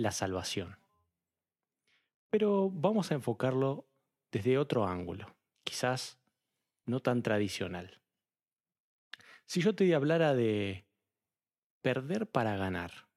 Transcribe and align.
la 0.00 0.12
salvación. 0.12 0.78
Pero 2.30 2.70
vamos 2.70 3.10
a 3.10 3.14
enfocarlo 3.14 3.86
desde 4.30 4.58
otro 4.58 4.86
ángulo, 4.86 5.34
quizás 5.64 6.18
no 6.86 7.00
tan 7.00 7.22
tradicional. 7.22 8.00
Si 9.46 9.60
yo 9.60 9.74
te 9.74 9.92
hablara 9.94 10.34
de 10.34 10.86
perder 11.82 12.28
para 12.28 12.56
ganar, 12.56 13.08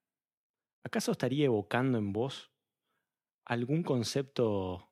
¿acaso 0.83 1.11
estaría 1.11 1.45
evocando 1.45 1.97
en 1.97 2.11
vos 2.11 2.49
algún 3.45 3.83
concepto 3.83 4.89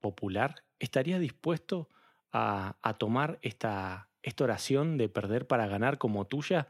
popular? 0.00 0.64
¿Estarías 0.78 1.20
dispuesto 1.20 1.88
a, 2.32 2.76
tomar 2.98 3.38
esta, 3.40 4.10
esta 4.22 4.44
oración 4.44 4.98
de 4.98 5.08
perder 5.08 5.46
para 5.46 5.66
ganar 5.66 5.96
como 5.96 6.26
tuya, 6.26 6.68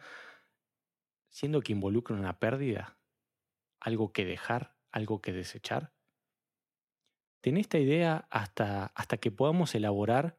siendo 1.28 1.60
que 1.60 1.72
involucra 1.72 2.16
una 2.16 2.38
pérdida? 2.38 2.97
¿Algo 3.80 4.12
que 4.12 4.24
dejar? 4.24 4.76
¿Algo 4.90 5.20
que 5.20 5.32
desechar? 5.32 5.92
Ten 7.40 7.56
esta 7.56 7.78
idea 7.78 8.26
hasta, 8.30 8.86
hasta 8.86 9.18
que 9.18 9.30
podamos 9.30 9.74
elaborar 9.74 10.38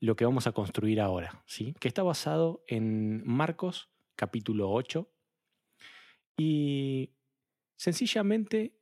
lo 0.00 0.14
que 0.16 0.24
vamos 0.24 0.46
a 0.46 0.52
construir 0.52 1.00
ahora, 1.00 1.42
¿sí? 1.46 1.74
que 1.80 1.88
está 1.88 2.02
basado 2.02 2.62
en 2.66 3.26
Marcos 3.26 3.90
capítulo 4.14 4.70
8 4.70 5.10
y 6.38 7.14
sencillamente 7.76 8.78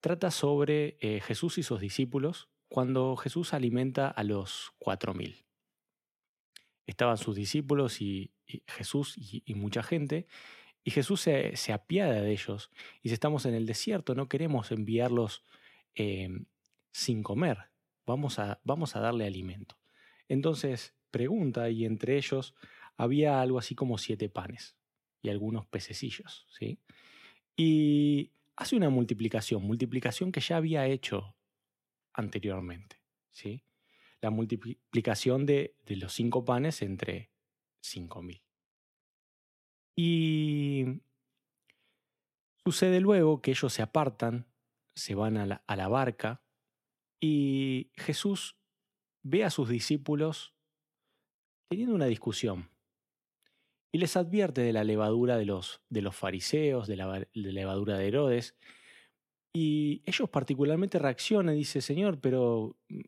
trata 0.00 0.30
sobre 0.30 0.96
eh, 1.00 1.20
Jesús 1.20 1.58
y 1.58 1.62
sus 1.62 1.80
discípulos 1.80 2.48
cuando 2.68 3.16
Jesús 3.16 3.54
alimenta 3.54 4.08
a 4.08 4.24
los 4.24 4.72
cuatro 4.78 5.14
mil. 5.14 5.44
Estaban 6.86 7.18
sus 7.18 7.36
discípulos 7.36 8.00
y, 8.00 8.32
Jesús 8.66 9.14
y, 9.16 9.54
mucha 9.54 9.82
gente, 9.82 10.26
y 10.84 10.90
Jesús 10.90 11.20
se, 11.20 11.72
apiada 11.72 12.22
de 12.22 12.32
ellos. 12.32 12.70
Y 13.02 13.08
si 13.08 13.14
estamos 13.14 13.44
en 13.46 13.54
el 13.54 13.66
desierto, 13.66 14.14
no 14.14 14.28
queremos 14.28 14.72
enviarlos 14.72 15.44
em, 15.94 16.46
sin 16.92 17.22
comer, 17.22 17.70
vamos 18.06 18.38
a, 18.38 18.60
vamos 18.64 18.96
a 18.96 19.00
darle 19.00 19.26
alimento. 19.26 19.78
Entonces 20.28 20.94
pregunta, 21.10 21.70
y 21.70 21.84
entre 21.84 22.16
ellos 22.16 22.54
había 22.96 23.40
algo 23.40 23.58
así 23.58 23.74
como 23.74 23.98
siete 23.98 24.28
panes 24.28 24.76
y 25.22 25.28
algunos 25.28 25.66
pececillos, 25.66 26.46
¿sí? 26.50 26.78
Y 27.56 28.30
hace 28.56 28.76
una 28.76 28.90
multiplicación, 28.90 29.62
multiplicación 29.62 30.32
que 30.32 30.40
ya 30.40 30.56
había 30.56 30.86
hecho 30.86 31.34
anteriormente, 32.12 33.00
¿sí? 33.30 33.62
La 34.20 34.30
multiplicación 34.30 35.46
de, 35.46 35.74
de 35.86 35.96
los 35.96 36.12
cinco 36.12 36.44
panes 36.44 36.82
entre 36.82 37.30
cinco 37.80 38.22
mil. 38.22 38.42
Y 40.00 41.02
sucede 42.64 43.00
luego 43.00 43.42
que 43.42 43.50
ellos 43.50 43.72
se 43.72 43.82
apartan, 43.82 44.46
se 44.94 45.16
van 45.16 45.36
a 45.36 45.44
la, 45.44 45.64
la 45.66 45.88
barca 45.88 46.44
y 47.20 47.90
Jesús 47.96 48.56
ve 49.24 49.42
a 49.42 49.50
sus 49.50 49.68
discípulos 49.68 50.54
teniendo 51.68 51.96
una 51.96 52.06
discusión 52.06 52.70
y 53.90 53.98
les 53.98 54.16
advierte 54.16 54.60
de 54.60 54.72
la 54.72 54.84
levadura 54.84 55.36
de 55.36 55.46
los, 55.46 55.82
de 55.88 56.02
los 56.02 56.14
fariseos, 56.14 56.86
de 56.86 56.96
la, 56.96 57.26
levadura 57.32 57.98
de 57.98 58.06
Herodes, 58.06 58.56
y 59.52 60.04
ellos 60.06 60.30
particularmente 60.30 61.00
reaccionan 61.00 61.56
y 61.56 61.58
dicen, 61.58 61.82
Señor, 61.82 62.20
pero 62.20 62.76
mm, 62.88 63.00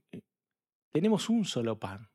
tenemos 0.93 1.29
un 1.29 1.45
solo 1.45 1.79
pan. 1.79 2.10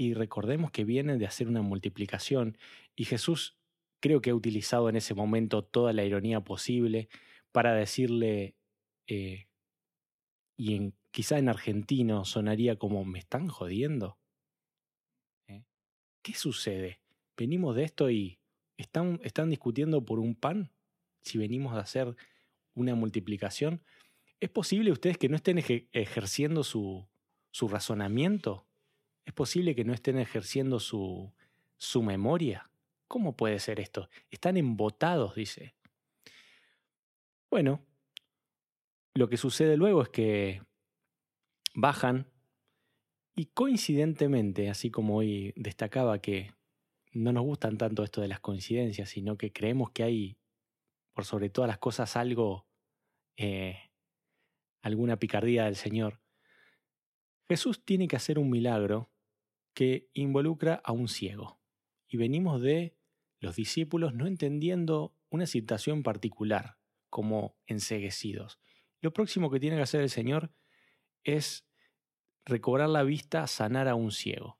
Y 0.00 0.14
recordemos 0.14 0.70
que 0.70 0.86
vienen 0.86 1.18
de 1.18 1.26
hacer 1.26 1.46
una 1.46 1.60
multiplicación, 1.60 2.56
y 2.96 3.04
Jesús 3.04 3.58
creo 4.00 4.22
que 4.22 4.30
ha 4.30 4.34
utilizado 4.34 4.88
en 4.88 4.96
ese 4.96 5.12
momento 5.12 5.62
toda 5.62 5.92
la 5.92 6.02
ironía 6.06 6.40
posible 6.40 7.10
para 7.52 7.74
decirle, 7.74 8.56
eh, 9.06 9.48
y 10.56 10.94
quizá 11.10 11.36
en 11.36 11.50
argentino 11.50 12.24
sonaría 12.24 12.76
como, 12.76 13.04
¿me 13.04 13.18
están 13.18 13.48
jodiendo? 13.48 14.18
¿Eh? 15.48 15.64
¿Qué 16.22 16.32
sucede? 16.32 17.02
Venimos 17.36 17.76
de 17.76 17.84
esto 17.84 18.10
y 18.10 18.38
están, 18.78 19.20
están 19.22 19.50
discutiendo 19.50 20.02
por 20.02 20.18
un 20.18 20.34
pan, 20.34 20.72
si 21.20 21.36
venimos 21.36 21.74
a 21.74 21.80
hacer 21.80 22.16
una 22.72 22.94
multiplicación. 22.94 23.84
¿Es 24.40 24.48
posible 24.48 24.92
ustedes 24.92 25.18
que 25.18 25.28
no 25.28 25.36
estén 25.36 25.58
ejerciendo 25.92 26.64
su, 26.64 27.06
su 27.50 27.68
razonamiento? 27.68 28.69
¿Es 29.30 29.34
posible 29.34 29.76
que 29.76 29.84
no 29.84 29.92
estén 29.92 30.18
ejerciendo 30.18 30.80
su, 30.80 31.32
su 31.76 32.02
memoria? 32.02 32.68
¿Cómo 33.06 33.36
puede 33.36 33.60
ser 33.60 33.78
esto? 33.78 34.08
Están 34.28 34.56
embotados, 34.56 35.36
dice. 35.36 35.76
Bueno, 37.48 37.86
lo 39.14 39.28
que 39.28 39.36
sucede 39.36 39.76
luego 39.76 40.02
es 40.02 40.08
que 40.08 40.62
bajan 41.74 42.26
y 43.36 43.46
coincidentemente, 43.46 44.68
así 44.68 44.90
como 44.90 45.18
hoy 45.18 45.52
destacaba 45.54 46.18
que 46.18 46.52
no 47.12 47.32
nos 47.32 47.44
gustan 47.44 47.78
tanto 47.78 48.02
esto 48.02 48.20
de 48.22 48.26
las 48.26 48.40
coincidencias, 48.40 49.10
sino 49.10 49.38
que 49.38 49.52
creemos 49.52 49.92
que 49.92 50.02
hay, 50.02 50.38
por 51.14 51.24
sobre 51.24 51.50
todas 51.50 51.68
las 51.68 51.78
cosas, 51.78 52.16
algo, 52.16 52.66
eh, 53.36 53.78
alguna 54.82 55.20
picardía 55.20 55.66
del 55.66 55.76
Señor, 55.76 56.20
Jesús 57.48 57.84
tiene 57.84 58.08
que 58.08 58.16
hacer 58.16 58.36
un 58.36 58.50
milagro 58.50 59.09
que 59.74 60.08
involucra 60.12 60.80
a 60.84 60.92
un 60.92 61.08
ciego. 61.08 61.60
Y 62.08 62.16
venimos 62.16 62.60
de 62.60 62.96
los 63.38 63.56
discípulos 63.56 64.14
no 64.14 64.26
entendiendo 64.26 65.14
una 65.30 65.46
situación 65.46 66.02
particular, 66.02 66.76
como 67.08 67.56
enseguecidos. 67.66 68.58
Lo 69.00 69.12
próximo 69.12 69.50
que 69.50 69.60
tiene 69.60 69.76
que 69.76 69.82
hacer 69.82 70.00
el 70.00 70.10
Señor 70.10 70.52
es 71.24 71.66
recobrar 72.44 72.88
la 72.88 73.02
vista, 73.02 73.46
sanar 73.46 73.88
a 73.88 73.94
un 73.94 74.12
ciego. 74.12 74.58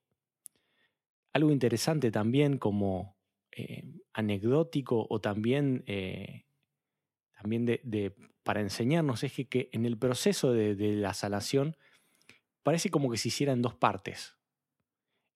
Algo 1.32 1.50
interesante 1.50 2.10
también 2.10 2.58
como 2.58 3.16
eh, 3.52 3.84
anecdótico 4.12 5.06
o 5.08 5.20
también, 5.20 5.84
eh, 5.86 6.44
también 7.40 7.66
de, 7.66 8.14
para 8.42 8.60
enseñarnos 8.60 9.22
es 9.22 9.32
que, 9.32 9.68
en 9.72 9.86
el 9.86 9.98
proceso 9.98 10.52
de, 10.52 10.74
la 10.96 11.14
sanación 11.14 11.76
parece 12.62 12.90
como 12.90 13.10
que 13.10 13.16
se 13.16 13.28
hiciera 13.28 13.52
en 13.52 13.62
dos 13.62 13.74
partes. 13.74 14.36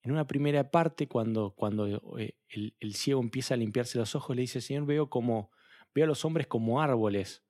En 0.05 0.11
una 0.11 0.27
primera 0.27 0.69
parte, 0.69 1.07
cuando, 1.07 1.55
cuando 1.55 2.19
eh, 2.19 2.37
el, 2.47 2.93
ciego 2.93 3.19
empieza 3.21 3.55
a 3.55 3.57
limpiarse 3.57 3.97
los 3.97 4.13
ojos, 4.13 4.35
le 4.35 4.43
dice, 4.43 4.61
Señor, 4.61 4.85
veo 4.85 5.09
como, 5.09 5.49
veo 5.95 6.03
a 6.03 6.07
los 6.07 6.23
hombres 6.25 6.45
como 6.45 6.79
árboles 6.79 7.43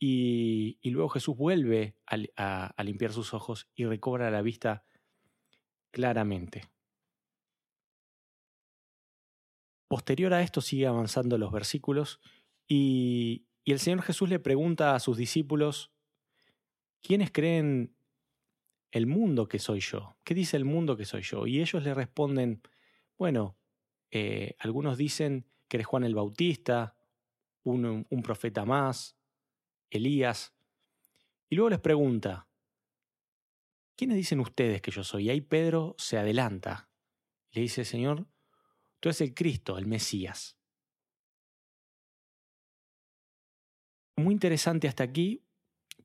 y, 0.00 0.76
luego 0.90 1.08
Jesús 1.08 1.36
vuelve 1.36 1.96
a, 2.04 2.82
limpiar 2.82 3.12
sus 3.12 3.32
ojos 3.32 3.70
y 3.76 3.84
recobra 3.84 4.32
la 4.32 4.42
vista 4.42 4.84
claramente. 5.92 6.68
Posterior 9.86 10.34
a 10.34 10.42
esto 10.42 10.60
sigue 10.60 10.88
avanzando 10.88 11.38
los 11.38 11.52
versículos 11.52 12.20
y, 12.66 13.46
y 13.62 13.70
el 13.70 13.78
Señor 13.78 14.02
Jesús 14.02 14.28
le 14.28 14.40
pregunta 14.40 14.96
a 14.96 14.98
sus 14.98 15.16
discípulos, 15.16 15.92
¿quiénes 17.02 17.30
creen 17.30 17.93
el 18.94 19.06
mundo 19.08 19.48
que 19.48 19.58
soy 19.58 19.80
yo? 19.80 20.16
¿Qué 20.22 20.34
dice 20.34 20.56
el 20.56 20.64
mundo 20.64 20.96
que 20.96 21.04
soy 21.04 21.22
yo? 21.22 21.48
Y 21.48 21.60
ellos 21.60 21.82
le 21.82 21.94
responden, 21.94 22.62
bueno, 23.18 23.58
eh, 24.12 24.54
algunos 24.60 24.96
dicen 24.96 25.50
que 25.66 25.78
eres 25.78 25.88
Juan 25.88 26.04
el 26.04 26.14
Bautista, 26.14 26.96
un, 27.64 28.06
un 28.08 28.22
profeta 28.22 28.64
más, 28.64 29.16
Elías. 29.90 30.54
Y 31.50 31.56
luego 31.56 31.70
les 31.70 31.80
pregunta, 31.80 32.46
¿quiénes 33.96 34.16
dicen 34.16 34.38
ustedes 34.38 34.80
que 34.80 34.92
yo 34.92 35.02
soy? 35.02 35.24
Y 35.24 35.30
ahí 35.30 35.40
Pedro 35.40 35.96
se 35.98 36.16
adelanta. 36.16 36.88
Le 37.50 37.62
dice, 37.62 37.84
Señor, 37.84 38.28
tú 39.00 39.08
eres 39.08 39.20
el 39.22 39.34
Cristo, 39.34 39.76
el 39.76 39.86
Mesías. 39.86 40.56
Muy 44.14 44.34
interesante 44.34 44.86
hasta 44.86 45.02
aquí 45.02 45.42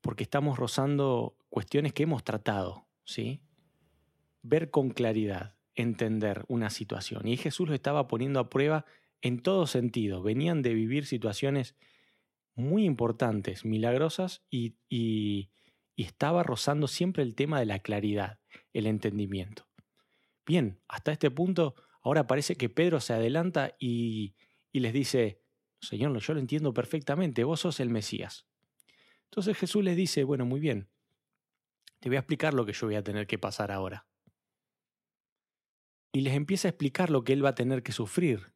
porque 0.02 0.24
estamos 0.24 0.58
rozando 0.58 1.39
cuestiones 1.50 1.94
que 1.94 2.04
hemos 2.04 2.24
tratado, 2.24 2.88
¿sí? 3.04 3.42
Ver 4.42 4.72
con 4.72 4.90
claridad, 4.90 5.56
entender 5.76 6.46
una 6.48 6.70
situación. 6.70 7.28
Y 7.28 7.38
Jesús 7.38 7.68
lo 7.68 7.76
estaba 7.76 8.08
poniendo 8.08 8.40
a 8.40 8.50
prueba 8.50 8.86
en 9.22 9.42
todo 9.42 9.68
sentido. 9.68 10.22
Venían 10.22 10.62
de 10.62 10.74
vivir 10.74 11.06
situaciones 11.06 11.76
muy 12.56 12.86
importantes, 12.86 13.66
milagrosas, 13.66 14.44
y, 14.50 14.76
y, 14.90 15.52
estaba 15.96 16.44
rozando 16.44 16.88
siempre 16.88 17.24
el 17.24 17.36
tema 17.36 17.60
de 17.60 17.66
la 17.66 17.80
claridad, 17.80 18.40
el 18.72 18.88
entendimiento. 18.88 19.68
Bien, 20.46 20.80
hasta 20.88 21.12
este 21.12 21.30
punto, 21.30 21.76
ahora 22.02 22.26
parece 22.26 22.56
que 22.56 22.70
Pedro 22.70 23.02
se 23.02 23.12
adelanta 23.12 23.76
y, 23.80 24.34
y 24.72 24.80
les 24.80 24.94
dice, 24.94 25.42
Señor, 25.82 26.18
yo 26.18 26.34
lo 26.34 26.40
entiendo 26.40 26.74
perfectamente, 26.74 27.44
vos 27.44 27.60
sos 27.60 27.82
el 27.82 27.90
Mesías. 27.90 28.48
Entonces 29.26 29.58
Jesús 29.58 29.84
les 29.84 29.98
dice, 29.98 30.24
bueno, 30.24 30.46
muy 30.46 30.62
bien, 30.62 30.90
te 32.00 32.10
voy 32.10 32.16
a 32.16 32.20
explicar 32.20 32.54
lo 32.54 32.66
que 32.66 32.74
yo 32.74 32.88
voy 32.88 32.96
a 32.96 33.04
tener 33.04 33.28
que 33.28 33.38
pasar 33.38 33.72
ahora. 33.72 34.08
Y 36.12 36.22
les 36.22 36.34
empieza 36.34 36.68
a 36.68 36.72
explicar 36.72 37.10
lo 37.10 37.24
que 37.24 37.34
él 37.34 37.44
va 37.44 37.50
a 37.50 37.56
tener 37.56 37.84
que 37.84 37.92
sufrir, 37.92 38.54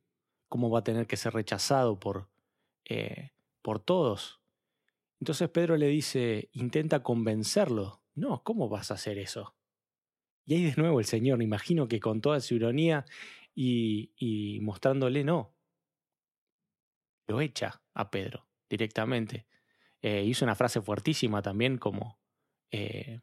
cómo 0.50 0.70
va 0.70 0.80
a 0.80 0.84
tener 0.84 1.08
que 1.08 1.18
ser 1.18 1.34
rechazado 1.34 2.00
por, 2.00 2.30
eh, 2.86 3.32
por 3.62 3.80
todos. 3.80 4.42
Entonces 5.20 5.50
Pedro 5.50 5.78
le 5.78 5.88
dice, 5.88 6.50
intenta 6.54 7.04
convencerlo. 7.04 8.02
No, 8.16 8.44
¿cómo 8.44 8.70
vas 8.70 8.92
a 8.92 8.96
hacer 8.96 9.18
eso? 9.18 9.56
Y 10.46 10.56
ahí 10.56 10.64
de 10.64 10.76
nuevo 10.76 11.00
el 11.00 11.06
Señor, 11.06 11.38
me 11.38 11.44
imagino 11.44 11.88
que 11.88 12.00
con 12.00 12.22
toda 12.22 12.40
su 12.42 12.56
ironía 12.56 13.06
y, 13.56 14.60
mostrándole, 14.62 15.24
no, 15.24 15.56
lo 17.28 17.40
echa 17.40 17.82
a 17.94 18.10
Pedro 18.10 18.48
directamente. 18.70 19.46
Eh, 20.02 20.24
hizo 20.24 20.44
una 20.44 20.56
frase 20.56 20.82
fuertísima 20.82 21.42
también 21.42 21.78
como... 21.78 22.20
Eh, 22.72 23.22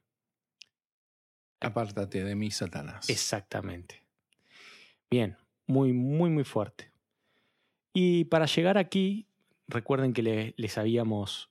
Apártate 1.60 2.24
de 2.24 2.34
mí, 2.34 2.50
Satanás. 2.50 3.08
Exactamente. 3.10 4.02
Bien, 5.10 5.36
muy, 5.66 5.92
muy, 5.92 6.30
muy 6.30 6.44
fuerte. 6.44 6.90
Y 7.92 8.24
para 8.24 8.46
llegar 8.46 8.78
aquí, 8.78 9.26
recuerden 9.68 10.12
que 10.12 10.54
les 10.56 10.78
habíamos 10.78 11.50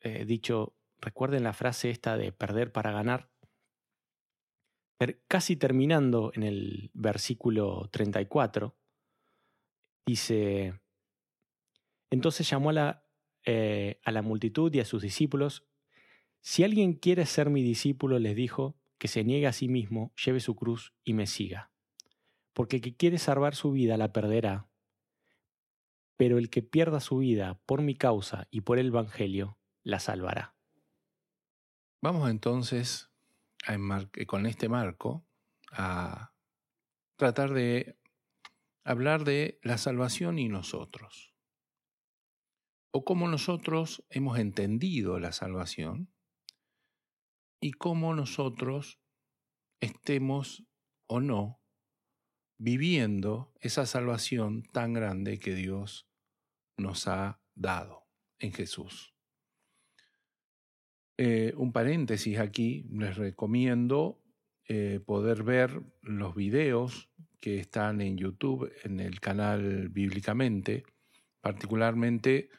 eh, 0.00 0.24
dicho, 0.24 0.74
recuerden 1.00 1.42
la 1.42 1.52
frase 1.52 1.90
esta 1.90 2.16
de 2.16 2.32
perder 2.32 2.72
para 2.72 2.92
ganar. 2.92 3.30
Casi 5.28 5.56
terminando 5.56 6.32
en 6.34 6.42
el 6.42 6.90
versículo 6.92 7.88
34, 7.92 8.76
dice, 10.06 10.80
entonces 12.10 12.48
llamó 12.48 12.70
a 12.70 12.72
la, 12.72 13.06
eh, 13.44 14.00
a 14.04 14.10
la 14.10 14.22
multitud 14.22 14.74
y 14.74 14.80
a 14.80 14.84
sus 14.84 15.02
discípulos. 15.02 15.68
Si 16.40 16.64
alguien 16.64 16.94
quiere 16.94 17.26
ser 17.26 17.48
mi 17.50 17.62
discípulo, 17.62 18.18
les 18.18 18.34
dijo, 18.34 18.77
que 18.98 19.08
se 19.08 19.24
niegue 19.24 19.46
a 19.46 19.52
sí 19.52 19.68
mismo, 19.68 20.12
lleve 20.22 20.40
su 20.40 20.56
cruz 20.56 20.94
y 21.04 21.14
me 21.14 21.26
siga. 21.26 21.70
Porque 22.52 22.76
el 22.76 22.82
que 22.82 22.96
quiere 22.96 23.18
salvar 23.18 23.54
su 23.54 23.72
vida 23.72 23.96
la 23.96 24.12
perderá, 24.12 24.68
pero 26.16 26.38
el 26.38 26.50
que 26.50 26.62
pierda 26.62 27.00
su 27.00 27.18
vida 27.18 27.60
por 27.64 27.80
mi 27.80 27.94
causa 27.94 28.48
y 28.50 28.62
por 28.62 28.78
el 28.78 28.88
Evangelio, 28.88 29.58
la 29.84 30.00
salvará. 30.00 30.56
Vamos 32.02 32.28
entonces 32.30 33.10
con 34.26 34.46
este 34.46 34.68
marco 34.68 35.24
a 35.72 36.32
tratar 37.16 37.52
de 37.52 37.98
hablar 38.84 39.24
de 39.24 39.58
la 39.62 39.78
salvación 39.78 40.38
y 40.38 40.48
nosotros 40.48 41.34
o 42.90 43.04
cómo 43.04 43.28
nosotros 43.28 44.04
hemos 44.10 44.38
entendido 44.38 45.18
la 45.18 45.32
salvación 45.32 46.10
y 47.60 47.72
cómo 47.72 48.14
nosotros 48.14 49.00
estemos 49.80 50.64
o 51.06 51.20
no 51.20 51.60
viviendo 52.58 53.52
esa 53.60 53.86
salvación 53.86 54.64
tan 54.64 54.92
grande 54.92 55.38
que 55.38 55.54
Dios 55.54 56.08
nos 56.76 57.06
ha 57.06 57.40
dado 57.54 58.06
en 58.38 58.52
Jesús. 58.52 59.14
Eh, 61.16 61.52
un 61.56 61.72
paréntesis 61.72 62.38
aquí, 62.38 62.86
les 62.90 63.16
recomiendo 63.16 64.20
eh, 64.68 65.00
poder 65.04 65.42
ver 65.42 65.82
los 66.02 66.34
videos 66.34 67.08
que 67.40 67.58
están 67.58 68.00
en 68.00 68.16
YouTube, 68.16 68.72
en 68.84 69.00
el 69.00 69.20
canal 69.20 69.88
Bíblicamente, 69.88 70.84
particularmente 71.40 72.50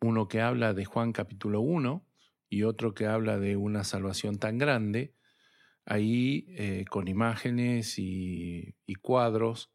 uno 0.00 0.28
que 0.28 0.40
habla 0.40 0.72
de 0.72 0.84
Juan 0.84 1.12
capítulo 1.12 1.60
1 1.60 2.04
y 2.48 2.62
otro 2.62 2.94
que 2.94 3.06
habla 3.06 3.38
de 3.38 3.56
una 3.56 3.84
salvación 3.84 4.38
tan 4.38 4.58
grande, 4.58 5.14
ahí 5.84 6.46
eh, 6.50 6.84
con 6.88 7.08
imágenes 7.08 7.98
y, 7.98 8.74
cuadros 9.02 9.70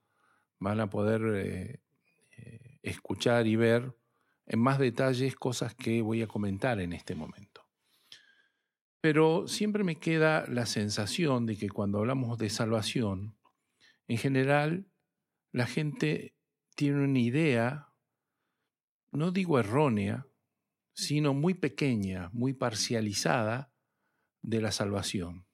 van 0.59 0.79
a 0.79 0.89
poder 0.89 1.21
eh, 1.35 1.81
eh, 2.37 2.79
escuchar 2.83 3.47
y 3.47 3.55
ver 3.55 3.95
en 4.45 4.59
más 4.59 4.77
detalles 4.77 5.35
cosas 5.35 5.73
que 5.73 6.01
voy 6.01 6.21
a 6.21 6.27
comentar 6.27 6.79
en 6.81 6.91
este 6.93 7.15
momento. 7.15 7.65
Pero 8.99 9.47
siempre 9.47 9.83
me 9.83 9.95
queda 9.95 10.45
la 10.47 10.65
sensación 10.65 11.45
de 11.45 11.57
que 11.57 11.69
cuando 11.69 11.99
hablamos 11.99 12.37
de 12.37 12.49
salvación, 12.49 13.37
en 14.07 14.17
general 14.17 14.87
la 15.51 15.65
gente 15.65 16.35
tiene 16.75 17.03
una 17.03 17.19
idea 17.19 17.91
no 19.11 19.31
digo 19.31 19.59
errónea, 19.59 20.25
sino 20.93 21.33
muy 21.33 21.53
pequeña, 21.53 22.29
muy 22.33 22.53
parcializada 22.53 23.71
de 24.41 24.61
la 24.61 24.71
salvación. 24.71 25.45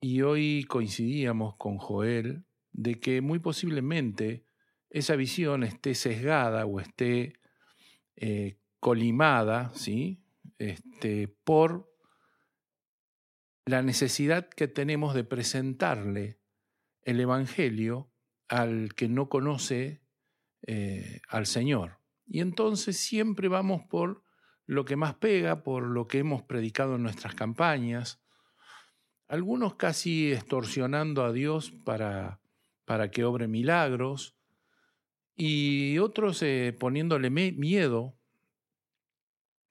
Y 0.00 0.22
hoy 0.22 0.64
coincidíamos 0.68 1.56
con 1.56 1.78
Joel 1.78 2.44
de 2.72 3.00
que 3.00 3.20
muy 3.20 3.38
posiblemente 3.40 4.44
esa 4.90 5.16
visión 5.16 5.64
esté 5.64 5.94
sesgada 5.94 6.64
o 6.66 6.80
esté 6.80 7.34
eh, 8.16 8.58
colimada 8.80 9.70
¿sí? 9.74 10.22
este, 10.58 11.28
por 11.28 11.92
la 13.66 13.82
necesidad 13.82 14.48
que 14.48 14.68
tenemos 14.68 15.14
de 15.14 15.24
presentarle 15.24 16.38
el 17.02 17.20
Evangelio 17.20 18.10
al 18.48 18.94
que 18.94 19.08
no 19.08 19.28
conoce 19.28 20.02
eh, 20.66 21.20
al 21.28 21.46
Señor. 21.46 21.98
Y 22.28 22.40
entonces 22.40 22.98
siempre 22.98 23.48
vamos 23.48 23.82
por 23.88 24.22
lo 24.66 24.84
que 24.84 24.96
más 24.96 25.14
pega, 25.14 25.62
por 25.62 25.84
lo 25.84 26.06
que 26.06 26.18
hemos 26.18 26.42
predicado 26.42 26.96
en 26.96 27.02
nuestras 27.02 27.34
campañas, 27.34 28.20
algunos 29.26 29.74
casi 29.76 30.32
extorsionando 30.32 31.24
a 31.24 31.32
Dios 31.32 31.70
para, 31.70 32.40
para 32.84 33.10
que 33.10 33.24
obre 33.24 33.48
milagros, 33.48 34.36
y 35.34 35.98
otros 35.98 36.42
eh, 36.42 36.76
poniéndole 36.78 37.30
miedo 37.30 38.18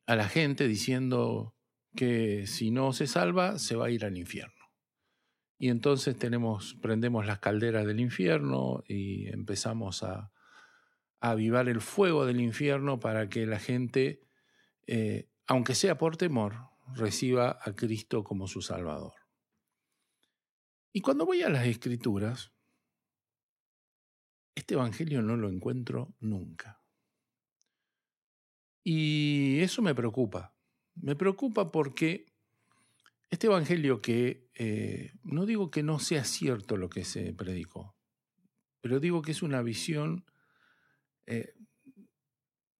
a 0.05 0.15
la 0.15 0.29
gente 0.29 0.67
diciendo 0.67 1.55
que 1.93 2.47
si 2.47 2.71
no 2.71 2.93
se 2.93 3.05
salva 3.05 3.59
se 3.59 3.75
va 3.75 3.87
a 3.87 3.89
ir 3.89 4.05
al 4.05 4.17
infierno. 4.17 4.53
Y 5.59 5.69
entonces 5.69 6.17
tenemos, 6.17 6.75
prendemos 6.75 7.25
las 7.25 7.39
calderas 7.39 7.85
del 7.85 7.99
infierno 7.99 8.83
y 8.87 9.27
empezamos 9.27 10.03
a, 10.03 10.31
avivar 11.19 11.69
el 11.69 11.81
fuego 11.81 12.25
del 12.25 12.41
infierno 12.41 13.00
para 13.00 13.29
que 13.29 13.45
la 13.45 13.59
gente, 13.59 14.21
eh, 14.86 15.29
aunque 15.45 15.75
sea 15.75 15.97
por 15.97 16.17
temor, 16.17 16.69
reciba 16.93 17.59
a 17.62 17.75
Cristo 17.75 18.24
como 18.24 18.47
su 18.47 18.62
Salvador. 18.62 19.13
Y 20.93 21.01
cuando 21.01 21.25
voy 21.25 21.41
a 21.41 21.50
las 21.50 21.67
Escrituras, 21.67 22.51
este 24.55 24.74
Evangelio 24.74 25.21
no 25.21 25.38
lo 25.38 25.50
encuentro 25.50 26.15
nunca. 26.19 26.81
Y 28.83 29.59
eso 29.59 29.81
me 29.81 29.93
preocupa. 29.93 30.55
Me 30.95 31.15
preocupa 31.15 31.71
porque 31.71 32.25
este 33.29 33.47
Evangelio 33.47 34.01
que 34.01 34.50
eh, 34.55 35.12
no 35.24 35.45
digo 35.45 35.69
que 35.69 35.83
no 35.83 36.00
sea 36.00 36.24
cierto 36.24 36.77
lo 36.77 36.89
que 36.89 37.03
se 37.03 37.33
predicó, 37.33 37.95
pero 38.81 39.00
digo 39.00 39.21
que 39.21 39.31
es 39.31 39.43
una 39.43 39.62
visión 39.62 40.25
eh, 41.27 41.53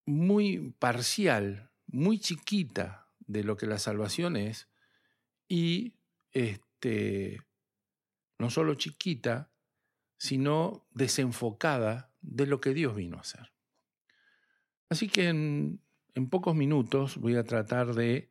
muy 0.06 0.74
parcial, 0.80 1.70
muy 1.86 2.20
chiquita 2.20 3.08
de 3.20 3.44
lo 3.44 3.58
que 3.58 3.66
la 3.66 3.77
salvación 3.77 4.38
es 4.38 4.70
y 5.50 5.94
este, 6.32 7.42
no 8.39 8.50
solo 8.50 8.75
chiquita, 8.75 9.51
sino 10.18 10.88
desenfocada 10.92 12.12
de 12.22 12.48
lo 12.48 12.62
que 12.62 12.74
Dios 12.74 12.96
vino 12.96 13.18
a 13.18 13.22
hacer. 13.22 13.51
Así 14.89 15.10
que 15.10 15.27
en, 15.27 15.82
en 16.16 16.30
pocos 16.30 16.56
minutos 16.56 17.18
voy 17.18 17.36
a 17.36 17.44
tratar 17.44 17.94
de 17.94 18.30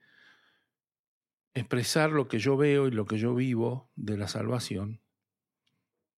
expresar 1.55 2.11
lo 2.11 2.27
que 2.27 2.39
yo 2.39 2.57
veo 2.57 2.89
y 2.89 2.91
lo 2.91 3.07
que 3.07 3.19
yo 3.19 3.35
vivo 3.35 3.91
de 3.97 4.17
la 4.17 4.29
salvación 4.29 5.03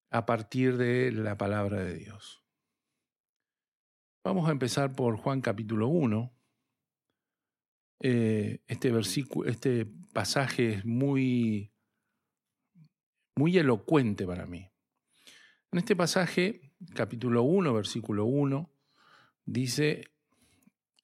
a 0.09 0.25
partir 0.25 0.77
de 0.77 1.11
la 1.11 1.37
palabra 1.37 1.83
de 1.83 1.95
Dios. 1.95 2.46
Vamos 4.27 4.49
a 4.49 4.51
empezar 4.51 4.93
por 4.93 5.15
Juan 5.15 5.39
capítulo 5.39 5.87
1. 5.87 6.35
Eh, 8.01 8.61
este 8.67 8.91
versículo, 8.91 9.49
este 9.49 9.85
pasaje 10.11 10.73
es 10.73 10.85
muy, 10.85 11.71
muy 13.37 13.57
elocuente 13.57 14.27
para 14.27 14.45
mí. 14.45 14.69
En 15.71 15.79
este 15.79 15.95
pasaje, 15.95 16.73
capítulo 16.93 17.43
1, 17.43 17.73
versículo 17.73 18.25
1, 18.25 18.69
dice, 19.45 20.11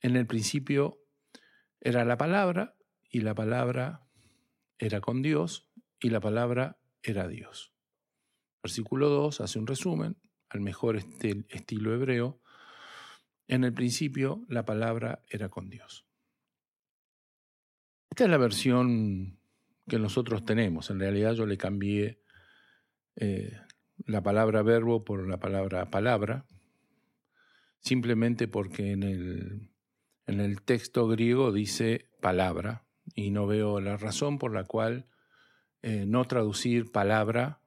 En 0.01 0.17
el 0.17 0.27
principio 0.27 0.99
era 1.79 2.03
la 2.03 2.17
palabra 2.17 2.75
y 3.09 3.21
la 3.21 3.33
palabra 3.33 4.05
era 4.77 4.99
con 4.99 5.21
Dios 5.21 5.71
y 5.97 6.09
la 6.09 6.19
palabra 6.19 6.77
era 7.01 7.29
Dios. 7.29 7.73
Versículo 8.61 9.07
2 9.07 9.39
hace 9.39 9.59
un 9.59 9.67
resumen, 9.67 10.17
al 10.49 10.59
mejor 10.59 10.97
estilo 10.97 11.93
hebreo. 11.93 12.42
En 13.47 13.63
el 13.63 13.73
principio 13.73 14.45
la 14.47 14.65
palabra 14.65 15.21
era 15.29 15.49
con 15.49 15.69
Dios. 15.69 16.05
Esta 18.09 18.25
es 18.25 18.29
la 18.29 18.37
versión 18.37 19.39
que 19.87 19.99
nosotros 19.99 20.45
tenemos. 20.45 20.89
En 20.89 20.99
realidad 20.99 21.33
yo 21.33 21.45
le 21.45 21.57
cambié 21.57 22.21
eh, 23.15 23.59
la 24.05 24.21
palabra 24.21 24.61
verbo 24.61 25.03
por 25.03 25.27
la 25.27 25.39
palabra 25.39 25.89
palabra, 25.89 26.45
simplemente 27.79 28.47
porque 28.47 28.91
en 28.91 29.03
el, 29.03 29.69
en 30.27 30.39
el 30.39 30.61
texto 30.61 31.07
griego 31.07 31.51
dice 31.51 32.09
palabra 32.21 32.85
y 33.15 33.31
no 33.31 33.47
veo 33.47 33.81
la 33.81 33.97
razón 33.97 34.37
por 34.37 34.53
la 34.53 34.63
cual 34.63 35.07
eh, 35.81 36.05
no 36.07 36.25
traducir 36.25 36.91
palabra 36.91 37.61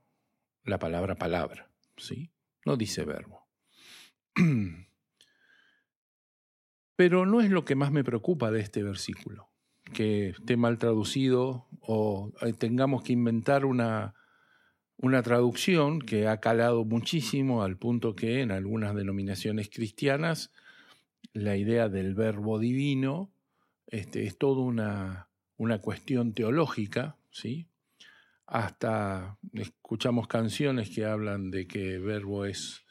la 0.65 0.79
palabra 0.79 1.17
palabra, 1.17 1.71
¿sí? 1.97 2.33
No 2.65 2.77
dice 2.77 3.05
verbo. 3.05 3.47
Pero 6.97 7.27
no 7.27 7.41
es 7.41 7.51
lo 7.51 7.65
que 7.65 7.75
más 7.75 7.93
me 7.93 8.05
preocupa 8.05 8.51
de 8.51 8.61
este 8.61 8.83
versículo, 8.83 9.51
que 9.93 10.31
esté 10.31 10.57
mal 10.57 10.79
traducido 10.79 11.67
o 11.81 12.33
eh, 12.41 12.53
tengamos 12.53 13.03
que 13.03 13.13
inventar 13.13 13.65
una, 13.65 14.15
una 14.97 15.23
traducción 15.23 16.01
que 16.01 16.27
ha 16.27 16.41
calado 16.41 16.85
muchísimo 16.85 17.63
al 17.63 17.77
punto 17.77 18.17
que 18.17 18.41
en 18.41 18.51
algunas 18.51 18.95
denominaciones 18.95 19.69
cristianas 19.69 20.53
la 21.33 21.57
idea 21.57 21.89
del 21.89 22.15
verbo 22.15 22.59
divino 22.59 23.31
este, 23.87 24.25
es 24.25 24.39
toda 24.39 24.63
una, 24.63 25.29
una 25.57 25.81
cuestión 25.81 26.33
teológica, 26.33 27.17
¿sí? 27.31 27.69
Hasta 28.47 29.39
escuchamos 29.53 30.29
canciones 30.29 30.91
que 30.91 31.05
hablan 31.05 31.51
de 31.51 31.67
que 31.67 31.99
verbo 31.99 32.45
es 32.45 32.86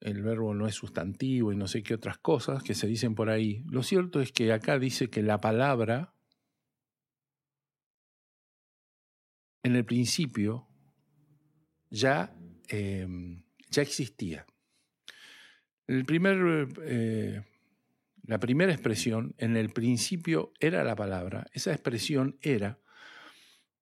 el 0.00 0.22
verbo 0.22 0.54
no 0.54 0.66
es 0.66 0.74
sustantivo 0.74 1.52
y 1.52 1.56
no 1.56 1.66
sé 1.66 1.82
qué 1.82 1.94
otras 1.94 2.18
cosas 2.18 2.62
que 2.62 2.74
se 2.74 2.86
dicen 2.86 3.14
por 3.14 3.30
ahí. 3.30 3.64
Lo 3.68 3.82
cierto 3.82 4.20
es 4.20 4.32
que 4.32 4.52
acá 4.52 4.78
dice 4.78 5.10
que 5.10 5.22
la 5.22 5.40
palabra 5.40 6.14
en 9.62 9.76
el 9.76 9.84
principio 9.84 10.68
ya, 11.90 12.34
em, 12.68 13.42
ya 13.70 13.82
existía. 13.82 14.46
Eh, 15.88 17.42
la 18.24 18.38
primera 18.38 18.72
expresión, 18.72 19.34
en 19.38 19.56
el 19.56 19.70
principio 19.70 20.52
era 20.60 20.84
la 20.84 20.94
palabra, 20.94 21.46
esa 21.52 21.72
expresión 21.72 22.38
era, 22.42 22.78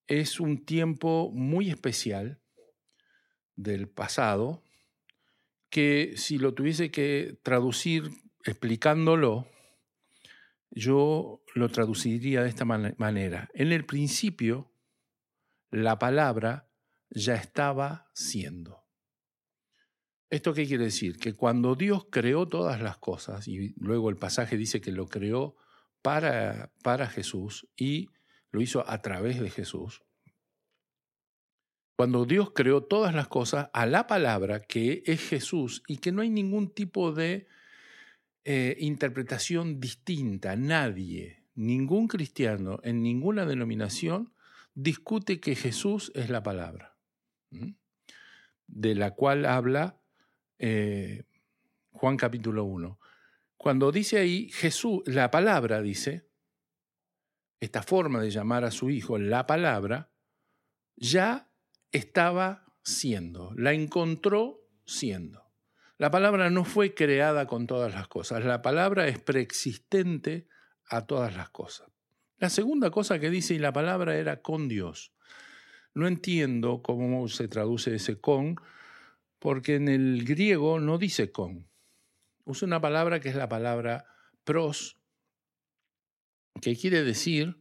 es 0.06 0.38
un 0.38 0.64
tiempo 0.64 1.32
muy 1.32 1.68
especial 1.68 2.40
del 3.56 3.88
pasado, 3.88 4.62
que 5.70 6.14
si 6.16 6.38
lo 6.38 6.54
tuviese 6.54 6.90
que 6.90 7.38
traducir 7.42 8.10
explicándolo, 8.44 9.48
yo 10.70 11.42
lo 11.54 11.68
traduciría 11.68 12.42
de 12.42 12.48
esta 12.48 12.64
manera. 12.64 13.48
En 13.54 13.72
el 13.72 13.84
principio, 13.84 14.72
la 15.70 15.98
palabra 15.98 16.68
ya 17.10 17.34
estaba 17.34 18.10
siendo. 18.14 18.84
¿Esto 20.28 20.54
qué 20.54 20.66
quiere 20.66 20.84
decir? 20.84 21.18
Que 21.18 21.34
cuando 21.34 21.76
Dios 21.76 22.06
creó 22.10 22.46
todas 22.48 22.80
las 22.80 22.98
cosas, 22.98 23.46
y 23.46 23.74
luego 23.78 24.10
el 24.10 24.16
pasaje 24.16 24.56
dice 24.56 24.80
que 24.80 24.92
lo 24.92 25.06
creó 25.06 25.56
para, 26.02 26.72
para 26.82 27.06
Jesús 27.06 27.68
y 27.76 28.08
lo 28.50 28.60
hizo 28.60 28.88
a 28.88 29.00
través 29.02 29.40
de 29.40 29.50
Jesús, 29.50 30.02
cuando 31.96 32.26
Dios 32.26 32.52
creó 32.54 32.82
todas 32.84 33.14
las 33.14 33.28
cosas 33.28 33.70
a 33.72 33.86
la 33.86 34.06
palabra 34.06 34.60
que 34.60 35.02
es 35.06 35.28
Jesús 35.28 35.82
y 35.86 35.96
que 35.96 36.12
no 36.12 36.20
hay 36.20 36.28
ningún 36.28 36.70
tipo 36.70 37.10
de 37.12 37.48
eh, 38.44 38.76
interpretación 38.78 39.80
distinta, 39.80 40.56
nadie, 40.56 41.42
ningún 41.54 42.06
cristiano 42.06 42.80
en 42.82 43.02
ninguna 43.02 43.46
denominación 43.46 44.34
discute 44.74 45.40
que 45.40 45.56
Jesús 45.56 46.12
es 46.14 46.28
la 46.28 46.42
palabra 46.42 46.96
de 48.66 48.94
la 48.94 49.12
cual 49.12 49.46
habla 49.46 49.98
eh, 50.58 51.24
Juan 51.92 52.16
capítulo 52.18 52.64
1. 52.64 53.00
Cuando 53.56 53.90
dice 53.90 54.18
ahí 54.18 54.50
Jesús, 54.50 55.00
la 55.06 55.30
palabra 55.30 55.80
dice, 55.80 56.28
esta 57.58 57.82
forma 57.82 58.20
de 58.20 58.30
llamar 58.30 58.64
a 58.64 58.70
su 58.70 58.90
hijo 58.90 59.18
la 59.18 59.46
palabra, 59.46 60.10
ya 60.96 61.45
estaba 61.92 62.66
siendo, 62.82 63.52
la 63.56 63.72
encontró 63.72 64.60
siendo. 64.84 65.46
La 65.98 66.10
palabra 66.10 66.50
no 66.50 66.64
fue 66.64 66.94
creada 66.94 67.46
con 67.46 67.66
todas 67.66 67.94
las 67.94 68.08
cosas, 68.08 68.44
la 68.44 68.62
palabra 68.62 69.08
es 69.08 69.18
preexistente 69.18 70.46
a 70.88 71.06
todas 71.06 71.34
las 71.34 71.50
cosas. 71.50 71.88
La 72.38 72.50
segunda 72.50 72.90
cosa 72.90 73.18
que 73.18 73.30
dice 73.30 73.54
y 73.54 73.58
la 73.58 73.72
palabra 73.72 74.16
era 74.16 74.42
con 74.42 74.68
Dios. 74.68 75.14
No 75.94 76.06
entiendo 76.06 76.82
cómo 76.82 77.26
se 77.28 77.48
traduce 77.48 77.94
ese 77.94 78.20
con, 78.20 78.56
porque 79.38 79.76
en 79.76 79.88
el 79.88 80.24
griego 80.24 80.78
no 80.78 80.98
dice 80.98 81.32
con. 81.32 81.70
Usa 82.44 82.66
una 82.66 82.80
palabra 82.80 83.20
que 83.20 83.30
es 83.30 83.34
la 83.34 83.48
palabra 83.48 84.04
pros, 84.44 84.98
que 86.60 86.76
quiere 86.76 87.02
decir 87.02 87.58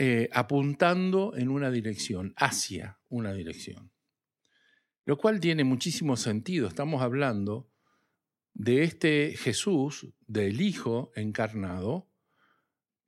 eh, 0.00 0.28
apuntando 0.32 1.34
en 1.36 1.48
una 1.48 1.72
dirección, 1.72 2.32
hacia 2.36 3.00
una 3.08 3.32
dirección. 3.32 3.90
Lo 5.04 5.18
cual 5.18 5.40
tiene 5.40 5.64
muchísimo 5.64 6.16
sentido. 6.16 6.68
Estamos 6.68 7.02
hablando 7.02 7.68
de 8.54 8.84
este 8.84 9.34
Jesús, 9.36 10.06
del 10.28 10.60
Hijo 10.60 11.10
encarnado, 11.16 12.08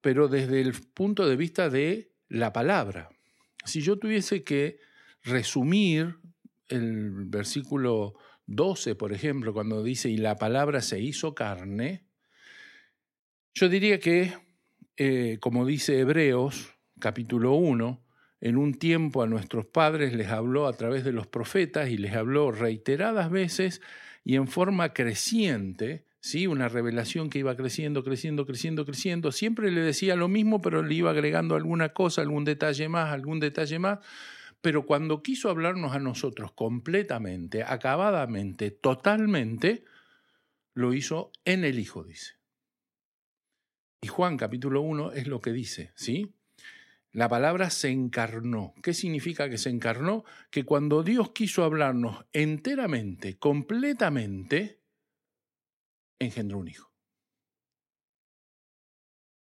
pero 0.00 0.26
desde 0.26 0.60
el 0.60 0.72
punto 0.72 1.28
de 1.28 1.36
vista 1.36 1.70
de 1.70 2.12
la 2.28 2.52
palabra. 2.52 3.10
Si 3.64 3.82
yo 3.82 3.98
tuviese 3.98 4.42
que 4.42 4.80
resumir 5.22 6.16
el 6.68 7.26
versículo 7.26 8.14
12, 8.46 8.96
por 8.96 9.12
ejemplo, 9.12 9.52
cuando 9.52 9.84
dice, 9.84 10.08
y 10.10 10.16
la 10.16 10.36
palabra 10.36 10.80
se 10.80 11.00
hizo 11.00 11.36
carne, 11.36 12.04
yo 13.54 13.68
diría 13.68 14.00
que, 14.00 14.32
eh, 14.96 15.38
como 15.40 15.66
dice 15.66 16.00
Hebreos, 16.00 16.79
capítulo 17.00 17.54
1, 17.54 18.00
en 18.42 18.56
un 18.56 18.74
tiempo 18.74 19.22
a 19.22 19.26
nuestros 19.26 19.66
padres 19.66 20.14
les 20.14 20.28
habló 20.28 20.68
a 20.68 20.72
través 20.74 21.04
de 21.04 21.12
los 21.12 21.26
profetas 21.26 21.90
y 21.90 21.96
les 21.96 22.14
habló 22.14 22.52
reiteradas 22.52 23.30
veces 23.30 23.82
y 24.24 24.36
en 24.36 24.46
forma 24.46 24.92
creciente 24.92 26.06
¿sí? 26.20 26.46
una 26.46 26.68
revelación 26.68 27.30
que 27.30 27.38
iba 27.38 27.56
creciendo, 27.56 28.04
creciendo, 28.04 28.46
creciendo, 28.46 28.84
creciendo. 28.84 29.32
Siempre 29.32 29.70
le 29.70 29.80
decía 29.80 30.16
lo 30.16 30.28
mismo, 30.28 30.60
pero 30.60 30.82
le 30.82 30.94
iba 30.94 31.10
agregando 31.10 31.56
alguna 31.56 31.90
cosa, 31.90 32.22
algún 32.22 32.44
detalle 32.44 32.88
más, 32.88 33.12
algún 33.12 33.40
detalle 33.40 33.78
más. 33.78 33.98
Pero 34.60 34.84
cuando 34.84 35.22
quiso 35.22 35.48
hablarnos 35.48 35.92
a 35.92 35.98
nosotros 35.98 36.52
completamente, 36.52 37.62
acabadamente, 37.62 38.70
totalmente, 38.70 39.84
lo 40.74 40.92
hizo 40.92 41.32
en 41.44 41.64
el 41.64 41.78
Hijo, 41.78 42.04
dice. 42.04 42.34
Y 44.02 44.08
Juan 44.08 44.36
capítulo 44.36 44.82
1 44.82 45.12
es 45.12 45.26
lo 45.26 45.40
que 45.40 45.52
dice, 45.52 45.92
¿sí? 45.94 46.34
La 47.12 47.28
palabra 47.28 47.70
se 47.70 47.90
encarnó. 47.90 48.74
¿Qué 48.82 48.94
significa 48.94 49.50
que 49.50 49.58
se 49.58 49.70
encarnó? 49.70 50.24
Que 50.50 50.64
cuando 50.64 51.02
Dios 51.02 51.32
quiso 51.32 51.64
hablarnos 51.64 52.24
enteramente, 52.32 53.38
completamente, 53.38 54.80
engendró 56.20 56.58
un 56.58 56.68
hijo. 56.68 56.90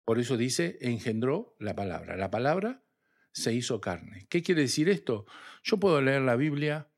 Por 0.05 0.19
eso 0.19 0.38
dice, 0.38 0.77
engendró 0.81 1.55
la 1.60 1.75
palabra. 1.75 2.15
La 2.15 2.29
palabra 2.29 2.84
se 3.31 3.53
hizo 3.53 3.81
carne. 3.81 4.27
¿Qué 4.29 4.43
quiere 4.43 4.62
decir 4.62 4.88
esto? 4.88 5.25
Yo 5.63 5.77
puedo 5.77 6.00
leer 6.01 6.22
la 6.22 6.36
Biblia, 6.36 6.91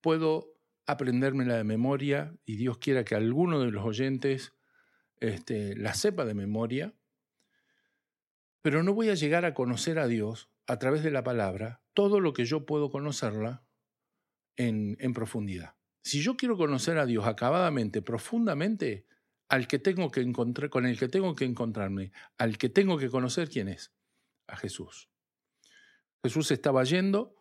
puedo 0.00 0.58
aprendérmela 0.86 1.56
de 1.56 1.64
memoria 1.64 2.34
y 2.46 2.56
Dios 2.56 2.78
quiera 2.78 3.04
que 3.04 3.14
alguno 3.14 3.60
de 3.60 3.70
los 3.70 3.84
oyentes 3.84 4.54
este, 5.20 5.76
la 5.76 5.92
sepa 5.92 6.24
de 6.24 6.32
memoria, 6.32 6.94
pero 8.68 8.82
no 8.82 8.92
voy 8.92 9.08
a 9.08 9.14
llegar 9.14 9.46
a 9.46 9.54
conocer 9.54 9.98
a 9.98 10.06
Dios 10.06 10.50
a 10.66 10.78
través 10.78 11.02
de 11.02 11.10
la 11.10 11.24
palabra 11.24 11.82
todo 11.94 12.20
lo 12.20 12.34
que 12.34 12.44
yo 12.44 12.66
puedo 12.66 12.90
conocerla 12.90 13.64
en, 14.58 14.94
profundidad. 15.14 15.76
Si 16.02 16.20
yo 16.20 16.36
quiero 16.36 16.58
conocer 16.58 16.98
a 16.98 17.06
Dios 17.06 17.24
acabadamente, 17.26 18.02
profundamente, 18.02 19.06
al 19.48 19.68
que 19.68 19.78
tengo 19.78 20.10
que 20.10 20.20
encontrar, 20.20 20.68
con 20.68 20.84
el 20.84 20.98
que 20.98 21.08
tengo 21.08 21.34
que 21.34 21.46
encontrarme, 21.46 22.12
al 22.36 22.58
que 22.58 22.68
tengo 22.68 22.98
que 22.98 23.08
conocer 23.08 23.48
quién 23.48 23.68
es, 23.68 23.94
a 24.46 24.58
Jesús. 24.58 25.08
Jesús 26.22 26.50
estaba 26.50 26.84
yendo 26.84 27.36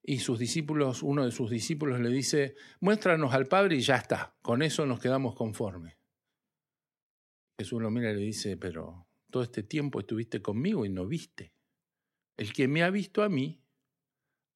y 0.00 0.20
sus 0.20 0.38
discípulos, 0.38 1.02
uno 1.02 1.24
de 1.24 1.32
sus 1.32 1.50
discípulos 1.50 1.98
le 1.98 2.10
dice, 2.10 2.54
muéstranos 2.78 3.34
al 3.34 3.48
Padre 3.48 3.74
y 3.74 3.80
ya 3.80 3.96
está, 3.96 4.36
con 4.42 4.62
eso 4.62 4.86
nos 4.86 5.00
quedamos 5.00 5.34
conformes. 5.34 5.98
Jesús 7.58 7.82
lo 7.82 7.90
mira 7.90 8.12
y 8.12 8.14
le 8.14 8.20
dice, 8.20 8.56
pero 8.56 9.07
todo 9.30 9.42
este 9.42 9.62
tiempo 9.62 10.00
estuviste 10.00 10.42
conmigo 10.42 10.84
y 10.84 10.88
no 10.88 11.06
viste. 11.06 11.52
El 12.36 12.52
que 12.52 12.68
me 12.68 12.82
ha 12.82 12.90
visto 12.90 13.22
a 13.22 13.28
mí, 13.28 13.62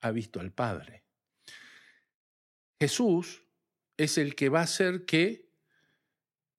ha 0.01 0.11
visto 0.11 0.41
al 0.41 0.53
Padre. 0.53 1.05
Jesús 2.81 3.45
es 3.97 4.19
el 4.19 4.35
que 4.35 4.49
va 4.49 4.61
a 4.61 4.65
hacer 4.65 5.05
que 5.05 5.49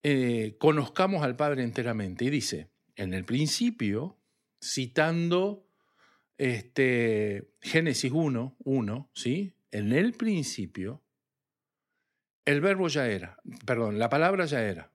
eh, 0.04 0.56
conozcamos 0.60 1.24
al 1.24 1.36
Padre 1.36 1.64
enteramente. 1.64 2.26
Y 2.26 2.30
dice, 2.30 2.70
en 2.96 3.14
el 3.14 3.26
principio, 3.26 4.18
citando 4.62 5.68
este, 6.38 7.54
Génesis 7.62 8.12
1, 8.12 8.58
1, 8.60 9.12
¿sí? 9.14 9.54
En 9.72 9.92
el 9.92 10.14
principio, 10.14 11.04
el 12.46 12.62
verbo 12.62 12.88
ya 12.88 13.08
era, 13.08 13.38
perdón, 13.66 13.98
la 14.00 14.10
palabra 14.10 14.46
ya 14.46 14.62
era. 14.62 14.93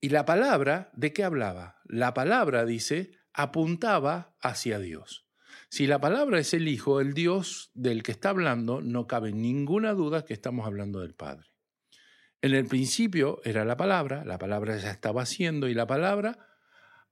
Y 0.00 0.08
la 0.08 0.24
palabra, 0.24 0.90
¿de 0.94 1.12
qué 1.12 1.24
hablaba? 1.24 1.80
La 1.84 2.14
palabra, 2.14 2.64
dice, 2.64 3.18
apuntaba 3.34 4.34
hacia 4.40 4.78
Dios. 4.78 5.26
Si 5.68 5.86
la 5.86 6.00
palabra 6.00 6.38
es 6.38 6.54
el 6.54 6.68
Hijo, 6.68 7.00
el 7.00 7.12
Dios 7.12 7.70
del 7.74 8.02
que 8.02 8.12
está 8.12 8.30
hablando, 8.30 8.80
no 8.80 9.06
cabe 9.06 9.32
ninguna 9.32 9.92
duda 9.92 10.24
que 10.24 10.32
estamos 10.32 10.66
hablando 10.66 11.00
del 11.00 11.14
Padre. 11.14 11.50
En 12.42 12.54
el 12.54 12.66
principio 12.66 13.40
era 13.44 13.64
la 13.64 13.76
palabra, 13.76 14.24
la 14.24 14.38
palabra 14.38 14.76
ya 14.78 14.90
estaba 14.90 15.22
haciendo 15.22 15.68
y 15.68 15.74
la 15.74 15.86
palabra 15.86 16.38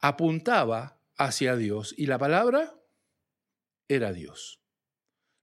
apuntaba 0.00 1.02
hacia 1.16 1.56
Dios 1.56 1.94
y 1.96 2.06
la 2.06 2.18
palabra 2.18 2.74
era 3.88 4.12
Dios. 4.12 4.62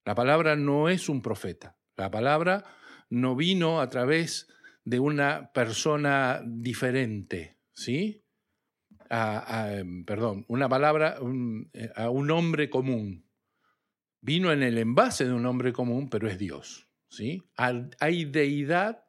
La 0.03 0.15
palabra 0.15 0.55
no 0.55 0.89
es 0.89 1.07
un 1.07 1.21
profeta, 1.21 1.77
la 1.95 2.09
palabra 2.09 2.63
no 3.09 3.35
vino 3.35 3.79
a 3.79 3.89
través 3.89 4.47
de 4.85 4.99
una 4.99 5.51
persona 5.51 6.41
diferente, 6.45 7.57
¿sí? 7.73 8.21
perdón, 10.05 10.45
una 10.47 10.67
palabra 10.67 11.17
eh, 11.73 11.91
a 11.95 12.09
un 12.09 12.31
hombre 12.31 12.69
común. 12.69 13.25
Vino 14.21 14.51
en 14.51 14.63
el 14.63 14.77
envase 14.77 15.25
de 15.25 15.33
un 15.33 15.45
hombre 15.45 15.71
común, 15.71 16.09
pero 16.09 16.27
es 16.27 16.39
Dios, 16.39 16.89
¿sí? 17.09 17.43
Hay 17.55 18.25
deidad 18.25 19.05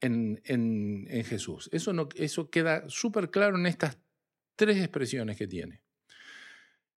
en, 0.00 0.40
en, 0.44 1.06
en 1.08 1.24
Jesús. 1.24 1.68
Eso, 1.72 1.92
no, 1.92 2.08
eso 2.16 2.50
queda 2.50 2.88
súper 2.88 3.30
claro 3.30 3.56
en 3.56 3.66
estas 3.66 3.98
tres 4.56 4.78
expresiones 4.78 5.36
que 5.36 5.46
tiene. 5.46 5.82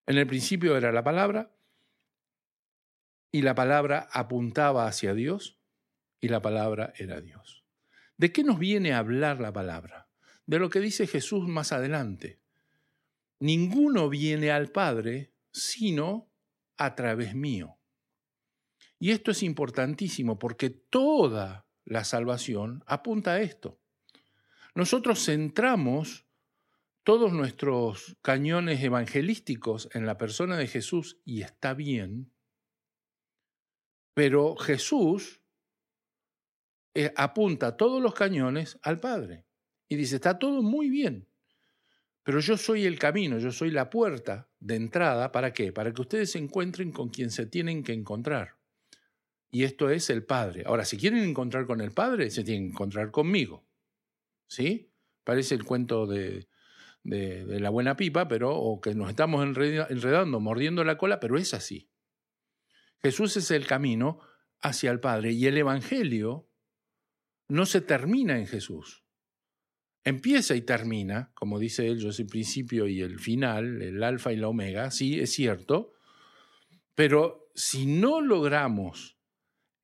En 0.06 0.16
el 0.16 0.26
principio 0.26 0.76
era 0.76 0.90
la 0.90 1.04
palabra 1.04 1.54
y 3.30 3.42
la 3.42 3.54
palabra 3.54 4.08
apuntaba 4.10 4.86
hacia 4.86 5.12
Dios 5.12 5.60
y 6.20 6.28
la 6.28 6.40
palabra 6.40 6.94
era 6.96 7.20
Dios. 7.20 7.67
¿De 8.18 8.32
qué 8.32 8.42
nos 8.42 8.58
viene 8.58 8.92
a 8.92 8.98
hablar 8.98 9.40
la 9.40 9.52
palabra? 9.52 10.08
De 10.44 10.58
lo 10.58 10.68
que 10.70 10.80
dice 10.80 11.06
Jesús 11.06 11.46
más 11.46 11.70
adelante. 11.70 12.40
Ninguno 13.38 14.08
viene 14.08 14.50
al 14.50 14.72
Padre 14.72 15.32
sino 15.52 16.28
a 16.76 16.96
través 16.96 17.34
mío. 17.36 17.78
Y 18.98 19.12
esto 19.12 19.30
es 19.30 19.44
importantísimo 19.44 20.38
porque 20.38 20.68
toda 20.70 21.66
la 21.84 22.02
salvación 22.02 22.82
apunta 22.86 23.34
a 23.34 23.40
esto. 23.40 23.80
Nosotros 24.74 25.24
centramos 25.24 26.26
todos 27.04 27.32
nuestros 27.32 28.16
cañones 28.20 28.82
evangelísticos 28.82 29.88
en 29.94 30.06
la 30.06 30.18
persona 30.18 30.56
de 30.56 30.66
Jesús 30.66 31.20
y 31.24 31.42
está 31.42 31.72
bien, 31.72 32.32
pero 34.12 34.56
Jesús 34.56 35.40
eh, 36.94 37.12
apunta 37.16 37.76
todos 37.76 38.02
los 38.02 38.14
cañones 38.14 38.78
al 38.82 39.00
Padre 39.00 39.44
y 39.88 39.96
dice, 39.96 40.16
está 40.16 40.38
todo 40.38 40.62
muy 40.62 40.88
bien, 40.90 41.28
pero 42.22 42.40
yo 42.40 42.56
soy 42.56 42.84
el 42.84 42.98
camino, 42.98 43.38
yo 43.38 43.52
soy 43.52 43.70
la 43.70 43.88
puerta 43.88 44.48
de 44.60 44.76
entrada, 44.76 45.32
¿para 45.32 45.52
qué? 45.52 45.72
Para 45.72 45.92
que 45.92 46.02
ustedes 46.02 46.32
se 46.32 46.38
encuentren 46.38 46.92
con 46.92 47.08
quien 47.08 47.30
se 47.30 47.46
tienen 47.46 47.82
que 47.82 47.92
encontrar 47.92 48.58
y 49.50 49.64
esto 49.64 49.90
es 49.90 50.10
el 50.10 50.24
Padre. 50.24 50.64
Ahora, 50.66 50.84
si 50.84 50.98
quieren 50.98 51.20
encontrar 51.20 51.66
con 51.66 51.80
el 51.80 51.92
Padre, 51.92 52.30
se 52.30 52.44
tienen 52.44 52.64
que 52.64 52.72
encontrar 52.72 53.10
conmigo. 53.10 53.64
¿Sí? 54.46 54.92
Parece 55.24 55.54
el 55.54 55.64
cuento 55.64 56.06
de, 56.06 56.48
de, 57.02 57.60
la 57.60 57.70
buena 57.70 57.96
pipa, 57.96 58.28
pero 58.28 58.54
o 58.54 58.80
que 58.80 58.94
nos 58.94 59.10
estamos 59.10 59.44
enredando, 59.44 60.40
mordiendo 60.40 60.84
la 60.84 60.98
cola, 60.98 61.20
pero 61.20 61.38
es 61.38 61.54
así. 61.54 61.90
Jesús 63.00 63.36
es 63.36 63.50
el 63.50 63.66
camino 63.66 64.20
hacia 64.60 64.90
el 64.90 65.00
Padre 65.00 65.32
y 65.32 65.46
el 65.46 65.56
Evangelio 65.56 66.47
no 67.48 67.66
se 67.66 67.80
termina 67.80 68.38
en 68.38 68.46
Jesús. 68.46 69.04
Empieza 70.04 70.54
y 70.54 70.62
termina, 70.62 71.32
como 71.34 71.58
dice 71.58 71.88
él, 71.88 71.98
yo 71.98 72.12
soy 72.12 72.24
el 72.24 72.30
principio 72.30 72.86
y 72.86 73.00
el 73.00 73.18
final, 73.18 73.82
el 73.82 74.02
alfa 74.02 74.32
y 74.32 74.36
la 74.36 74.48
omega, 74.48 74.90
sí, 74.90 75.18
es 75.18 75.32
cierto, 75.32 75.92
pero 76.94 77.50
si 77.54 77.86
no 77.86 78.20
logramos 78.20 79.18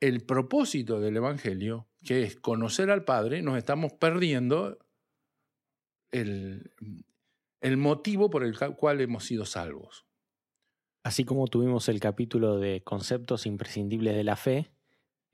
el 0.01 0.25
propósito 0.25 1.01
del 1.01 1.17
Evangelio, 1.17 1.89
que 2.05 2.23
es 2.23 2.37
conocer 2.37 2.91
al 2.91 3.05
Padre, 3.05 3.43
nos 3.43 3.59
estamos 3.59 3.93
perdiendo 3.95 4.79
el, 6.11 6.73
el 7.61 7.77
motivo 7.77 8.31
por 8.31 8.45
el 8.45 8.57
cual 8.77 9.01
hemos 9.01 9.25
sido 9.25 9.45
salvos. 9.47 10.07
Así 11.03 11.25
como 11.25 11.49
tuvimos 11.49 11.89
el 11.89 12.01
capítulo 12.01 12.59
de 12.59 12.83
conceptos 12.83 13.47
imprescindibles 13.47 14.15
de 14.15 14.25
la 14.25 14.37
fe, 14.37 14.73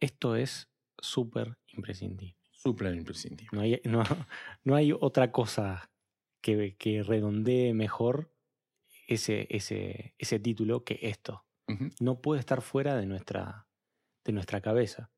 esto 0.01 0.37
es 0.37 0.69
súper 0.99 1.60
imprescindible. 1.75 2.37
Súper 2.51 2.95
imprescindible. 2.95 3.49
No 3.53 3.61
hay, 3.61 3.81
no, 4.65 4.75
hay, 4.75 4.93
otra 4.93 5.33
cosa 5.33 5.91
que, 6.41 6.77
que 6.77 7.03
redondee 7.03 7.75
mejor 7.75 8.35
ese, 9.07 9.47
ese, 9.51 10.15
ese 10.19 10.39
título 10.39 10.85
que 10.85 10.99
esto. 11.03 11.45
No 12.01 12.21
puede 12.21 12.41
estar 12.41 12.63
fuera 12.63 12.97
de 12.97 13.07
nuestra, 13.07 13.69
de 14.25 14.33
nuestra 14.33 14.61
cabeza. 14.61 15.13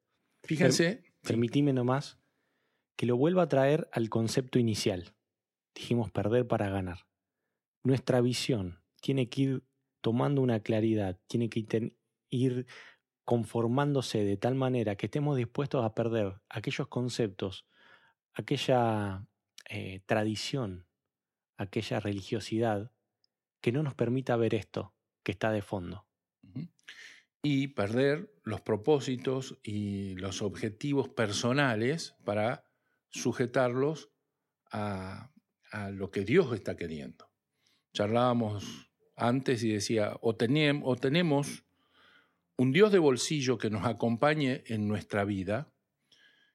Fíjense. 0.45 1.03
Permitime 1.23 1.73
nomás 1.73 2.19
que 2.97 3.07
lo 3.07 3.17
vuelva 3.17 3.45
a 3.45 3.49
traer 3.49 3.89
al 3.91 4.11
concepto 4.11 4.59
inicial. 4.59 5.15
Dijimos 5.75 6.11
perder 6.11 6.47
para 6.47 6.69
ganar. 6.69 7.07
Nuestra 7.85 8.21
visión 8.21 8.83
tiene 9.01 9.31
que 9.31 9.43
ir 9.43 9.65
tomando 10.03 10.43
una 10.43 10.61
claridad, 10.61 11.19
tiene 11.27 11.49
que 11.49 11.67
ir 12.29 12.67
conformándose 13.25 14.25
de 14.25 14.37
tal 14.37 14.55
manera 14.55 14.97
que 14.97 15.07
estemos 15.07 15.37
dispuestos 15.37 15.85
a 15.85 15.95
perder 15.95 16.41
aquellos 16.49 16.89
conceptos, 16.89 17.67
aquella 18.33 19.27
eh, 19.69 20.01
tradición, 20.07 20.87
aquella 21.57 22.01
religiosidad 22.01 22.93
que 23.61 23.73
no 23.73 23.83
nos 23.83 23.95
permita 23.95 24.37
ver 24.37 24.55
esto 24.55 24.95
que 25.23 25.33
está 25.33 25.53
de 25.53 25.63
fondo 25.63 26.05
y 27.43 27.69
perder 27.69 28.33
los 28.45 28.61
propósitos 28.61 29.59
y 29.65 30.15
los 30.15 30.43
objetivos 30.43 31.09
personales 31.09 32.15
para 32.25 32.65
sujetarlos 33.11 34.11
a, 34.71 35.29
lo 35.93 36.11
que 36.11 36.25
Dios 36.25 36.53
está 36.55 36.77
queriendo. 36.77 37.31
Charlábamos 37.95 38.91
antes 39.17 39.65
y 39.65 39.73
decía, 39.73 40.19
o, 40.21 40.37
o 40.37 40.97
tenemos 40.97 41.65
un 42.57 42.73
Dios 42.73 42.93
de 42.93 42.99
bolsillo 42.99 43.59
que 43.59 43.71
nos 43.71 43.87
acompañe 43.87 44.63
en 44.67 44.89
nuestra 44.89 45.25
vida, 45.25 45.73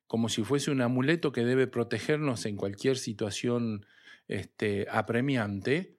como 0.06 0.30
si 0.30 0.44
fuese 0.44 0.72
un 0.72 0.82
amuleto 0.82 1.32
que 1.32 1.44
debe 1.44 1.68
protegernos 1.68 2.46
en 2.46 2.56
cualquier 2.56 2.98
situación 2.98 3.86
este, 4.28 4.88
apremiante, 4.90 5.98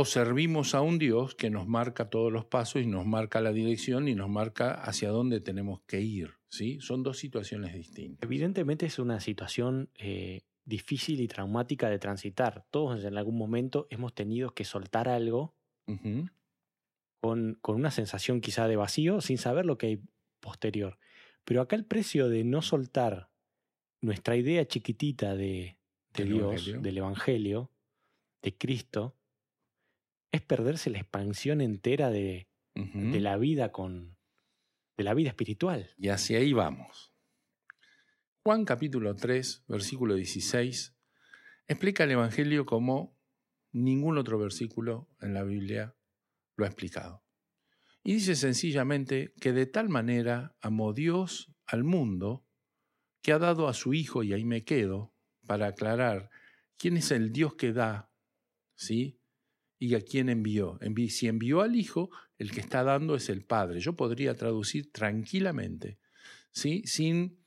o 0.00 0.04
servimos 0.04 0.76
a 0.76 0.80
un 0.80 0.98
Dios 0.98 1.34
que 1.34 1.50
nos 1.50 1.66
marca 1.66 2.08
todos 2.08 2.32
los 2.32 2.44
pasos 2.44 2.82
y 2.82 2.86
nos 2.86 3.04
marca 3.04 3.40
la 3.40 3.52
dirección 3.52 4.06
y 4.06 4.14
nos 4.14 4.28
marca 4.28 4.72
hacia 4.72 5.08
dónde 5.08 5.40
tenemos 5.40 5.80
que 5.88 6.00
ir. 6.00 6.34
¿sí? 6.48 6.78
Son 6.80 7.02
dos 7.02 7.18
situaciones 7.18 7.74
distintas. 7.74 8.22
Evidentemente 8.22 8.86
es 8.86 9.00
una 9.00 9.18
situación 9.18 9.90
eh, 9.96 10.42
difícil 10.64 11.20
y 11.20 11.26
traumática 11.26 11.88
de 11.90 11.98
transitar. 11.98 12.64
Todos 12.70 13.04
en 13.04 13.16
algún 13.16 13.36
momento 13.36 13.88
hemos 13.90 14.14
tenido 14.14 14.54
que 14.54 14.64
soltar 14.64 15.08
algo 15.08 15.56
con, 17.20 17.58
con, 17.60 17.76
una 17.76 17.90
sensación 17.90 18.40
quizá 18.40 18.68
de 18.68 18.76
vacío 18.76 19.20
sin 19.20 19.38
saber 19.38 19.66
lo 19.66 19.78
que 19.78 19.86
hay 19.86 20.02
posterior. 20.40 20.98
Pero 21.44 21.60
acá 21.60 21.76
el 21.76 21.84
precio 21.84 22.28
de 22.28 22.44
no 22.44 22.62
soltar 22.62 23.30
nuestra 24.00 24.36
idea 24.36 24.66
chiquitita 24.66 25.34
de, 25.34 25.78
de 26.14 26.24
Dios, 26.24 26.82
del 26.82 26.98
Evangelio, 26.98 27.72
de 28.42 28.56
Cristo, 28.56 29.16
es 30.30 30.42
perderse 30.42 30.90
la 30.90 30.98
expansión 30.98 31.60
entera 31.60 32.10
de, 32.10 32.48
de 32.74 33.20
la 33.20 33.36
vida 33.36 33.72
con 33.72 34.18
de 34.98 35.04
la 35.04 35.14
vida 35.14 35.28
espiritual. 35.28 35.94
Y 35.96 36.08
hacia 36.08 36.38
ahí 36.38 36.52
vamos. 36.52 37.14
Juan 38.42 38.64
capítulo 38.64 39.14
3, 39.14 39.64
versículo 39.68 40.16
16, 40.16 40.96
explica 41.68 42.04
el 42.04 42.10
Evangelio 42.10 42.66
como 42.66 43.16
ningún 43.70 44.18
otro 44.18 44.38
versículo 44.38 45.08
en 45.20 45.34
la 45.34 45.44
Biblia 45.44 45.94
lo 46.58 46.64
ha 46.64 46.68
explicado. 46.68 47.24
Y 48.02 48.14
dice 48.14 48.34
sencillamente 48.34 49.32
que 49.40 49.52
de 49.52 49.66
tal 49.66 49.88
manera 49.88 50.54
amó 50.60 50.92
Dios 50.92 51.50
al 51.66 51.84
mundo 51.84 52.44
que 53.22 53.32
ha 53.32 53.38
dado 53.38 53.68
a 53.68 53.74
su 53.74 53.94
Hijo, 53.94 54.22
y 54.22 54.32
ahí 54.32 54.44
me 54.44 54.64
quedo, 54.64 55.14
para 55.46 55.68
aclarar 55.68 56.30
quién 56.76 56.96
es 56.96 57.10
el 57.10 57.32
Dios 57.32 57.54
que 57.54 57.72
da, 57.72 58.10
¿sí? 58.74 59.20
Y 59.78 59.94
a 59.94 60.00
quién 60.00 60.28
envió. 60.28 60.78
Si 61.08 61.28
envió 61.28 61.62
al 61.62 61.76
Hijo, 61.76 62.10
el 62.36 62.50
que 62.50 62.60
está 62.60 62.82
dando 62.82 63.14
es 63.14 63.28
el 63.28 63.44
Padre. 63.44 63.80
Yo 63.80 63.94
podría 63.94 64.34
traducir 64.34 64.92
tranquilamente, 64.92 65.98
¿sí? 66.52 66.82
Sin, 66.86 67.44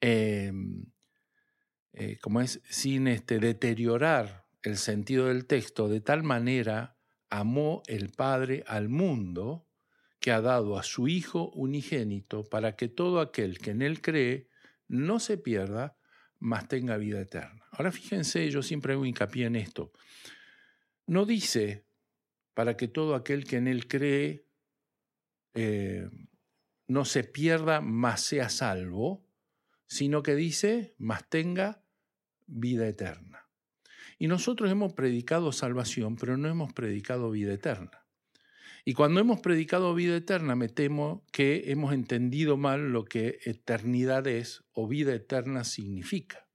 em, 0.00 0.86
eh, 1.92 2.18
es, 2.42 2.60
sin 2.68 3.06
este, 3.06 3.38
deteriorar 3.38 4.46
el 4.62 4.76
sentido 4.76 5.26
del 5.26 5.46
texto, 5.46 5.88
de 5.88 6.00
tal 6.00 6.22
manera 6.22 6.99
amó 7.30 7.82
el 7.86 8.10
Padre 8.10 8.64
al 8.66 8.88
mundo 8.88 9.66
que 10.18 10.32
ha 10.32 10.40
dado 10.40 10.78
a 10.78 10.82
su 10.82 11.08
Hijo 11.08 11.50
unigénito 11.54 12.44
para 12.44 12.76
que 12.76 12.88
todo 12.88 13.20
aquel 13.20 13.58
que 13.58 13.70
en 13.70 13.82
él 13.82 14.02
cree 14.02 14.48
no 14.88 15.20
se 15.20 15.38
pierda, 15.38 15.96
mas 16.38 16.68
tenga 16.68 16.96
vida 16.96 17.20
eterna. 17.20 17.64
Ahora 17.70 17.92
fíjense, 17.92 18.50
yo 18.50 18.62
siempre 18.62 18.92
hago 18.92 19.06
hincapié 19.06 19.46
en 19.46 19.56
esto. 19.56 19.92
No 21.06 21.24
dice 21.24 21.86
para 22.54 22.76
que 22.76 22.88
todo 22.88 23.14
aquel 23.14 23.44
que 23.44 23.56
en 23.56 23.68
él 23.68 23.86
cree 23.86 24.44
eh, 25.54 26.08
no 26.88 27.04
se 27.04 27.24
pierda, 27.24 27.80
mas 27.80 28.20
sea 28.20 28.48
salvo, 28.48 29.24
sino 29.86 30.22
que 30.22 30.34
dice, 30.34 30.94
mas 30.98 31.28
tenga 31.28 31.82
vida 32.46 32.86
eterna. 32.86 33.29
Y 34.20 34.28
nosotros 34.28 34.70
hemos 34.70 34.92
predicado 34.92 35.50
salvación, 35.50 36.14
pero 36.14 36.36
no 36.36 36.46
hemos 36.46 36.74
predicado 36.74 37.30
vida 37.30 37.54
eterna. 37.54 38.04
Y 38.84 38.92
cuando 38.92 39.18
hemos 39.18 39.40
predicado 39.40 39.94
vida 39.94 40.14
eterna, 40.14 40.54
me 40.56 40.68
temo 40.68 41.24
que 41.32 41.72
hemos 41.72 41.94
entendido 41.94 42.58
mal 42.58 42.92
lo 42.92 43.06
que 43.06 43.38
eternidad 43.46 44.26
es 44.26 44.62
o 44.74 44.86
vida 44.86 45.14
eterna 45.14 45.64
significa. 45.64 46.46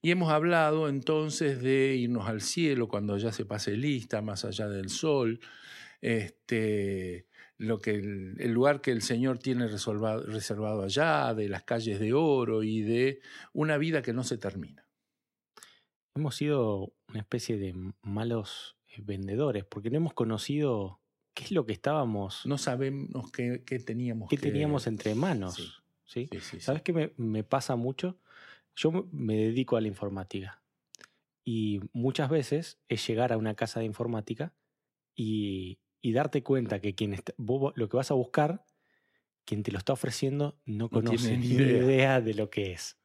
Y 0.00 0.12
hemos 0.12 0.30
hablado 0.30 0.88
entonces 0.88 1.60
de 1.60 1.96
irnos 1.96 2.28
al 2.28 2.40
cielo 2.40 2.86
cuando 2.86 3.18
ya 3.18 3.32
se 3.32 3.44
pase 3.44 3.76
lista, 3.76 4.22
más 4.22 4.44
allá 4.44 4.68
del 4.68 4.90
sol, 4.90 5.40
este, 6.00 7.26
lo 7.58 7.80
que 7.80 7.96
el, 7.96 8.52
lugar 8.52 8.80
que 8.80 8.92
el 8.92 9.02
Señor 9.02 9.40
tiene 9.40 9.66
reservado 9.66 10.84
allá, 10.84 11.34
de 11.34 11.48
las 11.48 11.64
calles 11.64 11.98
de 11.98 12.12
oro 12.12 12.62
y 12.62 12.82
de 12.82 13.20
una 13.52 13.76
vida 13.76 14.02
que 14.02 14.12
no 14.12 14.22
se 14.22 14.38
termina. 14.38 14.79
Hemos 16.14 16.36
sido 16.36 16.92
una 17.08 17.20
especie 17.20 17.56
de 17.56 17.74
malos 18.02 18.76
eh, 18.88 19.00
vendedores 19.02 19.64
porque 19.64 19.90
no 19.90 19.96
hemos 19.98 20.14
conocido 20.14 21.00
qué 21.34 21.44
es 21.44 21.52
lo 21.52 21.66
que 21.66 21.72
estábamos. 21.72 22.44
No 22.46 22.58
sabemos 22.58 23.30
qué, 23.30 23.58
teníamos. 23.84 24.28
Qué 24.28 24.36
teníamos 24.36 24.86
entre 24.86 25.14
manos. 25.14 25.82
Sí. 26.04 26.28
¿Sabes 26.58 26.82
qué 26.82 27.12
me, 27.16 27.44
pasa 27.44 27.76
mucho? 27.76 28.18
Yo 28.74 29.08
me 29.12 29.36
dedico 29.36 29.76
a 29.76 29.80
la 29.80 29.88
informática. 29.88 30.62
Y 31.44 31.80
muchas 31.92 32.28
veces 32.28 32.78
es 32.88 33.06
llegar 33.06 33.32
a 33.32 33.38
una 33.38 33.54
casa 33.54 33.80
de 33.80 33.86
informática 33.86 34.52
y, 35.14 35.78
darte 36.02 36.42
cuenta 36.42 36.80
que 36.80 36.94
quien 36.94 37.16
lo 37.38 37.88
que 37.88 37.96
vas 37.96 38.10
a 38.10 38.14
buscar, 38.14 38.64
quien 39.44 39.62
te 39.62 39.70
lo 39.70 39.78
está 39.78 39.92
ofreciendo, 39.92 40.58
no, 40.64 40.88
conoce 40.88 41.36
ni 41.36 41.46
idea. 41.46 42.20
de 42.20 42.34
lo 42.34 42.50
que 42.50 42.72
es. 42.72 42.98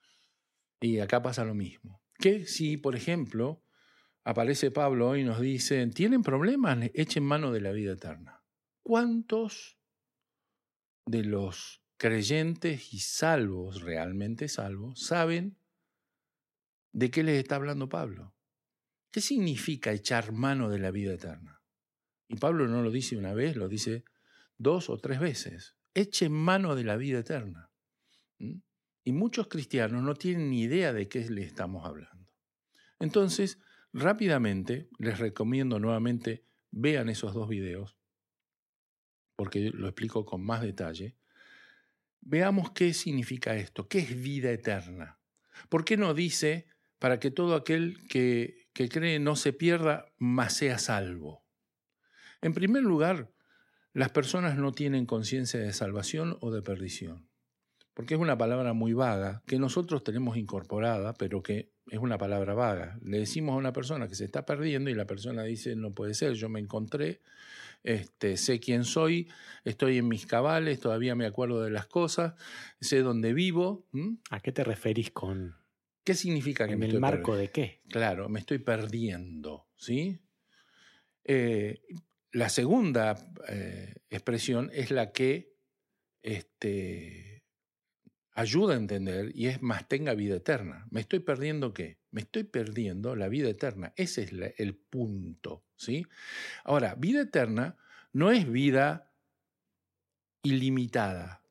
Y 0.81 0.99
acá 0.99 1.21
pasa 1.21 1.45
lo 1.45 1.53
mismo. 1.53 2.01
Que 2.17 2.45
si, 2.45 2.77
por 2.77 2.95
ejemplo, 2.95 3.63
aparece 4.23 4.71
Pablo 4.71 5.15
y 5.15 5.23
nos 5.23 5.39
dice, 5.39 5.85
¿tienen 5.87 6.21
problemas? 6.21 6.89
Echen 6.93 7.23
mano 7.23 7.51
de 7.51 7.61
la 7.61 7.71
vida 7.71 7.93
eterna. 7.93 8.43
¿Cuántos 8.83 9.77
de 11.05 11.23
los 11.23 11.83
creyentes 11.97 12.93
y 12.93 12.99
salvos, 12.99 13.81
realmente 13.81 14.47
salvos, 14.47 14.99
saben 14.99 15.57
de 16.91 17.11
qué 17.11 17.23
les 17.23 17.37
está 17.37 17.55
hablando 17.55 17.89
Pablo? 17.89 18.35
¿Qué 19.11 19.21
significa 19.21 19.91
echar 19.91 20.31
mano 20.31 20.69
de 20.69 20.79
la 20.79 20.91
vida 20.91 21.13
eterna? 21.13 21.61
Y 22.27 22.35
Pablo 22.35 22.67
no 22.67 22.81
lo 22.81 22.91
dice 22.91 23.15
una 23.15 23.33
vez, 23.33 23.55
lo 23.55 23.69
dice 23.69 24.03
dos 24.57 24.89
o 24.89 24.97
tres 24.97 25.19
veces. 25.19 25.75
Echen 25.93 26.33
mano 26.33 26.75
de 26.75 26.83
la 26.83 26.97
vida 26.97 27.19
eterna. 27.19 27.71
Y 29.05 29.13
muchos 29.13 29.47
cristianos 29.47 30.03
no 30.03 30.15
tienen 30.15 30.49
ni 30.49 30.63
idea 30.63 30.91
de 30.91 31.07
qué 31.07 31.29
le 31.29 31.43
estamos 31.43 31.85
hablando. 31.85 32.27
Entonces, 32.99 33.59
Rápidamente, 33.97 34.89
les 34.99 35.19
recomiendo 35.19 35.79
nuevamente, 35.79 36.43
vean 36.69 37.07
esos 37.07 37.33
dos 37.33 37.47
videos, 37.47 37.95
porque 39.37 39.71
lo 39.73 39.87
explico 39.87 40.25
con 40.25 40.43
más 40.43 40.61
detalle. 40.61 41.15
Veamos 42.19 42.71
qué 42.71 42.93
significa 42.93 43.55
esto, 43.55 43.87
qué 43.87 43.99
es 43.99 44.21
vida 44.21 44.51
eterna. 44.51 45.21
¿Por 45.69 45.85
qué 45.85 45.95
no 45.95 46.13
dice 46.13 46.67
para 46.99 47.21
que 47.21 47.31
todo 47.31 47.55
aquel 47.55 48.05
que, 48.09 48.67
que 48.73 48.89
cree 48.89 49.17
no 49.19 49.37
se 49.37 49.53
pierda, 49.53 50.11
mas 50.17 50.57
sea 50.57 50.77
salvo? 50.77 51.45
En 52.41 52.53
primer 52.53 52.83
lugar, 52.83 53.31
las 53.93 54.09
personas 54.09 54.57
no 54.57 54.73
tienen 54.73 55.05
conciencia 55.05 55.61
de 55.61 55.71
salvación 55.71 56.37
o 56.41 56.51
de 56.51 56.61
perdición 56.61 57.29
porque 57.95 58.13
es 58.13 58.19
una 58.19 58.37
palabra 58.37 58.73
muy 58.73 58.93
vaga, 58.93 59.41
que 59.47 59.57
nosotros 59.57 60.03
tenemos 60.03 60.35
incorporada, 60.37 61.13
pero 61.13 61.41
que 61.41 61.71
es 61.89 61.97
una 61.97 62.17
palabra 62.17 62.53
vaga. 62.53 62.99
Le 63.01 63.19
decimos 63.19 63.53
a 63.53 63.57
una 63.57 63.71
persona 63.71 64.09
que 64.09 64.15
se 64.15 64.25
está 64.25 64.45
perdiendo 64.45 64.89
y 64.89 64.95
la 64.95 65.07
persona 65.07 65.43
dice, 65.43 65.77
no 65.77 65.93
puede 65.93 66.13
ser, 66.13 66.33
yo 66.33 66.49
me 66.49 66.59
encontré, 66.59 67.21
este, 67.83 68.35
sé 68.35 68.59
quién 68.59 68.83
soy, 68.83 69.29
estoy 69.63 69.97
en 69.97 70.09
mis 70.09 70.25
cabales, 70.25 70.81
todavía 70.81 71.15
me 71.15 71.25
acuerdo 71.25 71.63
de 71.63 71.71
las 71.71 71.87
cosas, 71.87 72.33
sé 72.81 72.99
dónde 72.99 73.33
vivo. 73.33 73.87
¿A 74.29 74.41
qué 74.41 74.51
te 74.51 74.65
referís 74.65 75.11
con...? 75.11 75.55
¿Qué 76.03 76.15
significa 76.15 76.67
que 76.67 76.73
¿En 76.73 76.79
me 76.79 76.87
el 76.87 76.99
marco 76.99 77.35
de 77.35 77.49
qué? 77.49 77.81
Claro, 77.89 78.27
me 78.27 78.39
estoy 78.39 78.59
perdiendo, 78.59 79.67
¿sí? 79.77 80.19
Eh, 81.23 81.81
la 82.31 82.49
segunda 82.49 83.15
eh, 83.47 83.95
expresión 84.09 84.69
es 84.73 84.91
la 84.91 85.13
que 85.13 85.55
este, 86.21 87.34
ayuda 88.35 88.73
a 88.73 88.77
entender 88.77 89.31
y 89.33 89.47
es 89.47 89.61
más 89.61 89.87
tenga 89.87 90.13
vida 90.13 90.35
eterna. 90.35 90.85
¿Me 90.91 90.99
estoy 90.99 91.19
perdiendo 91.19 91.73
qué? 91.73 91.99
Me 92.11 92.21
estoy 92.21 92.43
perdiendo 92.43 93.15
la 93.15 93.29
vida 93.29 93.49
eterna. 93.49 93.93
Ese 93.95 94.23
es 94.23 94.31
el 94.57 94.75
punto, 94.75 95.65
¿sí? 95.75 96.05
Ahora, 96.65 96.95
vida 96.95 97.21
eterna 97.21 97.77
no 98.11 98.31
es 98.31 98.49
vida 98.49 99.13
ilimitada. 100.43 101.43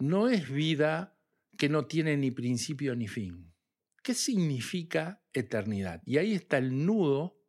No 0.00 0.28
es 0.28 0.50
vida 0.50 1.16
que 1.56 1.68
no 1.68 1.86
tiene 1.86 2.16
ni 2.16 2.32
principio 2.32 2.96
ni 2.96 3.06
fin. 3.06 3.54
¿Qué 4.02 4.14
significa 4.14 5.22
eternidad? 5.32 6.02
Y 6.04 6.18
ahí 6.18 6.32
está 6.32 6.58
el 6.58 6.84
nudo 6.84 7.40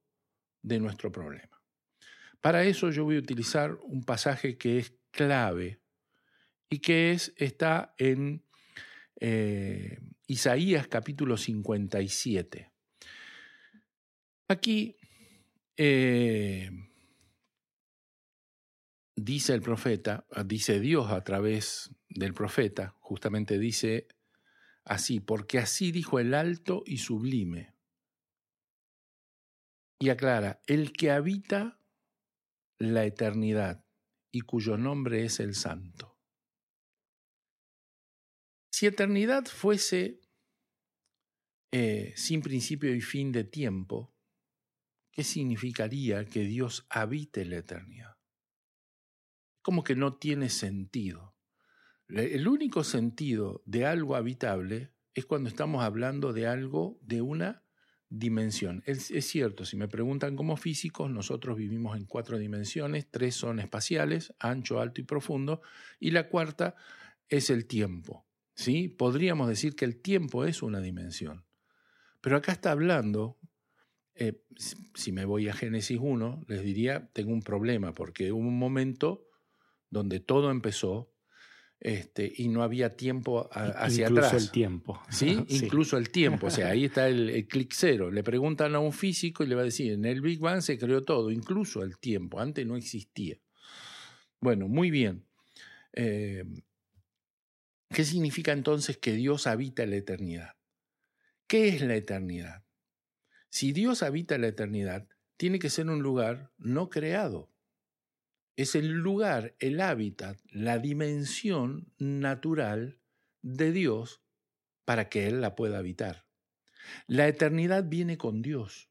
de 0.62 0.80
nuestro 0.80 1.12
problema. 1.12 1.64
Para 2.40 2.64
eso 2.64 2.92
yo 2.92 3.04
voy 3.06 3.16
a 3.16 3.20
utilizar 3.20 3.76
un 3.84 4.04
pasaje 4.04 4.58
que 4.58 4.78
es 4.78 4.94
clave 5.10 5.83
y 6.74 6.80
que 6.80 7.12
es, 7.12 7.36
está 7.38 7.94
en 8.00 8.44
eh, 9.20 10.00
Isaías 10.26 10.88
capítulo 10.88 11.38
57. 11.38 12.72
Aquí 14.48 14.98
eh, 15.78 16.72
dice 19.16 19.54
el 19.54 19.62
profeta, 19.62 20.26
dice 20.48 20.80
Dios 20.80 21.12
a 21.12 21.24
través 21.24 21.92
del 22.10 22.34
profeta, 22.34 22.96
justamente 23.00 23.60
dice 23.60 24.08
así, 24.84 25.20
porque 25.20 25.60
así 25.60 25.92
dijo 25.92 26.20
el 26.20 26.34
alto 26.34 26.82
y 26.88 26.98
sublime. 26.98 27.76
Y 30.00 30.10
aclara, 30.10 30.64
el 30.66 30.92
que 30.92 31.12
habita 31.12 31.80
la 32.80 33.06
eternidad 33.06 33.86
y 34.32 34.42
cuyo 34.42 34.76
nombre 34.76 35.24
es 35.24 35.40
el 35.40 35.54
santo. 35.54 36.13
Si 38.74 38.88
eternidad 38.88 39.46
fuese 39.46 40.20
eh, 41.72 42.12
sin 42.16 42.42
principio 42.42 42.96
y 42.96 43.02
fin 43.02 43.32
de 43.32 43.44
tiempo, 43.44 44.16
¿qué 45.12 45.24
significaría 45.24 46.26
que 46.26 46.40
Dios 46.40 46.88
habite 46.90 47.46
la 47.46 47.58
eternidad? 47.58 48.18
Como 49.62 49.84
que 49.84 49.96
no 49.96 50.16
tiene 50.16 50.50
sentido. 50.50 51.36
El 52.08 52.48
único 52.48 52.84
sentido 52.84 53.62
de 53.68 53.86
algo 53.86 54.16
habitable 54.16 54.92
es 55.14 55.28
cuando 55.28 55.50
estamos 55.50 55.84
hablando 55.84 56.34
de 56.34 56.48
algo 56.48 56.98
de 57.04 57.22
una 57.22 57.64
dimensión. 58.10 58.82
Es, 58.88 59.12
es, 59.12 59.28
cierto, 59.28 59.66
si 59.66 59.78
me 59.78 59.88
preguntan 59.88 60.36
como 60.36 60.58
físicos, 60.58 61.12
nosotros 61.12 61.58
vivimos 61.58 61.96
en 61.96 62.06
cuatro 62.06 62.40
dimensiones, 62.40 63.08
tres 63.12 63.36
son 63.36 63.60
espaciales, 63.60 64.34
ancho, 64.40 64.80
alto 64.80 65.00
y 65.00 65.04
profundo, 65.04 65.62
y 66.00 66.10
la 66.10 66.28
cuarta 66.28 66.74
es 67.30 67.52
el 67.52 67.68
tiempo. 67.68 68.26
¿Sí? 68.56 68.88
Podríamos 68.90 69.48
decir 69.48 69.76
que 69.76 69.86
el 69.86 70.02
tiempo 70.02 70.46
es 70.46 70.62
una 70.62 70.80
dimensión. 70.80 71.46
Pero 72.22 72.38
acá 72.38 72.52
está 72.52 72.72
hablando, 72.72 73.38
eh, 74.16 74.42
si 74.96 75.12
me 75.12 75.26
voy 75.26 75.50
a 75.50 75.54
Génesis 75.54 75.98
1, 76.02 76.46
les 76.48 76.64
diría, 76.64 77.10
tengo 77.14 77.32
un 77.34 77.42
problema, 77.42 77.94
porque 77.94 78.32
hubo 78.32 78.40
un 78.48 78.58
momento 78.58 79.28
donde 79.90 80.20
todo 80.20 80.50
empezó, 80.52 81.10
este, 81.80 82.32
y 82.38 82.48
no 82.48 82.64
había 82.64 82.96
tiempo 82.96 83.50
hacia 83.52 84.08
Incluso 84.08 84.28
atrás. 84.28 84.42
el 84.42 84.52
tiempo. 84.52 85.02
¿Sí? 85.10 85.38
Sí. 85.50 85.66
Incluso 85.66 85.98
el 85.98 86.10
tiempo. 86.12 86.48
O 86.48 86.50
sea, 86.50 86.70
ahí 86.70 86.86
está 86.86 87.10
el, 87.10 87.30
el 87.30 87.46
clic 87.46 87.74
cero. 87.76 88.10
Le 88.10 88.24
preguntan 88.24 88.74
a 88.76 88.80
un 88.80 88.94
físico 88.94 89.44
y 89.44 89.48
le 89.48 89.56
va 89.56 89.62
a 89.62 89.66
decir, 89.66 89.92
en 89.92 90.06
el 90.06 90.22
Big 90.22 90.40
Bang 90.40 90.62
se 90.62 90.78
creó 90.78 91.04
todo, 91.04 91.30
incluso 91.30 91.84
el 91.84 91.98
tiempo. 91.98 92.40
Antes 92.40 92.66
no 92.66 92.78
existía. 92.78 93.38
Bueno, 94.40 94.70
muy 94.70 94.92
bien. 94.92 95.26
Eh, 95.92 96.46
¿Qué 97.94 98.06
significa 98.06 98.54
entonces 98.54 98.98
que 98.98 99.14
Dios 99.14 99.46
habita 99.46 99.86
la 99.86 99.98
eternidad? 99.98 100.56
¿Qué 101.46 101.68
es 101.68 101.82
la 101.84 101.96
eternidad? 101.96 102.64
Si 103.50 103.72
Dios 103.72 104.02
habita 104.02 104.40
la 104.40 104.48
eternidad, 104.48 105.08
tiene 105.38 105.60
que 105.60 105.70
ser 105.70 105.88
un 105.88 106.02
lugar 106.02 106.52
no 106.58 106.90
creado. 106.90 107.52
Es 108.56 108.74
el 108.74 108.94
lugar, 108.94 109.56
el 109.60 109.80
hábitat, 109.80 110.40
la 110.50 110.80
dimensión 110.80 111.94
natural 112.00 113.00
de 113.44 113.72
Dios 113.72 114.24
para 114.86 115.08
que 115.08 115.28
Él 115.28 115.40
la 115.40 115.56
pueda 115.56 115.78
habitar. 115.78 116.26
La 117.06 117.28
eternidad 117.28 117.84
viene 117.88 118.18
con 118.18 118.42
Dios. 118.42 118.90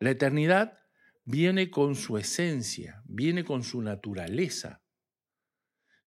La 0.00 0.10
eternidad 0.10 0.78
viene 1.24 1.70
con 1.70 1.94
su 1.94 2.18
esencia, 2.18 3.02
viene 3.06 3.42
con 3.42 3.62
su 3.62 3.80
naturaleza. 3.80 4.82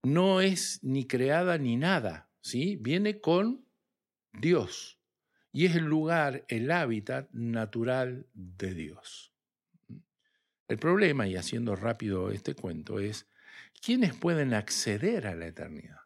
No 0.02 0.40
es 0.40 0.82
ni 0.82 1.06
creada 1.06 1.58
ni 1.58 1.76
nada, 1.76 2.30
¿sí? 2.40 2.76
Viene 2.76 3.20
con 3.20 3.66
Dios 4.32 5.00
y 5.52 5.66
es 5.66 5.76
el 5.76 5.84
lugar, 5.84 6.44
el 6.48 6.70
hábitat 6.70 7.30
natural 7.32 8.26
de 8.32 8.74
Dios. 8.74 9.32
El 10.68 10.78
problema, 10.78 11.26
y 11.26 11.36
haciendo 11.36 11.74
rápido 11.74 12.30
este 12.30 12.54
cuento, 12.54 13.00
es 13.00 13.28
quiénes 13.84 14.14
pueden 14.14 14.54
acceder 14.54 15.26
a 15.26 15.34
la 15.34 15.48
eternidad. 15.48 15.98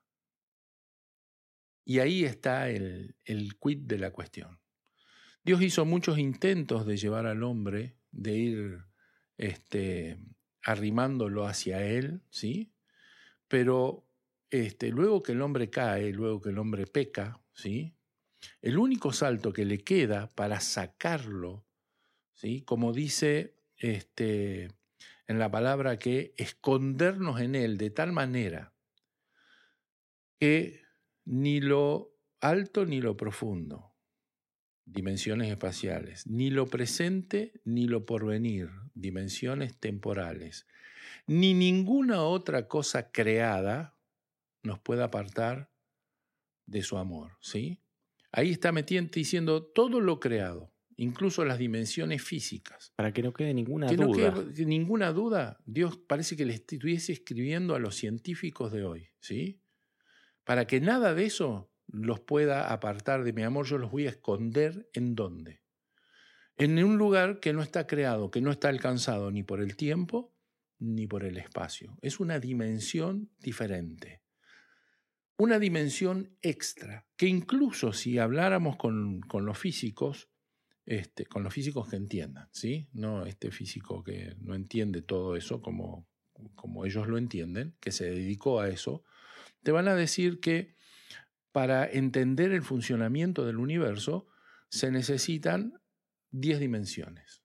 Y 1.84 1.98
ahí 1.98 2.24
está 2.24 2.70
el, 2.70 3.14
el 3.26 3.58
quid 3.58 3.80
de 3.80 3.98
la 3.98 4.10
cuestión. 4.10 4.58
Dios 5.44 5.60
hizo 5.60 5.84
muchos 5.84 6.18
intentos 6.18 6.86
de 6.86 6.96
llevar 6.96 7.26
al 7.26 7.42
hombre, 7.42 7.98
de 8.10 8.32
ir 8.32 8.84
este, 9.36 10.18
arrimándolo 10.62 11.46
hacia 11.46 11.84
Él, 11.84 12.22
¿sí? 12.30 12.73
Pero 13.48 14.06
este, 14.50 14.90
luego 14.90 15.22
que 15.22 15.32
el 15.32 15.42
hombre 15.42 15.70
cae, 15.70 16.12
luego 16.12 16.40
que 16.40 16.50
el 16.50 16.58
hombre 16.58 16.86
peca, 16.86 17.40
¿sí? 17.52 17.96
El 18.60 18.78
único 18.78 19.12
salto 19.12 19.52
que 19.52 19.64
le 19.64 19.78
queda 19.78 20.32
para 20.34 20.60
sacarlo, 20.60 21.66
¿sí? 22.34 22.62
Como 22.62 22.92
dice 22.92 23.56
este, 23.76 24.68
en 25.26 25.38
la 25.38 25.50
palabra 25.50 25.98
que 25.98 26.34
escondernos 26.36 27.40
en 27.40 27.54
Él 27.54 27.78
de 27.78 27.90
tal 27.90 28.12
manera 28.12 28.72
que 30.38 30.82
ni 31.24 31.60
lo 31.60 32.14
alto 32.40 32.84
ni 32.84 33.00
lo 33.00 33.16
profundo, 33.16 33.94
dimensiones 34.84 35.50
espaciales, 35.50 36.26
ni 36.26 36.50
lo 36.50 36.66
presente 36.66 37.60
ni 37.64 37.86
lo 37.86 38.04
porvenir, 38.04 38.70
dimensiones 38.94 39.78
temporales, 39.78 40.66
ni 41.26 41.54
ninguna 41.54 42.22
otra 42.22 42.68
cosa 42.68 43.10
creada 43.10 43.98
nos 44.62 44.78
puede 44.78 45.02
apartar 45.02 45.70
de 46.66 46.82
su 46.82 46.96
amor, 46.96 47.32
¿sí? 47.40 47.80
Ahí 48.32 48.50
está 48.50 48.72
metiendo, 48.72 49.10
diciendo 49.12 49.62
todo 49.62 50.00
lo 50.00 50.18
creado, 50.18 50.72
incluso 50.96 51.44
las 51.44 51.58
dimensiones 51.58 52.22
físicas. 52.22 52.92
Para 52.96 53.12
que 53.12 53.22
no 53.22 53.32
quede 53.32 53.54
ninguna 53.54 53.86
Que 53.86 53.96
no 53.96 54.06
duda. 54.08 54.34
quede 54.34 54.66
ninguna 54.66 55.12
duda, 55.12 55.60
Dios 55.66 55.98
parece 55.98 56.36
que 56.36 56.44
le 56.44 56.54
estuviese 56.54 57.12
escribiendo 57.12 57.74
a 57.74 57.78
los 57.78 57.94
científicos 57.94 58.72
de 58.72 58.84
hoy, 58.84 59.08
¿sí? 59.20 59.60
Para 60.44 60.66
que 60.66 60.80
nada 60.80 61.14
de 61.14 61.26
eso 61.26 61.70
los 61.86 62.20
pueda 62.20 62.72
apartar 62.72 63.24
de 63.24 63.32
mi 63.32 63.42
amor, 63.42 63.66
yo 63.66 63.78
los 63.78 63.90
voy 63.90 64.06
a 64.06 64.10
esconder 64.10 64.88
en 64.94 65.14
dónde. 65.14 65.62
En 66.56 66.82
un 66.82 66.96
lugar 66.98 67.40
que 67.40 67.52
no 67.52 67.62
está 67.62 67.86
creado, 67.86 68.30
que 68.30 68.40
no 68.40 68.50
está 68.50 68.68
alcanzado 68.68 69.30
ni 69.30 69.42
por 69.42 69.60
el 69.60 69.76
tiempo 69.76 70.33
ni 70.84 71.06
por 71.06 71.24
el 71.24 71.38
espacio. 71.38 71.96
Es 72.02 72.20
una 72.20 72.38
dimensión 72.38 73.30
diferente. 73.38 74.22
Una 75.36 75.58
dimensión 75.58 76.36
extra, 76.42 77.06
que 77.16 77.26
incluso 77.26 77.92
si 77.92 78.18
habláramos 78.18 78.76
con, 78.76 79.20
con 79.22 79.44
los 79.46 79.58
físicos, 79.58 80.28
este, 80.86 81.26
con 81.26 81.42
los 81.42 81.52
físicos 81.52 81.88
que 81.88 81.96
entiendan, 81.96 82.48
¿sí? 82.52 82.88
No 82.92 83.26
este 83.26 83.50
físico 83.50 84.04
que 84.04 84.36
no 84.38 84.54
entiende 84.54 85.02
todo 85.02 85.34
eso 85.34 85.60
como, 85.60 86.06
como 86.54 86.84
ellos 86.84 87.08
lo 87.08 87.18
entienden, 87.18 87.74
que 87.80 87.90
se 87.90 88.04
dedicó 88.10 88.60
a 88.60 88.68
eso, 88.68 89.02
te 89.62 89.72
van 89.72 89.88
a 89.88 89.94
decir 89.94 90.40
que 90.40 90.76
para 91.50 91.90
entender 91.90 92.52
el 92.52 92.62
funcionamiento 92.62 93.46
del 93.46 93.56
universo 93.56 94.28
se 94.68 94.90
necesitan 94.90 95.80
10 96.32 96.60
dimensiones 96.60 97.42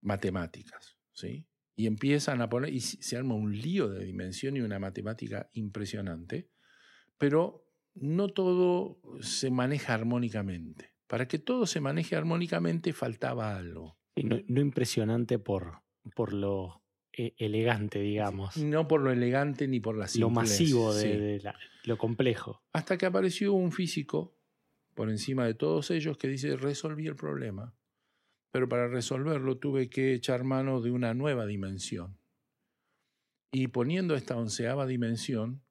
matemáticas, 0.00 0.96
¿sí? 1.12 1.46
Y 1.76 1.86
empiezan 1.86 2.40
a 2.40 2.48
poner, 2.48 2.72
y 2.72 2.80
se 2.80 3.16
arma 3.16 3.34
un 3.34 3.56
lío 3.56 3.88
de 3.88 4.04
dimensión 4.04 4.56
y 4.56 4.60
una 4.62 4.78
matemática 4.78 5.50
impresionante, 5.52 6.48
pero 7.18 7.66
no 7.94 8.28
todo 8.28 8.98
se 9.20 9.50
maneja 9.50 9.94
armónicamente. 9.94 10.94
Para 11.06 11.28
que 11.28 11.38
todo 11.38 11.66
se 11.66 11.80
maneje 11.80 12.16
armónicamente 12.16 12.92
faltaba 12.92 13.56
algo. 13.56 13.98
Y 14.14 14.24
no, 14.24 14.38
no 14.48 14.60
impresionante 14.60 15.38
por, 15.38 15.82
por 16.14 16.32
lo 16.32 16.82
eh, 17.12 17.34
elegante, 17.36 18.00
digamos. 18.00 18.56
No 18.56 18.88
por 18.88 19.02
lo 19.02 19.12
elegante 19.12 19.68
ni 19.68 19.78
por 19.78 19.96
la 19.96 20.04
Lo 20.04 20.08
simplez. 20.08 20.34
masivo 20.34 20.94
de, 20.94 21.02
sí. 21.02 21.08
de 21.08 21.40
la- 21.40 21.58
lo 21.84 21.96
complejo. 21.98 22.62
Hasta 22.72 22.96
que 22.98 23.06
apareció 23.06 23.52
un 23.52 23.70
físico 23.70 24.36
por 24.94 25.10
encima 25.10 25.44
de 25.46 25.54
todos 25.54 25.90
ellos 25.90 26.16
que 26.16 26.26
dice, 26.28 26.56
resolví 26.56 27.06
el 27.06 27.16
problema, 27.16 27.75
pero 28.50 28.68
para 28.68 28.88
resolverlo 28.88 29.58
tuve 29.58 29.88
que 29.88 30.14
echar 30.14 30.44
mano 30.44 30.80
de 30.80 30.90
una 30.90 31.14
nueva 31.14 31.46
dimensión. 31.46 32.18
Y 33.52 33.68
poniendo 33.68 34.14
esta 34.14 34.36
onceava 34.36 34.86
dimensión, 34.86 35.62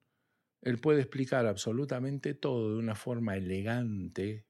él 0.62 0.80
puede 0.80 1.02
explicar 1.02 1.46
absolutamente 1.46 2.34
todo 2.34 2.74
de 2.74 2.80
una 2.80 2.96
forma 2.96 3.36
elegante, 3.36 4.46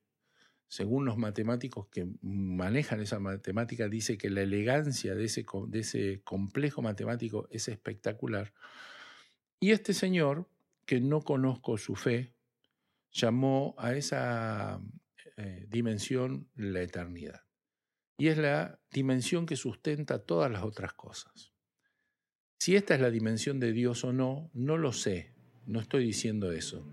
según 0.68 1.06
los 1.06 1.18
matemáticos 1.18 1.88
que 1.88 2.08
manejan 2.22 3.02
esa 3.02 3.20
matemática, 3.20 3.88
dice 3.88 4.18
que 4.18 4.30
la 4.30 4.42
elegancia 4.42 5.16
de 5.16 5.26
ese, 5.26 5.46
de 5.68 5.80
ese 5.80 6.22
complejo 6.24 6.82
matemático 6.82 7.48
es 7.52 7.68
espectacular. 7.68 8.54
Y 9.60 9.72
este 9.72 9.94
señor, 9.94 10.50
que 10.86 11.00
no 11.00 11.22
conozco 11.22 11.78
su 11.78 11.96
fe, 11.96 12.34
llamó 13.12 13.76
a 13.78 13.94
esa 13.94 14.82
eh, 15.38 15.66
dimensión 15.70 16.50
la 16.56 16.82
eternidad. 16.82 17.45
Y 18.18 18.28
es 18.28 18.38
la 18.38 18.80
dimensión 18.92 19.46
que 19.46 19.56
sustenta 19.56 20.20
todas 20.20 20.52
las 20.52 20.64
otras 20.64 20.94
cosas. 20.94 21.54
Si 22.58 22.76
esta 22.76 22.96
es 22.96 23.02
la 23.02 23.12
dimensión 23.12 23.60
de 23.60 23.74
Dios 23.74 24.04
o 24.04 24.14
no, 24.14 24.50
no 24.54 24.78
lo 24.78 24.94
sé, 24.94 25.34
no 25.66 25.80
estoy 25.80 26.06
diciendo 26.06 26.52
eso, 26.52 26.88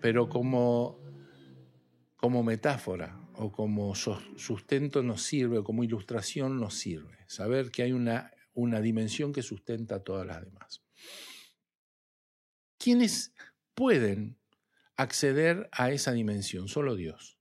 pero 0.00 0.28
como, 0.28 1.00
como 2.16 2.42
metáfora 2.42 3.20
o 3.34 3.50
como 3.50 3.94
sustento 3.94 5.02
nos 5.02 5.22
sirve, 5.22 5.58
o 5.58 5.64
como 5.64 5.82
ilustración 5.82 6.60
nos 6.60 6.74
sirve, 6.74 7.18
saber 7.26 7.70
que 7.70 7.82
hay 7.82 7.92
una, 7.92 8.30
una 8.54 8.80
dimensión 8.80 9.32
que 9.32 9.42
sustenta 9.42 10.04
todas 10.04 10.26
las 10.26 10.42
demás. 10.42 10.82
¿Quiénes 12.78 13.34
pueden 13.74 14.38
acceder 14.96 15.68
a 15.72 15.90
esa 15.90 16.12
dimensión? 16.12 16.68
Solo 16.68 16.94
Dios. 16.94 17.39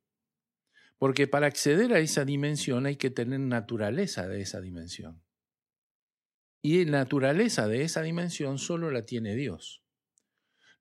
Porque 1.00 1.28
para 1.28 1.48
acceder 1.48 1.94
a 1.94 2.00
esa 2.00 2.26
dimensión 2.26 2.86
hay 2.86 2.98
que 2.98 3.10
tener 3.10 3.40
naturaleza 3.40 4.28
de 4.28 4.42
esa 4.42 4.62
dimensión. 4.62 5.24
Y 6.62 6.86
naturaleza 6.86 7.68
de 7.68 7.84
esa 7.84 8.02
dimensión 8.02 8.60
solo 8.60 8.92
la 8.92 9.06
tiene 9.06 9.36
Dios. 9.36 9.82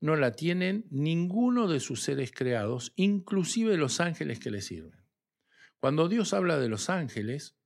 No 0.00 0.16
la 0.16 0.32
tienen 0.32 0.86
ninguno 0.90 1.68
de 1.68 1.80
sus 1.80 2.02
seres 2.02 2.32
creados, 2.32 2.92
inclusive 2.96 3.76
los 3.76 4.00
ángeles 4.00 4.40
que 4.40 4.50
le 4.50 4.60
sirven. 4.60 5.04
Cuando 5.80 6.08
Dios 6.08 6.34
habla 6.34 6.58
de 6.58 6.68
los 6.68 6.90
ángeles 6.90 7.56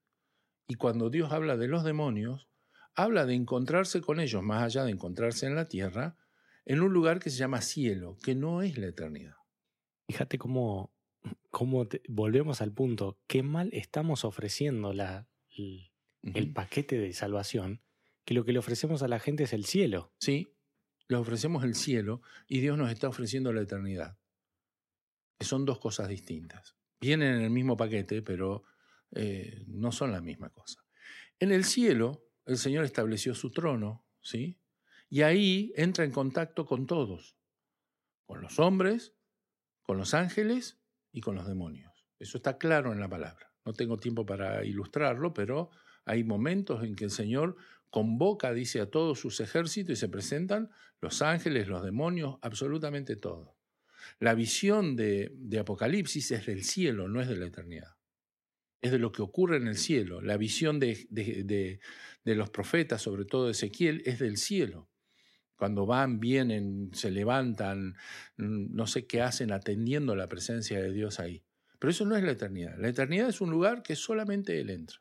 y 0.67 0.75
cuando 0.75 1.11
Dios 1.11 1.33
habla 1.33 1.57
de 1.57 1.69
los 1.69 1.85
demonios, 1.85 2.49
habla 2.95 3.25
de 3.25 3.35
encontrarse 3.35 4.03
con 4.03 4.21
ellos, 4.21 4.43
más 4.43 4.63
allá 4.63 4.85
de 4.85 4.93
encontrarse 4.93 5.47
en 5.47 5.55
la 5.55 5.67
tierra, 5.67 6.17
en 6.65 6.81
un 6.81 6.93
lugar 6.93 7.19
que 7.19 7.31
se 7.31 7.39
llama 7.39 7.63
cielo, 7.63 8.17
que 8.23 8.35
no 8.35 8.63
es 8.63 8.79
la 8.79 8.89
eternidad. 8.89 9.37
Fíjate 10.07 10.39
cómo, 10.39 10.95
cómo 11.51 11.87
te- 11.87 12.03
volvemos 12.09 12.61
al 12.63 12.73
punto. 12.73 13.21
Qué 13.27 13.43
mal 13.43 13.71
estamos 13.73 14.25
ofreciendo 14.25 14.93
la, 14.93 15.29
el, 16.23 16.53
paquete 16.53 16.99
de 16.99 17.13
salvación, 17.13 17.83
que 18.25 18.35
lo 18.35 18.45
que 18.45 18.53
le 18.53 18.59
ofrecemos 18.59 19.03
a 19.03 19.09
la 19.09 19.19
gente 19.19 19.45
es 19.45 19.53
el 19.53 19.65
cielo. 19.65 20.13
Sí, 20.19 20.55
le 21.09 21.17
ofrecemos 21.17 21.65
el 21.65 21.75
cielo 21.75 22.23
y 22.47 22.61
Dios 22.61 22.79
nos 22.79 22.91
está 22.91 23.09
ofreciendo 23.09 23.53
la 23.53 23.63
eternidad. 23.63 24.19
Que 25.39 25.47
son 25.47 25.65
dos 25.65 25.79
cosas 25.79 26.09
distintas. 26.09 26.77
Vienen 27.01 27.35
en 27.35 27.43
el 27.43 27.51
mismo 27.51 27.77
paquete, 27.77 28.23
pero 28.23 28.65
eh, 29.11 29.65
no 29.67 29.93
son 29.93 30.13
la 30.13 30.21
misma 30.21 30.51
cosa. 30.51 30.85
En 31.41 31.51
el 31.51 31.65
cielo, 31.65 32.25
el 32.47 32.57
Señor 32.57 32.85
estableció 32.85 33.35
su 33.35 33.51
trono, 33.51 34.07
¿sí? 34.21 34.61
Y 35.09 35.23
ahí 35.23 35.73
entra 35.77 36.05
en 36.05 36.13
contacto 36.13 36.65
con 36.65 36.87
todos, 36.87 37.37
con 38.25 38.41
los 38.41 38.59
hombres, 38.59 39.15
con 39.83 39.99
los 39.99 40.15
ángeles 40.15 40.81
y 41.13 41.21
con 41.21 41.35
los 41.35 41.47
demonios. 41.47 41.93
Eso 42.19 42.39
está 42.39 42.59
claro 42.59 42.93
en 42.93 43.01
la 43.01 43.09
palabra. 43.09 43.53
No 43.65 43.73
tengo 43.73 43.99
tiempo 43.99 44.27
para 44.27 44.65
ilustrarlo, 44.65 45.33
pero 45.33 45.71
hay 46.05 46.25
momentos 46.25 46.83
en 46.85 46.97
que 46.97 47.05
el 47.05 47.11
Señor 47.11 47.57
convoca, 47.91 48.53
dice, 48.53 48.81
a 48.81 48.91
todos 48.91 49.21
sus 49.21 49.41
ejércitos 49.41 49.93
y 49.93 49.97
se 49.97 50.09
presentan 50.09 50.71
los 51.01 51.21
ángeles, 51.23 51.69
los 51.69 51.85
demonios, 51.85 52.39
absolutamente 52.43 53.17
todo. 53.17 53.57
La 54.19 54.35
visión 54.35 54.97
de, 54.97 55.33
Apocalipsis 55.61 56.31
es 56.33 56.47
del 56.47 56.65
cielo, 56.65 57.09
no 57.09 57.21
es 57.21 57.29
de 57.29 57.37
la 57.37 57.47
eternidad. 57.47 57.97
Es 58.81 58.91
de 58.91 58.99
lo 58.99 59.13
que 59.13 59.23
ocurre 59.23 59.59
en 59.59 59.69
el 59.69 59.77
cielo. 59.77 60.21
La 60.21 60.37
visión 60.37 60.81
de, 60.81 61.07
de, 61.11 61.81
de 62.25 62.35
los 62.35 62.51
profetas, 62.51 63.03
sobre 63.03 63.25
todo 63.25 63.51
Ezequiel, 63.51 64.03
es 64.07 64.19
del 64.19 64.39
cielo. 64.39 64.89
Cuando 65.63 65.87
van, 65.87 66.19
vienen, 66.19 66.91
se 66.93 67.13
levantan, 67.13 67.95
mm, 68.37 68.75
no 68.75 68.89
sé 68.89 69.07
qué 69.07 69.23
hacen 69.23 69.53
atendiendo 69.53 70.17
la 70.17 70.29
presencia 70.29 70.83
de 70.83 70.91
Dios 70.91 71.21
ahí. 71.21 71.45
Pero 71.79 71.93
eso 71.93 72.05
no 72.05 72.17
es 72.17 72.25
la 72.25 72.33
eternidad. 72.33 72.77
La 72.79 72.89
eternidad 72.89 73.29
es 73.29 73.41
un 73.41 73.53
lugar 73.53 73.85
que 73.85 73.95
solamente 73.95 74.59
Él 74.59 74.71
entra. 74.71 74.99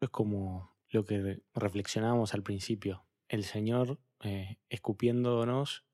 Es 0.00 0.08
como 0.08 0.78
lo 0.88 1.04
que 1.04 1.42
reflexionábamos 1.52 2.32
al 2.32 2.42
principio. 2.42 3.04
El 3.28 3.44
Señor 3.44 4.00
eh, 4.24 4.56
escupiéndonos 4.70 5.84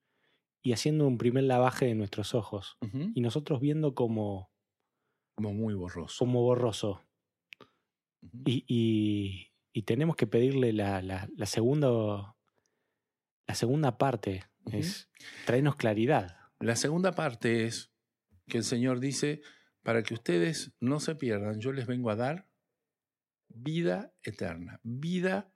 y 0.62 0.72
haciendo 0.72 1.08
un 1.08 1.18
primer 1.18 1.42
lavaje 1.42 1.86
de 1.86 1.96
nuestros 1.96 2.36
ojos. 2.36 2.78
Y 3.16 3.20
nosotros 3.20 3.60
viendo 3.60 3.96
como... 3.96 4.52
Como 5.34 5.52
muy 5.52 5.74
borroso. 5.74 6.14
Como 6.20 6.40
borroso. 6.42 7.02
y, 8.44 9.50
y, 9.72 9.82
tenemos 9.82 10.14
que 10.14 10.28
pedirle 10.28 10.72
la, 10.72 11.02
la, 11.02 11.46
segunda, 11.46 12.35
la 13.46 13.54
segunda 13.54 13.98
parte, 13.98 14.44
es 14.72 15.08
traernos 15.44 15.76
claridad. 15.76 16.36
La 16.58 16.76
segunda 16.76 17.12
parte 17.12 17.66
es 17.66 17.92
que 18.48 18.58
el 18.58 18.64
Señor 18.64 19.00
dice, 19.00 19.42
para 19.82 20.02
que 20.02 20.14
ustedes 20.14 20.72
no 20.80 21.00
se 21.00 21.14
pierdan, 21.14 21.60
yo 21.60 21.72
les 21.72 21.86
vengo 21.86 22.10
a 22.10 22.16
dar 22.16 22.48
vida 23.48 24.12
eterna, 24.22 24.80
vida 24.82 25.52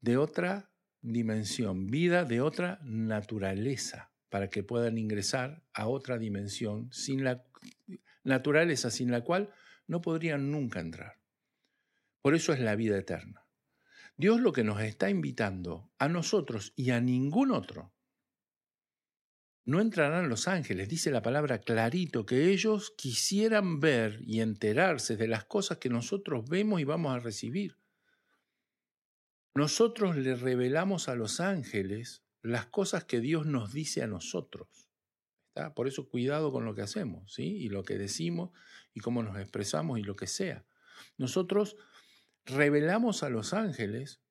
de 0.00 0.16
otra 0.16 0.70
dimensión, 1.02 1.86
vida 1.86 2.24
de 2.24 2.40
otra 2.40 2.78
naturaleza 2.82 4.10
para 4.28 4.48
que 4.48 4.62
puedan 4.62 4.96
ingresar 4.96 5.62
a 5.72 5.88
otra 5.88 6.18
dimensión 6.18 6.90
sin 6.92 7.24
la 7.24 7.44
naturaleza 8.24 8.90
sin 8.90 9.10
la 9.10 9.22
cual 9.22 9.52
no 9.86 10.00
podrían 10.00 10.50
nunca 10.50 10.80
entrar. 10.80 11.18
Por 12.22 12.34
eso 12.34 12.52
es 12.52 12.60
la 12.60 12.76
vida 12.76 12.96
eterna. 12.96 13.39
Dios 14.20 14.38
lo 14.38 14.52
que 14.52 14.64
nos 14.64 14.82
está 14.82 15.08
invitando 15.08 15.90
a 15.98 16.06
nosotros 16.06 16.74
y 16.76 16.90
a 16.90 17.00
ningún 17.00 17.52
otro. 17.52 17.90
No 19.64 19.80
entrarán 19.80 20.28
los 20.28 20.46
ángeles, 20.46 20.90
dice 20.90 21.10
la 21.10 21.22
palabra 21.22 21.62
clarito, 21.62 22.26
que 22.26 22.50
ellos 22.50 22.92
quisieran 22.98 23.80
ver 23.80 24.20
y 24.20 24.40
enterarse 24.40 25.16
de 25.16 25.26
las 25.26 25.46
cosas 25.46 25.78
que 25.78 25.88
nosotros 25.88 26.46
vemos 26.50 26.82
y 26.82 26.84
vamos 26.84 27.14
a 27.14 27.18
recibir. 27.18 27.78
Nosotros 29.54 30.16
le 30.16 30.36
revelamos 30.36 31.08
a 31.08 31.14
los 31.14 31.40
ángeles 31.40 32.22
las 32.42 32.66
cosas 32.66 33.04
que 33.04 33.20
Dios 33.20 33.46
nos 33.46 33.72
dice 33.72 34.02
a 34.02 34.06
nosotros. 34.06 34.90
¿Está? 35.48 35.72
Por 35.72 35.88
eso 35.88 36.10
cuidado 36.10 36.52
con 36.52 36.66
lo 36.66 36.74
que 36.74 36.82
hacemos, 36.82 37.32
¿sí? 37.32 37.56
Y 37.56 37.70
lo 37.70 37.84
que 37.84 37.96
decimos 37.96 38.50
y 38.92 39.00
cómo 39.00 39.22
nos 39.22 39.38
expresamos 39.38 39.98
y 39.98 40.02
lo 40.02 40.14
que 40.14 40.26
sea. 40.26 40.66
Nosotros 41.16 41.76
revelamos 42.46 43.22
a 43.22 43.30
los 43.30 43.54
ángeles 43.54 44.22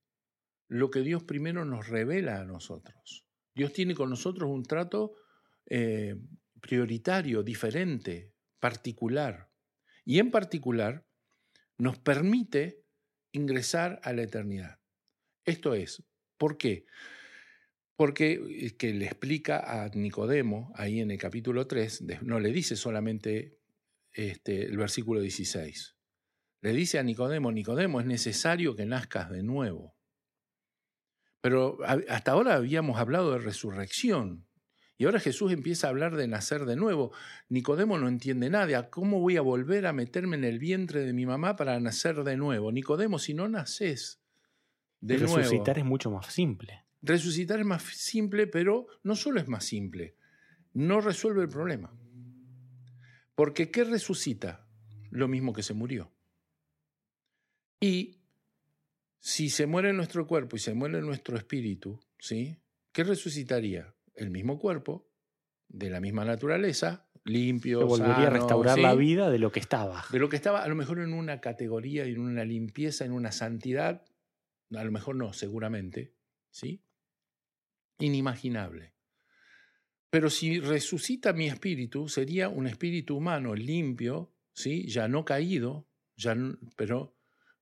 lo 0.67 0.91
que 0.91 1.01
Dios 1.01 1.23
primero 1.23 1.65
nos 1.65 1.87
revela 1.87 2.39
a 2.39 2.45
nosotros. 2.45 3.25
Dios 3.55 3.73
tiene 3.73 3.95
con 3.95 4.09
nosotros 4.09 4.49
un 4.49 4.63
trato 4.63 5.15
eh, 5.65 6.15
prioritario, 6.61 7.43
diferente, 7.43 8.33
particular. 8.59 9.49
Y 10.05 10.19
en 10.19 10.31
particular 10.31 11.05
nos 11.77 11.97
permite 11.97 12.83
ingresar 13.31 13.99
a 14.03 14.13
la 14.13 14.23
eternidad. 14.23 14.79
Esto 15.45 15.73
es, 15.73 16.03
¿por 16.37 16.57
qué? 16.57 16.85
porque 17.99 18.39
eh, 18.49 18.77
que 18.77 18.93
le 18.93 19.07
explica 19.07 19.83
a 19.83 19.89
Nicodemo 19.89 20.71
ahí 20.75 21.01
en 21.01 21.11
el 21.11 21.17
capítulo 21.17 21.67
3, 21.67 22.05
no 22.21 22.39
le 22.39 22.53
dice 22.53 22.77
solamente 22.77 23.59
este, 24.13 24.63
el 24.63 24.77
versículo 24.77 25.19
16, 25.19 25.97
le 26.61 26.73
dice 26.73 26.99
a 26.99 27.03
Nicodemo, 27.03 27.51
Nicodemo, 27.51 27.99
es 27.99 28.05
necesario 28.05 28.75
que 28.75 28.85
nazcas 28.85 29.29
de 29.29 29.43
nuevo. 29.43 29.95
Pero 31.41 31.77
hasta 32.09 32.31
ahora 32.31 32.55
habíamos 32.55 32.99
hablado 32.99 33.31
de 33.31 33.39
resurrección. 33.39 34.45
Y 34.97 35.05
ahora 35.05 35.21
Jesús 35.21 35.53
empieza 35.53 35.87
a 35.87 35.91
hablar 35.91 36.17
de 36.17 36.27
nacer 36.27 36.65
de 36.65 36.75
nuevo. 36.75 37.13
Nicodemo 37.47 37.97
no 37.97 38.09
entiende 38.09 38.49
nada. 38.49 38.89
¿Cómo 38.89 39.21
voy 39.21 39.37
a 39.37 39.41
volver 39.41 39.87
a 39.87 39.93
meterme 39.93 40.35
en 40.35 40.43
el 40.43 40.59
vientre 40.59 41.05
de 41.05 41.13
mi 41.13 41.25
mamá 41.25 41.55
para 41.55 41.79
nacer 41.79 42.25
de 42.25 42.35
nuevo? 42.35 42.73
Nicodemo, 42.73 43.17
si 43.17 43.33
no 43.33 43.47
naces 43.47 44.21
de 44.99 45.17
nuevo. 45.17 45.37
Resucitar 45.37 45.79
es 45.79 45.85
mucho 45.85 46.11
más 46.11 46.25
simple. 46.27 46.83
Resucitar 47.01 47.61
es 47.61 47.65
más 47.65 47.83
simple, 47.83 48.47
pero 48.47 48.87
no 49.03 49.15
solo 49.15 49.39
es 49.39 49.47
más 49.47 49.63
simple, 49.63 50.17
no 50.73 50.99
resuelve 50.99 51.43
el 51.43 51.49
problema. 51.49 51.93
Porque 53.35 53.71
¿qué 53.71 53.85
resucita? 53.85 54.67
Lo 55.09 55.29
mismo 55.29 55.53
que 55.53 55.63
se 55.63 55.73
murió. 55.73 56.11
Y 57.79 58.17
si 59.19 59.49
se 59.49 59.65
muere 59.67 59.93
nuestro 59.93 60.27
cuerpo 60.27 60.55
y 60.55 60.59
se 60.59 60.73
muere 60.73 61.01
nuestro 61.01 61.37
espíritu, 61.37 61.99
¿sí? 62.17 62.57
¿Qué 62.91 63.03
resucitaría? 63.03 63.93
El 64.15 64.31
mismo 64.31 64.59
cuerpo, 64.59 65.09
de 65.67 65.89
la 65.89 66.01
misma 66.01 66.25
naturaleza, 66.25 67.07
limpio. 67.23 67.79
Se 67.79 67.85
volvería 67.85 68.27
a 68.27 68.31
restaurar 68.31 68.79
la 68.79 68.95
vida 68.95 69.29
de 69.29 69.39
lo 69.39 69.51
que 69.51 69.59
estaba. 69.59 70.03
De 70.11 70.19
lo 70.19 70.29
que 70.29 70.35
estaba, 70.35 70.63
a 70.63 70.67
lo 70.67 70.75
mejor 70.75 70.99
en 70.99 71.13
una 71.13 71.39
categoría, 71.39 72.05
en 72.05 72.19
una 72.19 72.43
limpieza, 72.43 73.05
en 73.05 73.11
una 73.11 73.31
santidad, 73.31 74.03
a 74.75 74.83
lo 74.83 74.91
mejor 74.91 75.15
no, 75.15 75.33
seguramente, 75.33 76.13
¿sí? 76.51 76.83
inimaginable. 77.99 78.93
Pero 80.09 80.29
si 80.29 80.59
resucita 80.59 81.33
mi 81.33 81.47
espíritu, 81.47 82.09
sería 82.09 82.49
un 82.49 82.65
espíritu 82.65 83.17
humano 83.17 83.53
limpio, 83.53 84.33
¿sí? 84.53 84.87
ya 84.87 85.07
no 85.07 85.23
caído, 85.23 85.87
ya 86.15 86.35
pero, 86.75 87.15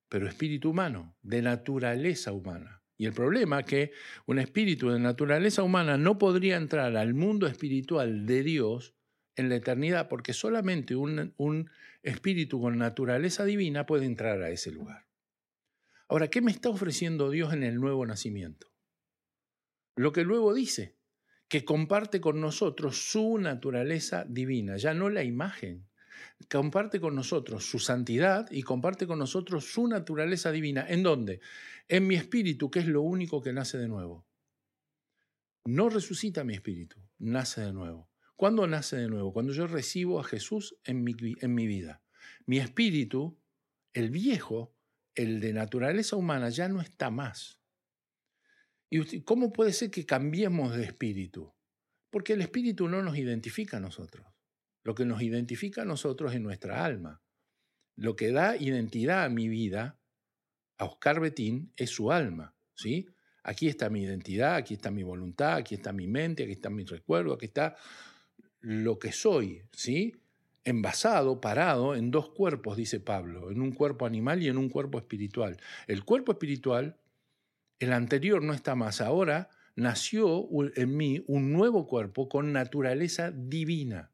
pero 0.09 0.27
espíritu 0.27 0.69
humano, 0.71 1.15
de 1.21 1.41
naturaleza 1.41 2.31
humana. 2.31 2.81
Y 2.97 3.05
el 3.05 3.13
problema 3.13 3.59
es 3.59 3.65
que 3.65 3.91
un 4.25 4.39
espíritu 4.39 4.89
de 4.89 4.99
naturaleza 4.99 5.63
humana 5.63 5.97
no 5.97 6.17
podría 6.17 6.57
entrar 6.57 6.97
al 6.97 7.13
mundo 7.13 7.47
espiritual 7.47 8.25
de 8.25 8.43
Dios 8.43 8.95
en 9.35 9.49
la 9.49 9.55
eternidad, 9.55 10.07
porque 10.09 10.33
solamente 10.33 10.95
un, 10.95 11.33
un 11.37 11.69
espíritu 12.01 12.59
con 12.59 12.77
naturaleza 12.77 13.45
divina 13.45 13.85
puede 13.85 14.05
entrar 14.05 14.41
a 14.41 14.49
ese 14.49 14.71
lugar. 14.71 15.05
Ahora, 16.09 16.29
¿qué 16.29 16.41
me 16.41 16.51
está 16.51 16.69
ofreciendo 16.69 17.29
Dios 17.29 17.53
en 17.53 17.63
el 17.63 17.75
nuevo 17.75 18.05
nacimiento? 18.05 18.67
Lo 19.95 20.11
que 20.11 20.23
luego 20.23 20.53
dice, 20.53 20.97
que 21.47 21.65
comparte 21.65 22.19
con 22.19 22.41
nosotros 22.41 22.97
su 23.11 23.37
naturaleza 23.37 24.25
divina, 24.27 24.77
ya 24.77 24.93
no 24.93 25.09
la 25.09 25.23
imagen. 25.23 25.87
Comparte 26.49 26.99
con 26.99 27.15
nosotros 27.15 27.65
su 27.65 27.79
santidad 27.79 28.49
y 28.51 28.61
comparte 28.61 29.07
con 29.07 29.19
nosotros 29.19 29.65
su 29.65 29.87
naturaleza 29.87 30.51
divina. 30.51 30.85
¿En 30.87 31.03
dónde? 31.03 31.41
En 31.87 32.07
mi 32.07 32.15
espíritu, 32.15 32.69
que 32.69 32.79
es 32.79 32.87
lo 32.87 33.01
único 33.01 33.41
que 33.41 33.53
nace 33.53 33.77
de 33.77 33.87
nuevo. 33.87 34.25
No 35.65 35.89
resucita 35.89 36.45
mi 36.45 36.53
espíritu, 36.53 36.97
nace 37.17 37.61
de 37.61 37.73
nuevo. 37.73 38.09
¿Cuándo 38.37 38.67
nace 38.67 38.95
de 38.97 39.09
nuevo? 39.09 39.33
Cuando 39.33 39.51
yo 39.51 39.67
recibo 39.67 40.19
a 40.19 40.23
Jesús 40.23 40.77
en 40.85 41.03
mi, 41.03 41.13
vida. 41.13 42.03
Mi 42.45 42.59
espíritu, 42.59 43.37
el 43.93 44.11
viejo, 44.11 44.75
el 45.15 45.39
de 45.39 45.53
naturaleza 45.53 46.15
humana, 46.15 46.49
ya 46.49 46.69
no 46.69 46.79
está 46.79 47.09
más. 47.09 47.59
¿Y 48.89 49.21
cómo 49.23 49.51
puede 49.51 49.73
ser 49.73 49.89
que 49.89 50.05
cambiemos 50.05 50.75
de 50.75 50.83
espíritu? 50.83 51.51
Porque 52.11 52.33
el 52.33 52.41
espíritu 52.41 52.87
no 52.87 53.01
nos 53.01 53.17
identifica 53.17 53.77
a 53.77 53.81
nosotros. 53.81 54.25
Lo 54.87 54.95
que 54.95 55.03
nos 55.03 55.21
identifica 55.21 55.81
a 55.81 55.85
nosotros 55.85 56.33
es 56.33 56.39
nuestra 56.39 56.85
alma. 56.85 57.21
Lo 57.97 58.15
que 58.15 58.31
da 58.31 58.55
identidad 58.55 59.25
a 59.25 59.29
mi 59.29 59.49
vida, 59.49 59.99
a 60.77 60.85
Oscar 60.85 61.19
Betín, 61.19 61.73
es 61.75 61.89
su 61.89 62.09
alma. 62.09 62.55
¿sí? 62.73 63.05
Aquí 63.43 63.67
está 63.67 63.89
mi 63.89 64.03
identidad, 64.03 64.55
aquí 64.55 64.75
está 64.75 64.89
mi 64.89 65.03
voluntad, 65.03 65.55
aquí 65.55 65.75
está 65.75 65.91
mi 65.91 66.07
mente, 66.07 66.43
aquí 66.43 66.53
está 66.53 66.69
mi 66.69 66.85
recuerdo, 66.85 67.33
aquí 67.33 67.47
está 67.47 67.75
lo 68.61 68.97
que 68.97 69.11
soy, 69.11 69.61
¿sí? 69.73 70.15
envasado, 70.63 71.41
parado 71.41 71.93
en 71.93 72.09
dos 72.09 72.29
cuerpos, 72.29 72.77
dice 72.77 73.01
Pablo, 73.01 73.51
en 73.51 73.59
un 73.59 73.73
cuerpo 73.73 74.05
animal 74.05 74.41
y 74.41 74.47
en 74.47 74.57
un 74.57 74.69
cuerpo 74.69 74.99
espiritual. 74.99 75.57
El 75.87 76.05
cuerpo 76.05 76.31
espiritual 76.31 76.95
el 77.79 77.91
anterior 77.91 78.41
no 78.41 78.53
está 78.53 78.75
más. 78.75 79.01
Ahora 79.01 79.49
nació 79.75 80.47
en 80.77 80.95
mí 80.95 81.25
un 81.27 81.51
nuevo 81.51 81.87
cuerpo 81.87 82.29
con 82.29 82.53
naturaleza 82.53 83.31
divina, 83.31 84.13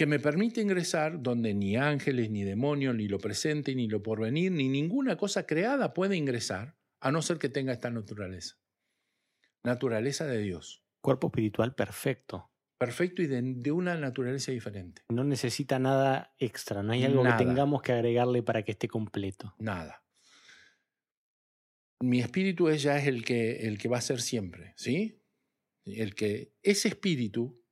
que 0.00 0.06
me 0.06 0.18
permite 0.18 0.62
ingresar 0.62 1.20
donde 1.20 1.52
ni 1.52 1.76
ángeles, 1.76 2.30
ni 2.30 2.42
demonios, 2.42 2.94
ni 2.94 3.06
lo 3.06 3.18
presente, 3.18 3.74
ni 3.74 3.86
lo 3.86 4.02
porvenir, 4.02 4.50
ni 4.50 4.66
ninguna 4.66 5.18
cosa 5.18 5.44
creada 5.44 5.92
puede 5.92 6.16
ingresar, 6.16 6.74
a 7.02 7.12
no 7.12 7.20
ser 7.20 7.36
que 7.36 7.50
tenga 7.50 7.74
esta 7.74 7.90
naturaleza. 7.90 8.56
naturaleza 9.62 10.24
de 10.24 10.38
Dios. 10.38 10.82
Cuerpo 11.02 11.26
espiritual 11.26 11.74
perfecto. 11.74 12.50
Perfecto 12.78 13.20
y 13.20 13.26
de, 13.26 13.42
de 13.42 13.72
una 13.72 13.94
naturaleza 13.98 14.52
diferente. 14.52 15.02
No 15.10 15.22
necesita 15.22 15.78
nada 15.78 16.34
extra, 16.38 16.82
no 16.82 16.94
hay 16.94 17.04
algo 17.04 17.22
Nada. 17.22 17.36
que 17.36 17.44
tengamos 17.44 17.82
que 17.82 17.92
agregarle 17.92 18.42
para 18.42 18.62
que 18.62 18.72
esté 18.72 18.88
completo. 18.88 19.54
Nada. 19.58 20.02
Mi 22.00 22.20
espíritu 22.20 22.70
es 22.70 22.80
ya 22.82 22.96
es 22.96 23.06
el 23.06 23.22
que, 23.22 23.68
el 23.68 23.76
que 23.76 23.90
va 23.90 23.98
a 23.98 24.00
ser 24.00 24.22
siempre, 24.22 24.72
¿sí? 24.76 25.20
El 25.84 26.14
que 26.14 26.54
ese 26.62 26.88
espíritu 26.88 27.62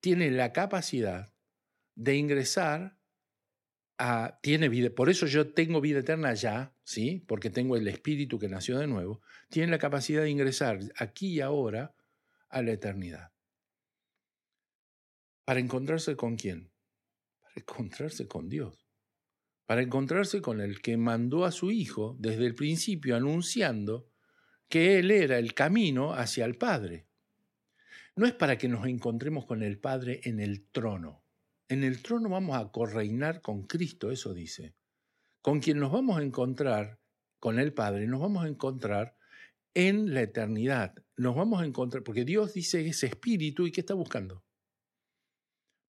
tiene 0.00 0.30
la 0.30 0.54
capacidad 0.54 1.35
de 1.96 2.14
ingresar 2.16 2.96
a 3.98 4.38
tiene 4.42 4.68
vida, 4.68 4.90
por 4.90 5.10
eso 5.10 5.26
yo 5.26 5.52
tengo 5.52 5.80
vida 5.80 5.98
eterna 5.98 6.32
ya, 6.34 6.72
¿sí? 6.84 7.24
Porque 7.26 7.50
tengo 7.50 7.76
el 7.76 7.88
espíritu 7.88 8.38
que 8.38 8.48
nació 8.48 8.78
de 8.78 8.86
nuevo, 8.86 9.20
tiene 9.50 9.72
la 9.72 9.78
capacidad 9.78 10.22
de 10.22 10.30
ingresar 10.30 10.78
aquí 10.96 11.34
y 11.34 11.40
ahora 11.40 11.96
a 12.48 12.62
la 12.62 12.72
eternidad. 12.72 13.32
¿Para 15.44 15.58
encontrarse 15.58 16.14
con 16.14 16.36
quién? 16.36 16.70
Para 17.42 17.54
encontrarse 17.56 18.28
con 18.28 18.48
Dios 18.48 18.86
para 19.66 19.82
encontrarse 19.82 20.40
con 20.40 20.60
el 20.60 20.80
que 20.80 20.96
mandó 20.96 21.44
a 21.44 21.52
su 21.52 21.72
Hijo 21.72 22.16
desde 22.18 22.46
el 22.46 22.54
principio 22.54 23.16
anunciando 23.16 24.08
que 24.68 24.98
Él 24.98 25.10
era 25.10 25.38
el 25.38 25.54
camino 25.54 26.14
hacia 26.14 26.44
el 26.44 26.56
Padre. 26.56 27.08
No 28.14 28.26
es 28.26 28.32
para 28.32 28.56
que 28.56 28.68
nos 28.68 28.86
encontremos 28.86 29.44
con 29.44 29.62
el 29.62 29.78
Padre 29.78 30.20
en 30.24 30.40
el 30.40 30.66
trono. 30.70 31.24
En 31.68 31.84
el 31.84 32.02
trono 32.02 32.28
vamos 32.28 32.56
a 32.56 32.70
correinar 32.70 33.40
con 33.40 33.66
Cristo, 33.66 34.10
eso 34.10 34.34
dice. 34.34 34.74
Con 35.42 35.60
quien 35.60 35.78
nos 35.78 35.92
vamos 35.92 36.18
a 36.18 36.22
encontrar, 36.22 37.00
con 37.40 37.58
el 37.58 37.72
Padre, 37.72 38.06
nos 38.06 38.20
vamos 38.20 38.44
a 38.44 38.48
encontrar 38.48 39.16
en 39.74 40.14
la 40.14 40.22
eternidad. 40.22 40.94
Nos 41.16 41.34
vamos 41.34 41.60
a 41.62 41.66
encontrar, 41.66 42.02
porque 42.02 42.24
Dios 42.24 42.54
dice 42.54 42.86
es 42.86 43.02
espíritu 43.02 43.66
y 43.66 43.72
¿qué 43.72 43.80
está 43.80 43.94
buscando? 43.94 44.46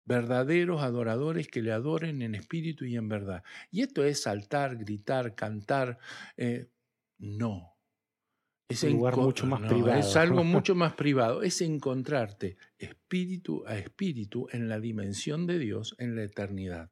verdaderos 0.07 0.81
adoradores 0.81 1.49
que 1.49 1.61
le 1.61 1.73
adoren 1.73 2.21
en 2.21 2.33
espíritu 2.33 2.85
y 2.85 2.95
en 2.95 3.09
verdad. 3.09 3.43
Y 3.71 3.81
esto 3.81 4.05
es 4.05 4.21
saltar, 4.21 4.77
gritar, 4.77 5.35
cantar. 5.35 5.99
eh, 6.37 6.69
no. 7.19 7.76
Es 8.69 8.83
Un 8.83 8.93
lugar 8.93 9.13
enco- 9.13 9.23
mucho 9.23 9.45
más 9.45 9.61
no, 9.61 9.67
privado. 9.67 9.99
Es 9.99 10.15
algo 10.15 10.43
mucho 10.43 10.75
más 10.75 10.93
privado. 10.93 11.41
Es 11.41 11.61
encontrarte 11.61 12.57
espíritu 12.77 13.63
a 13.65 13.77
espíritu 13.77 14.47
en 14.51 14.67
la 14.67 14.79
dimensión 14.79 15.47
de 15.47 15.57
Dios 15.59 15.95
en 15.99 16.15
la 16.15 16.23
eternidad. 16.23 16.91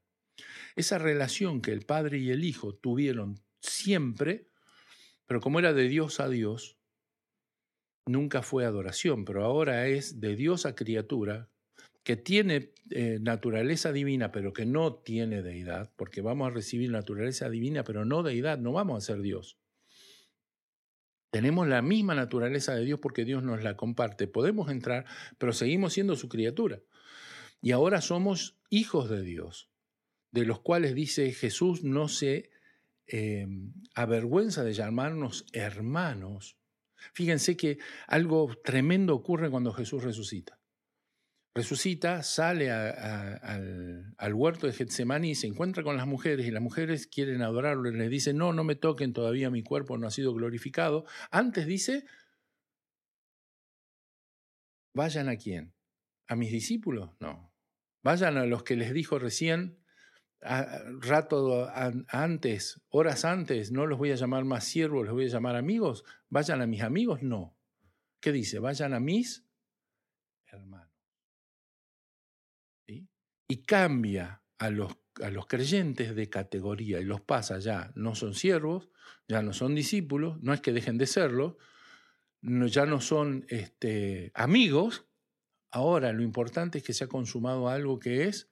Esa 0.76 0.98
relación 0.98 1.62
que 1.62 1.72
el 1.72 1.86
Padre 1.86 2.18
y 2.20 2.32
el 2.32 2.44
Hijo 2.44 2.76
tuvieron 2.76 3.40
siempre, 3.62 4.48
pero 5.26 5.42
como 5.42 5.60
era 5.60 5.74
de 5.74 5.88
Dios 5.90 6.20
a 6.20 6.30
Dios, 6.30 6.78
nunca 8.08 8.42
fue 8.42 8.66
adoración, 8.66 9.26
pero 9.26 9.44
ahora 9.44 9.88
es 9.88 10.20
de 10.20 10.36
Dios 10.36 10.66
a 10.66 10.76
criatura, 10.76 11.50
que 12.04 12.16
tiene 12.16 12.74
eh, 12.92 13.18
naturaleza 13.20 13.92
divina, 13.92 14.32
pero 14.32 14.54
que 14.54 14.66
no 14.66 14.94
tiene 14.96 15.42
deidad, 15.42 15.92
porque 15.96 16.22
vamos 16.22 16.48
a 16.48 16.52
recibir 16.54 16.92
naturaleza 16.92 17.50
divina, 17.50 17.84
pero 17.84 18.06
no 18.06 18.22
deidad, 18.22 18.60
no 18.60 18.74
vamos 18.74 18.98
a 19.04 19.06
ser 19.14 19.22
Dios. 19.22 19.58
Tenemos 21.36 21.68
la 21.68 21.82
misma 21.82 22.16
naturaleza 22.16 22.74
de 22.76 22.86
Dios 22.86 23.02
porque 23.02 23.26
Dios 23.26 23.44
nos 23.44 23.62
la 23.62 23.76
comparte. 23.76 24.26
Podemos 24.26 24.72
entrar, 24.72 25.04
pero 25.38 25.52
seguimos 25.52 25.92
siendo 25.92 26.16
su 26.16 26.30
criatura. 26.30 26.80
Y 27.62 27.72
ahora 27.74 28.00
somos 28.00 28.58
hijos 28.70 29.10
de 29.10 29.22
Dios, 29.22 29.70
de 30.32 30.46
los 30.46 30.62
cuales 30.62 30.96
dice 30.96 31.34
Jesús 31.34 31.84
no 31.84 32.08
se 32.08 32.52
eh, 33.08 33.48
avergüenza 33.96 34.64
de 34.64 34.76
llamarnos 34.76 35.46
hermanos. 35.52 36.56
Fíjense 37.12 37.58
que 37.58 37.80
algo 38.08 38.56
tremendo 38.64 39.14
ocurre 39.14 39.50
cuando 39.50 39.74
Jesús 39.74 40.06
resucita 40.06 40.58
resucita, 41.56 42.22
sale 42.22 42.70
al, 42.70 44.34
huerto 44.34 44.68
de 44.68 44.74
Getsemaní 44.74 45.32
y 45.32 45.36
se 45.36 45.48
encuentra 45.48 45.84
con 45.84 45.96
las 45.96 46.06
mujeres 46.06 46.46
y 46.46 46.52
las 46.52 46.62
mujeres 46.62 47.08
quieren 47.08 47.42
adorarlo 47.42 47.90
y 47.90 47.96
les 47.96 48.10
dicen, 48.10 48.38
no, 48.38 48.52
no 48.52 48.66
me 48.66 48.76
toquen, 48.76 49.14
todavía 49.14 49.50
mi 49.50 49.64
cuerpo 49.64 49.98
no 49.98 50.06
ha 50.06 50.12
sido 50.12 50.34
glorificado. 50.34 51.06
Antes 51.32 51.66
dice, 51.66 52.06
vayan 54.94 55.30
a 55.30 55.38
quién? 55.38 55.74
¿A 56.28 56.36
mis 56.36 56.52
discípulos? 56.52 57.12
No. 57.22 57.54
Vayan 58.04 58.38
a 58.38 58.46
los 58.46 58.64
que 58.64 58.76
les 58.76 58.94
dijo 58.94 59.18
recién, 59.18 59.80
a- 60.42 60.80
rato 61.00 61.70
an- 61.70 62.06
antes, 62.10 62.82
horas 62.90 63.24
antes, 63.24 63.72
no 63.72 63.86
los 63.88 63.98
voy 63.98 64.12
a 64.12 64.16
llamar 64.16 64.44
más 64.44 64.66
siervos, 64.66 65.06
los 65.06 65.14
voy 65.14 65.26
a 65.26 65.30
llamar 65.30 65.56
amigos. 65.56 66.04
Vayan 66.30 66.62
a 66.62 66.68
mis 66.68 66.82
amigos, 66.82 67.24
no. 67.24 67.58
¿Qué 68.20 68.34
dice? 68.34 68.60
Vayan 68.60 68.94
a 68.94 69.00
mis 69.00 69.46
hermanos. 70.48 70.85
Y 73.48 73.64
cambia 73.64 74.42
a 74.58 74.70
los, 74.70 74.96
a 75.22 75.30
los 75.30 75.48
creyentes 75.48 76.16
de 76.16 76.30
categoría 76.30 77.00
y 77.00 77.06
los 77.06 77.22
pasa 77.22 77.60
ya, 77.60 77.92
no 77.96 78.16
son 78.16 78.34
siervos, 78.34 78.90
ya 79.28 79.42
no 79.42 79.54
son 79.54 79.76
discípulos, 79.76 80.42
no 80.42 80.54
es 80.54 80.62
que 80.62 80.72
dejen 80.72 80.98
de 80.98 81.08
serlo, 81.08 81.58
ya 82.42 82.86
no 82.86 83.02
son 83.02 83.46
este, 83.50 84.32
amigos, 84.36 85.06
ahora 85.72 86.14
lo 86.14 86.24
importante 86.24 86.78
es 86.78 86.84
que 86.84 86.94
se 86.94 87.06
ha 87.06 87.08
consumado 87.08 87.70
algo 87.70 88.00
que 88.00 88.26
es 88.26 88.52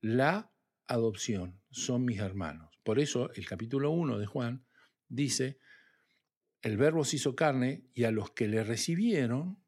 la 0.00 0.52
adopción, 0.86 1.60
son 1.70 2.04
mis 2.04 2.18
hermanos. 2.18 2.78
Por 2.82 2.98
eso 2.98 3.30
el 3.34 3.46
capítulo 3.46 3.90
1 3.90 4.18
de 4.18 4.26
Juan 4.26 4.66
dice, 5.08 5.58
el 6.62 6.76
verbo 6.76 7.04
se 7.04 7.16
hizo 7.16 7.34
carne 7.34 7.84
y 7.94 8.04
a 8.04 8.10
los 8.10 8.30
que 8.32 8.48
le 8.48 8.62
recibieron, 8.64 9.62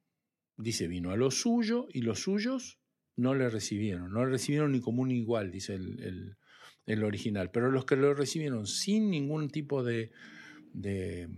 dice, 0.57 0.89
vino 0.89 1.11
a 1.11 1.17
lo 1.17 1.31
suyo 1.31 1.87
y 1.91 2.03
los 2.03 2.21
suyos 2.21 2.82
no 3.23 3.35
le 3.35 3.49
recibieron, 3.49 4.13
no 4.13 4.25
le 4.25 4.33
recibieron 4.33 4.73
ni 4.73 4.81
como 4.81 5.03
un 5.03 5.11
igual, 5.11 5.51
dice 5.51 5.75
el, 5.75 6.03
el- 6.03 6.37
el 6.85 7.05
original, 7.05 7.51
pero 7.53 7.71
los 7.71 7.85
que 7.85 7.95
lo 7.95 8.13
recibieron 8.13 8.67
sin 8.67 9.09
ningún 9.09 9.51
tipo 9.51 9.85
de, 9.85 10.11
de, 10.73 11.29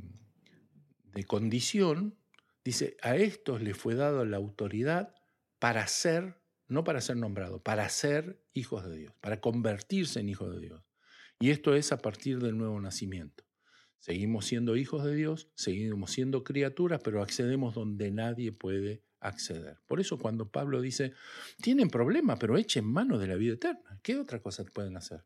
de 1.12 1.24
condición, 1.24 2.16
dice, 2.64 2.96
a 3.02 3.16
estos 3.16 3.62
les 3.62 3.76
fue 3.76 3.94
dado 3.94 4.24
la 4.24 4.38
autoridad 4.38 5.14
para 5.58 5.86
ser, 5.86 6.40
no 6.66 6.82
para 6.82 7.00
ser 7.00 7.16
nombrado, 7.16 7.62
para 7.62 7.88
ser 7.88 8.42
hijos 8.52 8.88
de 8.88 8.96
Dios, 8.96 9.14
para 9.20 9.40
convertirse 9.40 10.20
en 10.20 10.28
hijos 10.30 10.54
de 10.54 10.60
Dios. 10.60 10.82
Y 11.40 11.50
esto 11.50 11.74
es 11.74 11.92
a 11.92 11.98
partir 11.98 12.38
del 12.40 12.56
nuevo 12.56 12.80
nacimiento. 12.80 13.44
Seguimos 13.98 14.46
siendo 14.46 14.76
hijos 14.76 15.04
de 15.04 15.14
Dios, 15.14 15.50
seguimos 15.54 16.10
siendo 16.10 16.42
criaturas, 16.42 17.00
pero 17.04 17.22
accedemos 17.22 17.74
donde 17.74 18.10
nadie 18.10 18.52
puede 18.52 19.03
Por 19.86 20.00
eso 20.00 20.18
cuando 20.18 20.50
Pablo 20.50 20.80
dice, 20.80 21.14
tienen 21.60 21.88
problema, 21.88 22.38
pero 22.38 22.58
echen 22.58 22.84
mano 22.84 23.18
de 23.18 23.26
la 23.26 23.36
vida 23.36 23.54
eterna, 23.54 23.98
¿qué 24.02 24.18
otra 24.18 24.40
cosa 24.40 24.64
pueden 24.64 24.96
hacer? 24.96 25.24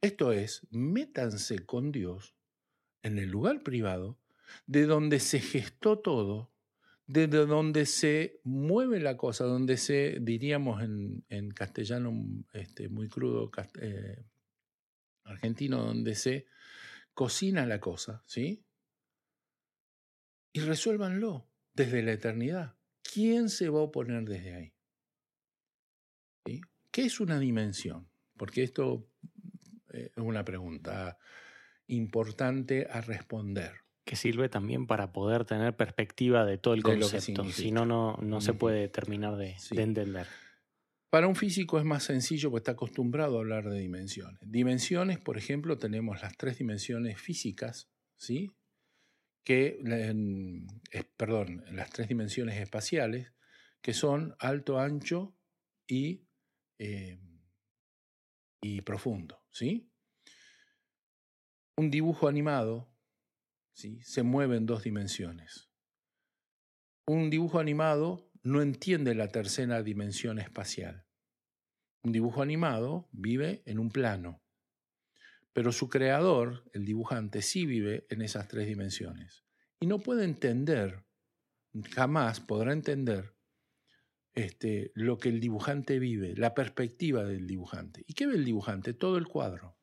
Esto 0.00 0.32
es, 0.32 0.66
métanse 0.70 1.66
con 1.66 1.90
Dios 1.90 2.34
en 3.02 3.18
el 3.18 3.28
lugar 3.28 3.62
privado, 3.62 4.18
de 4.66 4.86
donde 4.86 5.18
se 5.18 5.40
gestó 5.40 5.98
todo, 5.98 6.52
de 7.08 7.26
donde 7.26 7.86
se 7.86 8.40
mueve 8.44 9.00
la 9.00 9.16
cosa, 9.16 9.44
donde 9.44 9.76
se, 9.76 10.18
diríamos 10.20 10.82
en, 10.82 11.24
en 11.28 11.50
castellano 11.50 12.12
este, 12.52 12.88
muy 12.88 13.08
crudo, 13.08 13.50
eh, 13.80 14.24
argentino, 15.24 15.84
donde 15.84 16.14
se 16.14 16.46
cocina 17.14 17.66
la 17.66 17.80
cosa, 17.80 18.22
¿sí? 18.26 18.62
Y 20.52 20.60
resuélvanlo 20.60 21.48
desde 21.76 22.02
la 22.02 22.12
eternidad. 22.12 22.74
¿Quién 23.02 23.48
se 23.50 23.68
va 23.68 23.80
a 23.80 23.84
oponer 23.84 24.24
desde 24.24 24.54
ahí? 24.54 24.72
¿Sí? 26.46 26.60
¿Qué 26.90 27.02
es 27.02 27.20
una 27.20 27.38
dimensión? 27.38 28.08
Porque 28.36 28.62
esto 28.62 29.08
eh, 29.92 30.10
es 30.16 30.22
una 30.22 30.44
pregunta 30.44 31.18
importante 31.86 32.88
a 32.90 33.00
responder. 33.00 33.72
Que 34.04 34.16
sirve 34.16 34.48
también 34.48 34.86
para 34.86 35.12
poder 35.12 35.44
tener 35.44 35.76
perspectiva 35.76 36.44
de 36.44 36.58
todo 36.58 36.74
el 36.74 36.82
De 36.82 36.98
concepto. 36.98 37.44
Si 37.50 37.72
no, 37.72 37.84
no, 37.86 38.16
no 38.22 38.40
se 38.40 38.54
puede 38.54 38.88
terminar 38.88 39.36
de, 39.36 39.58
Sí. 39.58 39.76
de 39.76 39.82
entender. 39.82 40.26
Para 41.10 41.28
un 41.28 41.36
físico 41.36 41.78
es 41.78 41.84
más 41.84 42.04
sencillo 42.04 42.50
porque 42.50 42.60
está 42.62 42.72
acostumbrado 42.72 43.36
a 43.36 43.40
hablar 43.40 43.68
de 43.68 43.78
dimensiones. 43.80 44.38
Dimensiones, 44.44 45.18
por 45.18 45.38
ejemplo, 45.38 45.78
tenemos 45.78 46.22
las 46.22 46.36
tres 46.36 46.58
dimensiones 46.58 47.20
físicas, 47.20 47.88
¿sí? 48.16 48.52
Que, 49.46 49.78
en- 49.84 50.66
perdón, 51.16 51.64
las 51.70 51.90
tres 51.90 52.08
dimensiones 52.08 52.60
espaciales, 52.60 53.32
que 53.80 53.94
son 53.94 54.34
alto, 54.40 54.80
ancho 54.80 55.38
y, 55.86 56.26
eh, 56.80 57.20
y 58.60 58.80
profundo, 58.80 59.46
¿sí? 59.52 59.88
Un 61.78 61.92
dibujo 61.92 62.26
animado, 62.26 62.92
¿sí? 63.72 64.00
Se 64.02 64.24
mueve 64.24 64.56
en 64.56 64.66
dos 64.66 64.82
dimensiones. 64.82 65.70
Un 67.06 67.30
dibujo 67.30 67.60
animado 67.60 68.28
no 68.42 68.62
entiende 68.62 69.14
la 69.14 69.28
tercera 69.28 69.84
dimensión 69.84 70.40
espacial. 70.40 71.06
Un 72.02 72.10
dibujo 72.10 72.42
animado 72.42 73.08
vive 73.12 73.62
en 73.66 73.78
un 73.78 73.90
plano, 73.90 74.42
pero 75.56 75.72
su 75.72 75.88
creador, 75.88 76.64
el 76.74 76.84
dibujante, 76.84 77.40
sí 77.40 77.64
vive 77.64 78.06
en 78.10 78.20
esas 78.20 78.46
tres 78.46 78.66
dimensiones. 78.68 79.46
Y 79.80 79.86
no 79.86 80.00
puede 80.00 80.24
entender, 80.24 81.06
jamás 81.92 82.40
podrá 82.40 82.74
entender 82.74 83.34
este, 84.34 84.92
lo 84.94 85.16
que 85.16 85.30
el 85.30 85.40
dibujante 85.40 85.98
vive, 85.98 86.36
la 86.36 86.52
perspectiva 86.52 87.24
del 87.24 87.46
dibujante. 87.46 88.04
¿Y 88.06 88.12
qué 88.12 88.26
ve 88.26 88.34
el 88.34 88.44
dibujante? 88.44 88.92
Todo 88.92 89.16
el 89.16 89.26
cuadro, 89.28 89.78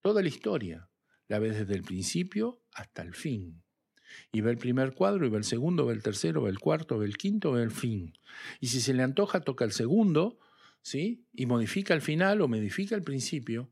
toda 0.00 0.22
la 0.22 0.28
historia. 0.28 0.88
La 1.28 1.38
ve 1.38 1.50
desde 1.50 1.74
el 1.74 1.82
principio 1.82 2.62
hasta 2.72 3.02
el 3.02 3.12
fin. 3.12 3.62
Y 4.32 4.40
ve 4.40 4.52
el 4.52 4.58
primer 4.58 4.94
cuadro, 4.94 5.26
y 5.26 5.28
ve 5.28 5.36
el 5.36 5.44
segundo, 5.44 5.84
ve 5.84 5.92
el 5.92 6.02
tercero, 6.02 6.44
ve 6.44 6.50
el 6.50 6.60
cuarto, 6.60 6.96
ve 6.96 7.04
el 7.04 7.18
quinto, 7.18 7.52
ve 7.52 7.62
el 7.62 7.72
fin. 7.72 8.14
Y 8.58 8.68
si 8.68 8.80
se 8.80 8.94
le 8.94 9.02
antoja, 9.02 9.40
toca 9.40 9.66
el 9.66 9.72
segundo, 9.72 10.38
¿sí? 10.80 11.26
Y 11.34 11.44
modifica 11.44 11.92
el 11.92 12.00
final 12.00 12.40
o 12.40 12.48
modifica 12.48 12.94
el 12.94 13.02
principio. 13.02 13.70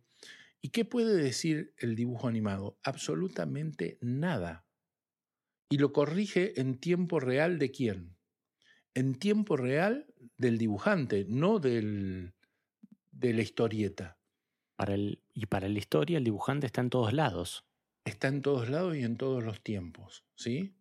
¿Y 0.62 0.68
qué 0.68 0.84
puede 0.84 1.14
decir 1.14 1.74
el 1.78 1.94
dibujo 1.94 2.28
animado? 2.28 2.78
Absolutamente 2.82 3.98
nada. 4.00 4.66
Y 5.70 5.78
lo 5.78 5.92
corrige 5.92 6.61
en 6.61 6.78
tiempo 6.78 7.20
real 7.20 7.58
de 7.58 7.70
quién? 7.70 8.16
En 8.94 9.14
tiempo 9.14 9.56
real 9.56 10.12
del 10.36 10.58
dibujante, 10.58 11.24
no 11.28 11.61
del, 11.61 12.34
de 13.12 13.32
la 13.32 13.42
historieta. 13.42 14.18
Para 14.76 14.94
el, 14.94 15.22
y 15.32 15.46
para 15.46 15.68
la 15.68 15.78
historia 15.78 16.18
el 16.18 16.24
dibujante 16.24 16.66
está 16.66 16.80
en 16.80 16.90
todos 16.90 17.12
lados. 17.12 17.64
Está 18.04 18.28
en 18.28 18.42
todos 18.42 18.68
lados 18.68 18.96
y 18.96 19.02
en 19.02 19.16
todos 19.16 19.44
los 19.44 19.62
tiempos, 19.62 20.24
¿sí? 20.34 20.74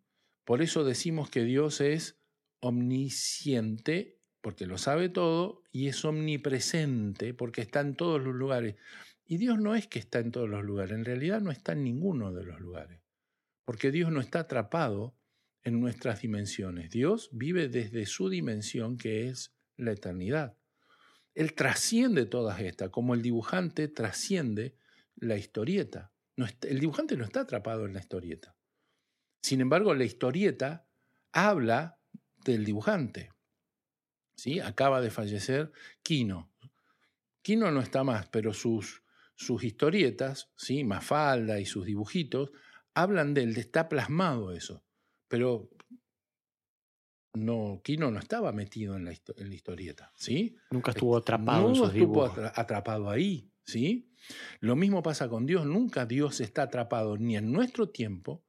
Por 0.44 0.62
eso 0.62 0.84
decimos 0.84 1.30
que 1.30 1.44
Dios 1.44 1.80
es 1.80 2.18
omnisciente, 2.60 4.18
porque 4.40 4.66
lo 4.66 4.78
sabe 4.78 5.08
todo, 5.08 5.62
y 5.70 5.88
es 5.88 6.04
omnipresente, 6.04 7.34
porque 7.34 7.60
está 7.60 7.80
en 7.80 7.94
todos 7.94 8.22
los 8.22 8.34
lugares. 8.34 8.76
Y 9.30 9.36
Dios 9.36 9.60
no 9.60 9.76
es 9.76 9.86
que 9.86 10.00
está 10.00 10.18
en 10.18 10.32
todos 10.32 10.48
los 10.48 10.64
lugares, 10.64 10.90
en 10.90 11.04
realidad 11.04 11.40
no 11.40 11.52
está 11.52 11.70
en 11.70 11.84
ninguno 11.84 12.32
de 12.32 12.42
los 12.42 12.58
lugares, 12.58 13.00
porque 13.64 13.92
Dios 13.92 14.10
no 14.10 14.20
está 14.20 14.40
atrapado 14.40 15.16
en 15.62 15.80
nuestras 15.80 16.22
dimensiones. 16.22 16.90
Dios 16.90 17.28
vive 17.30 17.68
desde 17.68 18.06
su 18.06 18.28
dimensión 18.28 18.96
que 18.96 19.28
es 19.28 19.54
la 19.76 19.92
eternidad. 19.92 20.58
Él 21.32 21.54
trasciende 21.54 22.26
todas 22.26 22.58
estas, 22.60 22.90
como 22.90 23.14
el 23.14 23.22
dibujante 23.22 23.86
trasciende 23.86 24.74
la 25.14 25.36
historieta. 25.36 26.12
el 26.62 26.80
dibujante 26.80 27.16
no 27.16 27.22
está 27.22 27.42
atrapado 27.42 27.86
en 27.86 27.92
la 27.92 28.00
historieta. 28.00 28.56
Sin 29.44 29.60
embargo, 29.60 29.94
la 29.94 30.06
historieta 30.06 30.88
habla 31.30 32.00
del 32.44 32.64
dibujante. 32.64 33.30
¿Sí? 34.34 34.58
Acaba 34.58 35.00
de 35.00 35.12
fallecer 35.12 35.70
Quino. 36.02 36.52
Quino 37.42 37.70
no 37.70 37.80
está 37.80 38.02
más, 38.02 38.26
pero 38.26 38.52
sus 38.52 39.04
sus 39.40 39.64
historietas, 39.64 40.50
¿sí? 40.54 40.84
Mafalda 40.84 41.58
y 41.58 41.64
sus 41.64 41.86
dibujitos, 41.86 42.50
hablan 42.92 43.32
de 43.32 43.44
él, 43.44 43.56
está 43.56 43.88
plasmado 43.88 44.52
eso. 44.52 44.84
Pero 45.28 45.70
no, 47.32 47.80
Kino 47.82 48.10
no 48.10 48.18
estaba 48.18 48.52
metido 48.52 48.96
en 48.96 49.06
la, 49.06 49.12
historieta, 49.12 50.12
¿sí? 50.14 50.58
Nunca 50.70 50.90
estuvo 50.90 51.16
atrapado 51.16 51.62
no 51.62 51.68
en 51.70 51.74
sus 51.74 51.88
estuvo 51.88 52.26
atrapado 52.26 53.08
ahí, 53.08 53.50
¿sí? 53.64 54.12
Lo 54.60 54.76
mismo 54.76 55.02
pasa 55.02 55.30
con 55.30 55.46
Dios, 55.46 55.64
nunca 55.64 56.04
Dios 56.04 56.42
está 56.42 56.64
atrapado 56.64 57.16
ni 57.16 57.38
en 57.38 57.50
nuestro 57.50 57.88
tiempo 57.88 58.44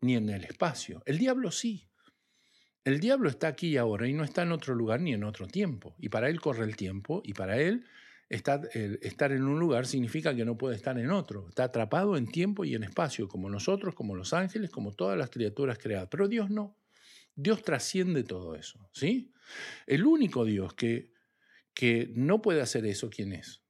ni 0.00 0.16
en 0.16 0.30
el 0.30 0.44
espacio. 0.44 1.02
El 1.04 1.18
diablo 1.18 1.50
sí. 1.50 1.90
El 2.84 3.00
diablo 3.00 3.28
está 3.28 3.48
aquí 3.48 3.68
y 3.68 3.76
ahora 3.76 4.08
y 4.08 4.14
no 4.14 4.24
está 4.24 4.42
en 4.42 4.52
otro 4.52 4.74
lugar 4.74 5.02
ni 5.02 5.12
en 5.12 5.24
otro 5.24 5.46
tiempo. 5.46 5.94
Y 5.98 6.08
para 6.08 6.30
él 6.30 6.40
corre 6.40 6.64
el 6.64 6.74
tiempo 6.74 7.20
y 7.22 7.34
para 7.34 7.60
él 7.60 7.84
Estar, 8.32 8.66
estar, 8.72 9.30
en 9.30 9.42
un 9.42 9.60
lugar 9.60 9.84
significa 9.84 10.34
que 10.34 10.46
no 10.46 10.56
puede 10.56 10.74
estar 10.74 10.98
en 10.98 11.10
otro. 11.10 11.50
Está 11.50 11.64
atrapado 11.64 12.16
en 12.16 12.26
tiempo 12.26 12.64
y 12.64 12.74
en 12.74 12.82
espacio, 12.82 13.28
como 13.28 13.50
nosotros, 13.50 13.94
como 13.94 14.14
los 14.14 14.32
ángeles, 14.32 14.70
como 14.70 14.92
todas 14.94 15.18
las 15.18 15.28
criaturas 15.28 15.76
creadas. 15.76 16.08
Pero 16.10 16.28
Dios 16.28 16.48
no. 16.48 16.78
Dios 17.34 17.62
trasciende 17.62 18.24
todo 18.24 18.54
eso. 18.54 18.88
¿sí? 18.90 19.34
El 19.86 20.06
único 20.06 20.46
Dios 20.46 20.72
que, 20.72 21.12
que 21.74 22.10
no 22.14 22.40
puede 22.40 22.62
hacer 22.62 22.86
eso, 22.86 23.10
¿quién 23.10 23.34
es? 23.34 23.62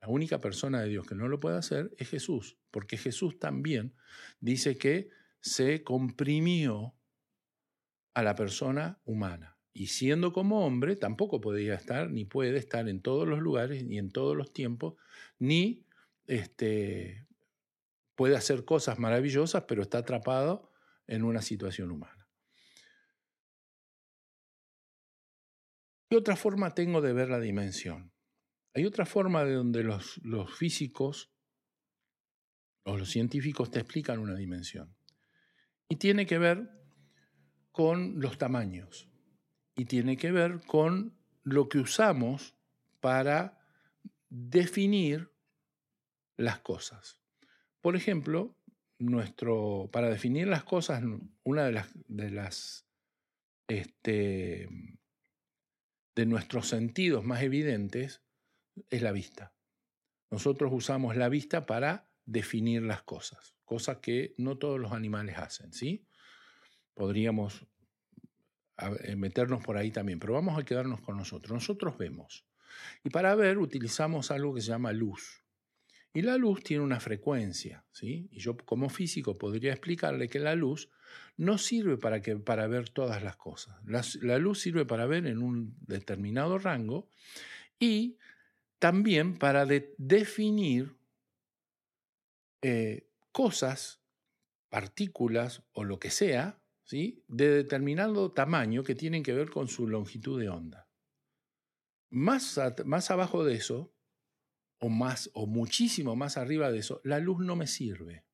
La 0.00 0.08
única 0.08 0.40
persona 0.40 0.80
de 0.80 0.88
Dios 0.88 1.06
que 1.06 1.14
no 1.14 1.28
lo 1.28 1.38
puede 1.38 1.58
hacer 1.58 1.90
es 1.98 2.08
Jesús, 2.08 2.56
porque 2.70 2.96
Jesús 2.96 3.38
también 3.38 3.94
dice 4.40 4.78
que 4.78 5.10
se 5.42 5.84
comprimió 5.84 6.94
a 8.14 8.22
la 8.22 8.34
persona 8.34 8.98
humana 9.04 9.55
y 9.76 9.88
siendo 9.88 10.32
como 10.32 10.64
hombre 10.64 10.96
tampoco 10.96 11.38
podía 11.38 11.74
estar 11.74 12.10
ni 12.10 12.24
puede 12.24 12.56
estar 12.56 12.88
en 12.88 13.02
todos 13.02 13.28
los 13.28 13.40
lugares 13.40 13.84
ni 13.84 13.98
en 13.98 14.10
todos 14.10 14.34
los 14.34 14.50
tiempos, 14.50 14.94
ni 15.38 15.84
este, 16.26 17.26
puede 18.14 18.36
hacer 18.36 18.64
cosas 18.64 18.98
maravillosas, 18.98 19.64
pero 19.68 19.82
está 19.82 19.98
atrapado 19.98 20.72
en 21.06 21.24
una 21.24 21.42
situación 21.42 21.90
humana. 21.90 22.26
¿Qué 26.08 26.16
otra 26.16 26.36
forma 26.36 26.74
tengo 26.74 27.02
de 27.02 27.12
ver 27.12 27.28
la 27.28 27.38
dimensión? 27.38 28.12
Hay 28.72 28.86
otra 28.86 29.04
forma 29.04 29.44
de 29.44 29.52
donde 29.52 29.82
los, 29.82 30.16
los 30.24 30.56
físicos 30.56 31.34
o 32.84 32.96
los 32.96 33.10
científicos 33.10 33.70
te 33.70 33.80
explican 33.80 34.20
una 34.20 34.36
dimensión. 34.36 34.96
Y 35.86 35.96
tiene 35.96 36.24
que 36.24 36.38
ver 36.38 36.70
con 37.72 38.20
los 38.20 38.38
tamaños 38.38 39.10
y 39.76 39.84
tiene 39.84 40.16
que 40.16 40.32
ver 40.32 40.60
con 40.66 41.12
lo 41.44 41.68
que 41.68 41.78
usamos 41.78 42.54
para 43.00 43.60
definir 44.30 45.30
las 46.36 46.58
cosas. 46.58 47.20
Por 47.80 47.94
ejemplo, 47.94 48.56
nuestro, 48.98 49.88
para 49.92 50.08
definir 50.08 50.48
las 50.48 50.64
cosas, 50.64 51.04
una 51.44 51.64
de 51.64 51.72
las, 51.72 51.88
de 52.08 52.30
las 52.30 52.86
este, 53.68 54.68
de 56.14 56.26
nuestros 56.26 56.68
sentidos 56.68 57.24
más 57.24 57.42
evidentes 57.42 58.22
es 58.90 59.02
la 59.02 59.12
vista. 59.12 59.52
Nosotros 60.30 60.72
usamos 60.74 61.16
la 61.16 61.28
vista 61.28 61.66
para 61.66 62.08
definir 62.24 62.82
las 62.82 63.02
cosas, 63.02 63.54
cosas 63.64 63.98
que 63.98 64.34
no 64.38 64.58
todos 64.58 64.80
los 64.80 64.92
animales 64.92 65.38
hacen, 65.38 65.72
¿sí? 65.72 66.06
Podríamos 66.94 67.66
eh, 68.78 69.16
meternos 69.16 69.62
por 69.62 69.76
ahí 69.76 69.90
también, 69.90 70.18
pero 70.18 70.34
vamos 70.34 70.58
a 70.58 70.64
quedarnos 70.64 71.00
con 71.00 71.16
nosotros. 71.16 71.52
Nosotros 71.52 71.96
vemos. 71.96 72.44
Y 73.04 73.10
para 73.10 73.34
ver 73.34 73.58
utilizamos 73.58 74.30
algo 74.30 74.54
que 74.54 74.60
se 74.60 74.68
llama 74.68 74.92
luz. 74.92 75.42
Y 76.12 76.22
la 76.22 76.38
luz 76.38 76.62
tiene 76.62 76.82
una 76.82 76.98
frecuencia, 76.98 77.84
¿sí? 77.92 78.28
Y 78.30 78.38
yo 78.38 78.56
como 78.56 78.88
físico 78.88 79.36
podría 79.36 79.72
explicarle 79.72 80.28
que 80.28 80.38
la 80.38 80.54
luz 80.54 80.88
no 81.36 81.58
sirve 81.58 81.98
para, 81.98 82.22
que, 82.22 82.36
para 82.36 82.66
ver 82.66 82.88
todas 82.88 83.22
las 83.22 83.36
cosas. 83.36 83.76
La, 83.84 84.38
luz 84.38 84.60
sirve 84.60 84.86
para 84.86 85.04
ver 85.04 85.26
en 85.26 85.42
un 85.42 85.76
determinado 85.80 86.58
rango 86.58 87.10
y 87.78 88.16
también 88.78 89.36
para 89.36 89.66
definir 89.66 90.96
eh, 92.62 93.06
cosas, 93.32 94.00
partículas 94.70 95.62
o 95.72 95.84
lo 95.84 95.98
que 95.98 96.10
sea, 96.10 96.58
de 96.90 97.48
determinado 97.50 98.32
tamaño 98.32 98.84
que 98.84 98.94
tienen 98.94 99.22
que 99.22 99.32
ver 99.32 99.50
con 99.50 99.68
su 99.68 99.88
longitud 99.88 100.40
de 100.40 100.48
onda. 100.48 100.88
Más, 102.10 102.60
más 102.84 103.10
abajo 103.10 103.44
de 103.44 103.54
eso, 103.54 103.92
o, 104.78 104.88
más, 104.88 105.30
o 105.34 105.46
muchísimo 105.46 106.14
más 106.14 106.36
arriba 106.36 106.70
de 106.70 106.78
eso, 106.78 107.00
la 107.02 107.18
luz 107.18 107.40
no 107.40 107.56
me 107.56 107.66
sirve. 107.66 108.24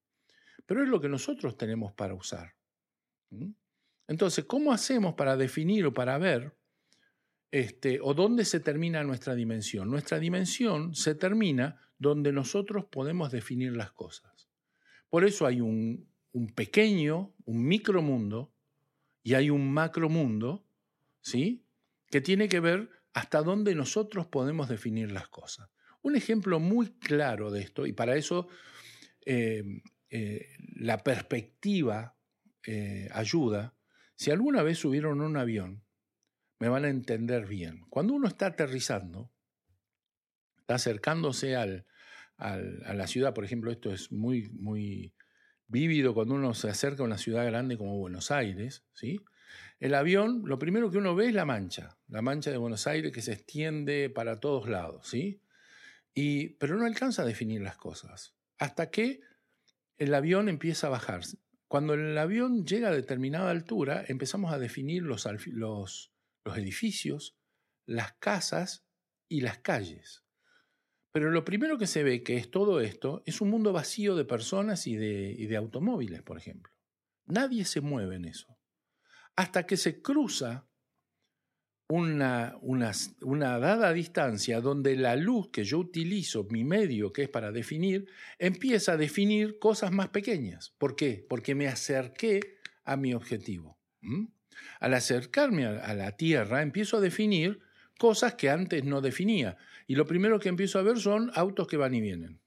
Pero 0.67 0.83
es 0.83 0.89
lo 0.89 1.01
que 1.01 1.09
nosotros 1.09 1.57
tenemos 1.57 1.93
para 1.93 2.15
usar. 2.15 2.55
Entonces, 4.07 4.45
¿cómo 4.45 4.73
hacemos 4.73 5.15
para 5.15 5.37
definir 5.37 5.87
o 5.87 5.95
para 5.95 6.19
ver 6.19 6.55
este, 7.51 8.01
o 8.03 8.13
dónde 8.13 8.45
se 8.45 8.61
termina 8.61 9.03
nuestra 9.03 9.35
dimensión? 9.35 9.91
Nuestra 9.91 10.19
dimensión 10.19 10.95
se 10.95 11.15
termina 11.15 11.81
donde 11.99 12.33
nosotros 12.33 12.85
podemos 12.85 13.33
definir 13.33 13.75
las 13.75 13.93
cosas. 13.93 14.51
Por 15.09 15.25
eso 15.25 15.47
hay 15.47 15.61
un, 15.61 16.12
un 16.33 16.49
pequeño, 16.49 17.35
un 17.45 17.67
micromundo 17.67 18.53
y 19.23 19.35
hay 19.35 19.51
un 19.51 19.73
macromundo, 19.73 20.67
¿sí? 21.21 21.65
Que 22.11 22.21
tiene 22.21 22.49
que 22.49 22.61
ver 22.61 22.91
hasta 23.13 23.43
dónde 23.43 23.75
nosotros 23.75 24.27
podemos 24.27 24.69
definir 24.69 25.13
las 25.13 25.29
cosas. 25.29 25.69
Un 26.01 26.17
ejemplo 26.17 26.59
muy 26.59 26.89
claro 26.95 27.51
de 27.51 27.61
esto, 27.61 27.87
y 27.87 27.93
para 27.93 28.17
eso 28.17 28.49
eh, 29.25 29.63
eh, 30.11 30.49
la 30.75 30.99
perspectiva 31.05 32.17
eh, 32.67 33.09
ayuda, 33.13 33.75
si 34.17 34.31
alguna 34.31 34.63
vez 34.63 34.79
subieron 34.79 35.21
un 35.21 35.37
avión, 35.37 35.85
me 36.59 36.69
van 36.69 36.85
a 36.85 36.89
entender 36.89 37.47
bien. 37.47 37.85
Cuando 37.89 38.15
uno 38.15 38.29
está 38.29 38.47
aterrizando, 38.47 39.31
está 40.59 40.77
acercándose 40.77 41.57
al, 41.57 41.87
a 42.39 42.95
la 42.95 43.07
ciudad, 43.07 43.35
por 43.35 43.45
ejemplo, 43.45 43.71
esto 43.71 43.93
es 43.93 44.11
muy, 44.11 44.49
muy 44.51 45.13
vívido 45.73 46.15
cuando 46.15 46.35
uno 46.35 46.55
se 46.55 46.69
acerca 46.69 47.03
a 47.03 47.07
una 47.07 47.19
ciudad 47.19 47.45
grande 47.47 47.77
como 47.77 47.99
Buenos 47.99 48.31
Aires, 48.31 48.85
¿sí? 48.93 49.21
El 49.81 49.95
avión, 49.95 50.43
lo 50.45 50.59
primero 50.59 50.91
que 50.91 50.99
uno 50.99 51.17
ve 51.17 51.29
es 51.29 51.35
la 51.35 51.45
mancha, 51.45 51.99
la 52.07 52.23
mancha 52.23 52.53
de 52.53 52.59
Buenos 52.59 52.87
Aires 52.87 53.11
que 53.11 53.23
se 53.23 53.33
extiende 53.33 54.11
para 54.11 54.39
todos 54.39 54.69
lados, 54.69 55.09
¿sí? 55.09 55.41
Y, 56.15 56.51
pero 56.51 56.77
no 56.77 56.87
alcanza 56.87 57.23
a 57.23 57.25
definir 57.27 57.63
las 57.63 57.77
cosas, 57.77 58.35
hasta 58.59 58.91
que 58.91 59.21
el 59.99 60.15
avión 60.15 60.49
empieza 60.49 60.87
a 60.87 60.91
bajar. 60.91 61.23
Cuando 61.67 61.95
el 61.95 62.17
avión 62.17 62.67
llega 62.67 62.89
a 62.89 62.93
determinada 62.93 63.51
altura, 63.51 64.05
empezamos 64.07 64.53
a 64.53 64.59
definir 64.59 65.03
los 65.03 65.27
edificios, 66.45 67.37
las 67.87 68.13
casas 68.15 68.85
y 69.29 69.41
las 69.41 69.59
calles. 69.59 70.22
Pero 71.13 71.31
lo 71.31 71.45
primero 71.45 71.77
que 71.77 71.87
se 71.87 72.03
ve 72.03 72.23
que 72.23 72.39
es 72.39 72.51
todo 72.51 72.81
esto 72.81 73.23
es 73.27 73.43
un 73.43 73.51
mundo 73.51 73.73
vacío 73.73 74.17
de 74.17 74.25
personas 74.25 74.87
y 74.87 74.97
de, 74.97 75.57
automóviles, 75.57 76.23
por 76.23 76.39
ejemplo. 76.39 76.73
Nadie 77.27 77.67
se 77.67 77.83
mueve 77.83 78.17
en 78.17 78.25
eso. 78.25 78.59
Hasta 79.37 79.67
que 79.67 79.77
se 79.77 80.01
cruza 80.01 80.67
una, 81.89 82.57
dada 83.61 83.93
distancia 83.93 84.63
donde 84.63 84.97
la 84.97 85.15
luz 85.15 85.51
que 85.51 85.65
yo 85.65 85.79
utilizo, 85.79 86.45
mi 86.45 86.65
medio 86.65 87.13
que 87.13 87.25
es 87.25 87.29
para 87.29 87.53
definir, 87.53 88.07
empieza 88.39 88.93
a 88.93 88.97
definir 88.97 89.59
cosas 89.59 89.93
más 89.93 90.09
pequeñas. 90.09 90.75
¿Por 90.79 90.97
qué? 90.97 91.27
Porque 91.29 91.55
me 91.55 91.69
acerqué 91.69 92.41
a 92.85 92.97
mi 92.97 93.13
objetivo. 93.13 93.79
Al 94.81 94.95
acercarme 94.95 95.67
a 95.67 95.95
la 95.95 96.17
Tierra, 96.17 96.63
empiezo 96.63 96.97
a 96.97 97.01
definir 97.01 97.61
cosas 97.99 98.35
que 98.35 98.49
antes 98.51 98.83
no 98.85 99.01
definía. 99.01 99.59
Y 99.87 99.95
lo 99.95 100.07
primero 100.07 100.39
que 100.39 100.49
empiezo 100.49 100.79
a 100.79 100.83
ver 100.83 100.99
son 100.99 101.31
autos 101.35 101.67
que 101.67 101.77
van 101.77 101.95
y 101.95 102.01
vienen. 102.01 102.41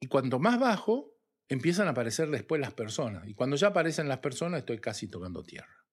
Y 0.00 0.08
cuanto 0.08 0.38
más 0.38 0.58
bajo, 0.58 1.16
empiezan 1.48 1.86
a 1.86 1.90
aparecer 1.90 2.30
después 2.30 2.60
las 2.60 2.74
personas. 2.74 3.28
Y 3.28 3.34
cuando 3.34 3.56
ya 3.56 3.68
aparecen 3.68 4.08
las 4.08 4.18
personas, 4.18 4.60
estoy 4.60 4.78
casi 4.78 5.08
tocando 5.08 5.42
tierra. 5.44 5.86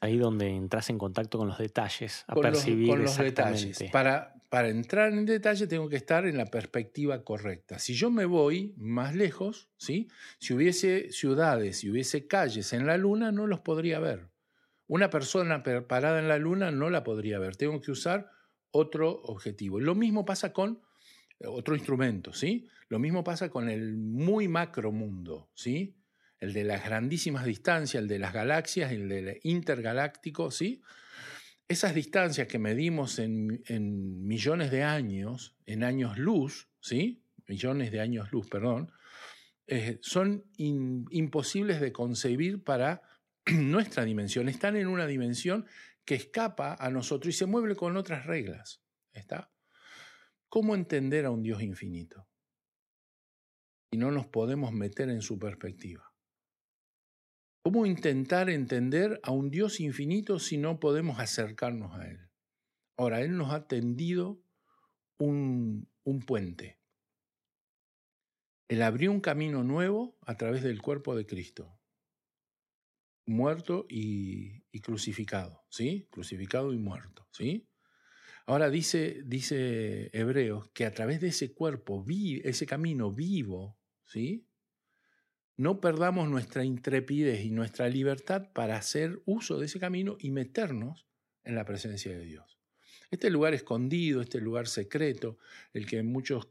Ahí 0.00 0.16
donde 0.16 0.48
entras 0.48 0.90
en 0.90 0.98
contacto 0.98 1.38
con 1.38 1.48
los 1.48 1.58
detalles, 1.58 2.24
a 2.28 2.34
percibir 2.34 2.88
con 2.88 3.02
los 3.02 3.18
detalles. 3.18 3.84
Para, 3.90 4.34
para 4.48 4.68
entrar 4.68 5.12
en 5.12 5.26
detalle 5.26 5.66
tengo 5.66 5.88
que 5.88 5.96
estar 5.96 6.26
en 6.26 6.36
la 6.36 6.46
perspectiva 6.46 7.24
correcta. 7.24 7.78
Si 7.78 7.94
yo 7.94 8.10
me 8.10 8.24
voy 8.24 8.74
más 8.76 9.14
lejos, 9.14 9.68
¿sí? 9.76 10.08
si 10.38 10.54
hubiese 10.54 11.10
ciudades, 11.10 11.78
si 11.78 11.90
hubiese 11.90 12.26
calles 12.26 12.72
en 12.72 12.86
la 12.86 12.96
luna, 12.96 13.32
no 13.32 13.46
los 13.46 13.60
podría 13.60 13.98
ver. 13.98 14.30
Una 14.88 15.10
persona 15.10 15.62
parada 15.62 16.18
en 16.18 16.28
la 16.28 16.38
luna 16.38 16.70
no 16.70 16.90
la 16.90 17.04
podría 17.04 17.38
ver. 17.38 17.56
Tengo 17.56 17.80
que 17.80 17.92
usar 17.92 18.30
otro 18.72 19.22
objetivo. 19.22 19.78
Lo 19.80 19.94
mismo 19.94 20.24
pasa 20.24 20.52
con 20.52 20.82
eh, 21.38 21.46
otro 21.46 21.76
instrumento, 21.76 22.32
¿sí? 22.32 22.68
Lo 22.88 22.98
mismo 22.98 23.22
pasa 23.22 23.48
con 23.48 23.68
el 23.68 23.96
muy 23.96 24.48
macro 24.48 24.90
mundo, 24.90 25.50
¿sí? 25.54 25.94
el 26.40 26.52
de 26.52 26.64
las 26.64 26.84
grandísimas 26.84 27.44
distancias, 27.44 28.02
el 28.02 28.08
de 28.08 28.18
las 28.18 28.32
galaxias, 28.32 28.92
el 28.92 29.08
del 29.08 29.40
intergaláctico, 29.42 30.50
¿sí? 30.50 30.82
Esas 31.66 31.94
distancias 31.94 32.48
que 32.48 32.58
medimos 32.58 33.18
en, 33.18 34.26
millones 34.26 34.70
de 34.70 34.84
años, 34.84 35.56
en 35.66 35.84
años 35.84 36.16
luz, 36.16 36.68
¿sí? 36.80 37.22
Millones 37.46 37.92
de 37.92 38.00
años 38.00 38.30
luz, 38.32 38.48
perdón, 38.48 38.92
eh, 39.66 39.98
son 40.00 40.44
imposibles 40.54 41.80
de 41.80 41.92
concebir 41.92 42.62
para 42.62 43.02
nuestra 43.54 44.04
dimensión. 44.04 44.48
Están 44.48 44.76
en 44.76 44.86
una 44.86 45.06
dimensión 45.06 45.66
que 46.04 46.14
escapa 46.14 46.74
a 46.78 46.90
nosotros 46.90 47.34
y 47.34 47.38
se 47.38 47.46
mueve 47.46 47.76
con 47.76 47.96
otras 47.96 48.26
reglas. 48.26 48.82
¿Está? 49.12 49.52
¿Cómo 50.48 50.74
entender 50.74 51.26
a 51.26 51.30
un 51.30 51.42
Dios 51.42 51.62
infinito? 51.62 52.26
Y 53.90 53.98
no 53.98 54.10
nos 54.10 54.26
podemos 54.26 54.72
meter 54.72 55.10
en 55.10 55.22
su 55.22 55.38
perspectiva. 55.38 56.12
¿Cómo 57.62 57.84
intentar 57.84 58.48
entender 58.48 59.20
a 59.22 59.32
un 59.32 59.50
Dios 59.50 59.80
infinito 59.80 60.38
si 60.38 60.56
no 60.56 60.80
podemos 60.80 61.18
acercarnos 61.18 61.94
a 61.98 62.08
Él? 62.08 62.30
Ahora, 62.96 63.20
Él 63.20 63.36
nos 63.36 63.52
ha 63.52 63.66
tendido 63.66 64.40
un, 65.18 65.88
un 66.04 66.20
puente. 66.20 66.80
Él 68.68 68.82
abrió 68.82 69.10
un 69.10 69.20
camino 69.20 69.64
nuevo 69.64 70.16
a 70.22 70.36
través 70.36 70.62
del 70.62 70.80
cuerpo 70.80 71.16
de 71.16 71.26
Cristo, 71.26 71.77
muerto 73.28 73.86
y, 73.88 74.62
crucificado, 74.80 75.64
¿sí? 75.68 76.06
Crucificado 76.10 76.72
y 76.72 76.78
muerto, 76.78 77.26
¿sí? 77.32 77.68
Ahora 78.46 78.70
dice, 78.70 79.22
dice 79.26 80.08
Hebreos 80.12 80.70
que 80.72 80.86
a 80.86 80.92
través 80.92 81.20
de 81.20 81.28
ese 81.28 81.52
cuerpo, 81.52 82.04
ese 82.08 82.66
camino 82.66 83.12
vivo, 83.12 83.76
¿sí? 84.04 84.48
no 85.58 85.80
perdamos 85.80 86.30
nuestra 86.30 86.64
intrepidez 86.64 87.44
y 87.44 87.50
nuestra 87.50 87.88
libertad 87.88 88.52
para 88.54 88.76
hacer 88.76 89.20
uso 89.26 89.58
de 89.58 89.66
ese 89.66 89.80
camino 89.80 90.16
y 90.20 90.30
meternos 90.30 91.06
en 91.42 91.56
la 91.56 91.64
presencia 91.64 92.16
de 92.16 92.24
Dios. 92.24 92.58
Este 93.10 93.28
lugar 93.28 93.54
escondido, 93.54 94.22
este 94.22 94.40
lugar 94.40 94.68
secreto, 94.68 95.36
el 95.72 95.86
que 95.86 96.02
muchos 96.04 96.48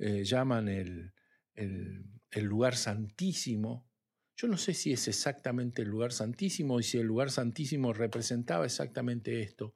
eh, 0.00 0.24
llaman 0.24 0.68
el, 0.68 1.12
el 1.54 2.44
lugar 2.44 2.74
santísimo, 2.74 3.87
yo 4.38 4.46
no 4.46 4.56
sé 4.56 4.72
si 4.72 4.92
es 4.92 5.08
exactamente 5.08 5.82
el 5.82 5.88
lugar 5.88 6.12
santísimo 6.12 6.78
y 6.78 6.84
si 6.84 6.96
el 6.98 7.06
lugar 7.06 7.32
santísimo 7.32 7.92
representaba 7.92 8.64
exactamente 8.64 9.42
esto, 9.42 9.74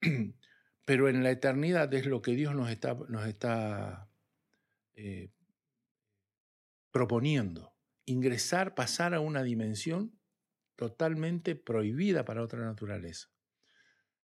pero 0.84 1.08
en 1.08 1.24
la 1.24 1.32
eternidad 1.32 1.92
es 1.92 2.06
lo 2.06 2.22
que 2.22 2.36
Dios 2.36 2.54
nos 2.54 2.70
está, 2.70 4.08
eh, 4.94 5.30
proponiendo 6.92 7.74
ingresar, 8.04 8.76
pasar 8.76 9.14
a 9.14 9.20
una 9.20 9.42
dimensión 9.42 10.16
totalmente 10.76 11.56
prohibida 11.56 12.24
para 12.24 12.44
otra 12.44 12.64
naturaleza. 12.64 13.32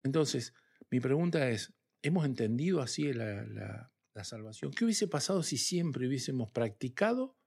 Entonces, 0.04 0.54
mi 0.92 1.00
pregunta 1.00 1.50
es, 1.50 1.74
¿hemos 2.02 2.26
entendido 2.26 2.82
así 2.82 3.14
la, 3.14 3.90
salvación? 4.22 4.74
¿Qué 4.74 4.84
hubiese 4.84 5.08
pasado 5.08 5.44
si 5.44 5.56
siempre 5.56 6.06
hubiésemos 6.08 6.52
practicado 6.52 7.39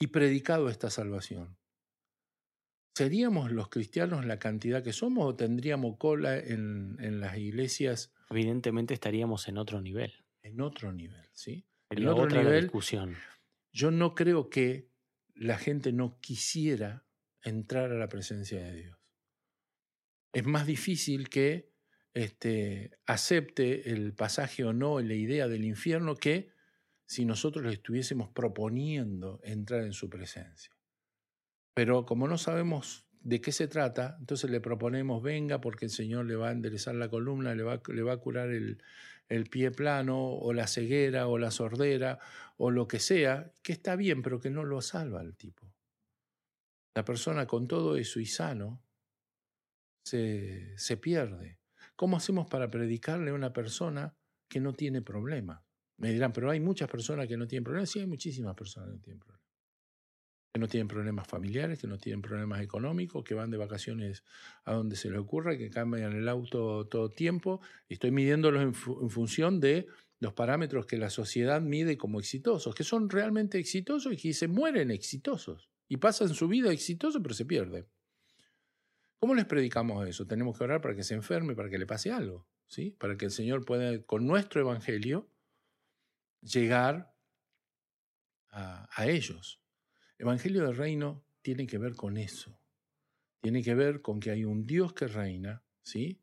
y 0.00 0.08
predicado 0.08 0.68
esta 0.68 0.90
salvación? 0.90 1.56
¿Seríamos 2.96 3.52
los 3.52 3.68
cristianos 3.68 4.26
la 4.26 4.38
cantidad 4.38 4.82
que 4.82 4.92
somos 4.92 5.24
o 5.24 5.36
tendríamos 5.36 5.96
cola 5.98 6.36
en, 6.36 6.96
en 7.00 7.20
las 7.20 7.36
iglesias? 7.38 8.12
Evidentemente 8.30 8.94
estaríamos 8.94 9.46
en 9.48 9.58
otro 9.58 9.80
nivel. 9.80 10.12
En 10.42 10.60
otro 10.60 10.92
nivel, 10.92 11.28
¿sí? 11.32 11.66
en 11.90 12.08
otro 12.08 12.26
nivel. 12.26 12.62
Discusión. 12.62 13.16
Yo 13.72 13.90
no 13.90 14.14
creo 14.14 14.48
que 14.48 14.90
la 15.34 15.58
gente 15.58 15.92
no 15.92 16.18
quisiera 16.20 17.06
entrar 17.42 17.90
a 17.90 17.98
la 17.98 18.08
presencia 18.08 18.60
de 18.62 18.74
Dios. 18.74 18.98
Es 20.32 20.44
más 20.46 20.66
difícil 20.66 21.28
que 21.28 21.72
este, 22.14 22.98
acepte 23.06 23.90
el 23.90 24.14
pasaje 24.14 24.64
o 24.64 24.72
no, 24.72 25.00
la 25.00 25.14
idea 25.14 25.48
del 25.48 25.64
infierno, 25.64 26.14
que 26.14 26.52
si 27.10 27.24
nosotros 27.24 27.64
le 27.64 27.72
estuviésemos 27.72 28.28
proponiendo 28.28 29.40
entrar 29.42 29.82
en 29.82 29.92
su 29.92 30.08
presencia. 30.08 30.72
Pero 31.74 32.06
como 32.06 32.28
no 32.28 32.38
sabemos 32.38 33.04
de 33.20 33.40
qué 33.40 33.50
se 33.50 33.66
trata, 33.66 34.16
entonces 34.20 34.48
le 34.48 34.60
proponemos 34.60 35.20
venga 35.20 35.60
porque 35.60 35.86
el 35.86 35.90
Señor 35.90 36.26
le 36.26 36.36
va 36.36 36.50
a 36.50 36.52
enderezar 36.52 36.94
la 36.94 37.08
columna, 37.08 37.52
le 37.56 37.64
va, 37.64 37.82
le 37.88 38.02
va 38.02 38.12
a 38.12 38.18
curar 38.18 38.50
el, 38.50 38.80
el 39.28 39.46
pie 39.46 39.72
plano 39.72 40.22
o 40.24 40.52
la 40.52 40.68
ceguera 40.68 41.26
o 41.26 41.36
la 41.36 41.50
sordera 41.50 42.20
o 42.58 42.70
lo 42.70 42.86
que 42.86 43.00
sea, 43.00 43.50
que 43.64 43.72
está 43.72 43.96
bien, 43.96 44.22
pero 44.22 44.38
que 44.38 44.50
no 44.50 44.62
lo 44.62 44.80
salva 44.80 45.18
al 45.18 45.34
tipo. 45.34 45.74
La 46.94 47.04
persona 47.04 47.44
con 47.44 47.66
todo 47.66 47.96
eso 47.96 48.20
y 48.20 48.26
sano 48.26 48.84
se, 50.04 50.78
se 50.78 50.96
pierde. 50.96 51.58
¿Cómo 51.96 52.18
hacemos 52.18 52.46
para 52.46 52.70
predicarle 52.70 53.32
a 53.32 53.34
una 53.34 53.52
persona 53.52 54.14
que 54.48 54.60
no 54.60 54.74
tiene 54.74 55.02
problema? 55.02 55.64
Me 56.00 56.10
dirán, 56.12 56.32
pero 56.32 56.50
hay 56.50 56.60
muchas 56.60 56.88
personas 56.88 57.28
que 57.28 57.36
no 57.36 57.46
tienen 57.46 57.64
problemas. 57.64 57.90
Sí, 57.90 58.00
hay 58.00 58.06
muchísimas 58.06 58.54
personas 58.54 58.88
que 58.88 58.96
no 58.96 59.00
tienen 59.00 59.20
problemas 59.20 59.50
que 60.52 60.58
no 60.58 60.66
tienen 60.66 60.88
problemas 60.88 61.28
familiares, 61.28 61.78
que 61.78 61.86
no 61.86 61.98
tienen 61.98 62.22
problemas 62.22 62.60
económicos, 62.60 63.22
que 63.22 63.34
van 63.34 63.50
de 63.50 63.56
vacaciones 63.56 64.24
a 64.64 64.74
donde 64.74 64.96
se 64.96 65.08
les 65.08 65.18
ocurra, 65.18 65.56
que 65.56 65.70
cambian 65.70 66.12
el 66.12 66.28
auto 66.28 66.86
todo 66.88 67.08
tiempo. 67.08 67.60
Estoy 67.88 68.10
midiéndolos 68.10 68.62
en, 68.62 68.74
función 68.74 69.60
de 69.60 69.86
los 70.18 70.32
parámetros 70.32 70.86
que 70.86 70.98
la 70.98 71.08
sociedad 71.08 71.60
mide 71.60 71.96
como 71.96 72.18
exitosos, 72.18 72.74
que 72.74 72.82
son 72.82 73.08
realmente 73.08 73.58
exitosos 73.58 74.12
y 74.12 74.16
que 74.16 74.32
se 74.34 74.48
mueren 74.48 74.90
exitosos. 74.90 75.70
Y 75.88 75.98
pasan 75.98 76.30
su 76.30 76.48
vida 76.48 76.72
exitoso, 76.72 77.22
pero 77.22 77.34
se 77.34 77.44
pierden. 77.44 77.86
¿Cómo 79.20 79.34
les 79.34 79.44
predicamos 79.44 80.08
eso? 80.08 80.26
Tenemos 80.26 80.58
que 80.58 80.64
orar 80.64 80.80
para 80.80 80.96
que 80.96 81.04
se 81.04 81.14
enferme, 81.14 81.54
para 81.54 81.70
que 81.70 81.78
le 81.78 81.86
pase 81.86 82.10
algo, 82.10 82.46
¿sí? 82.66 82.96
Para 82.98 83.16
que 83.16 83.26
el 83.26 83.30
Señor 83.30 83.64
pueda, 83.64 84.02
con 84.02 84.26
nuestro 84.26 84.60
evangelio, 84.60 85.29
llegar 86.42 87.14
a, 88.50 89.06
ellos. 89.06 89.60
Evangelio 90.18 90.64
del 90.66 90.76
Reino 90.76 91.24
tiene 91.42 91.66
que 91.66 91.78
ver 91.78 91.94
con 91.94 92.16
eso. 92.16 92.60
Tiene 93.40 93.62
que 93.62 93.74
ver 93.74 94.02
con 94.02 94.20
que 94.20 94.30
hay 94.30 94.44
un 94.44 94.66
Dios 94.66 94.92
que 94.92 95.06
reina, 95.06 95.64
¿sí? 95.82 96.20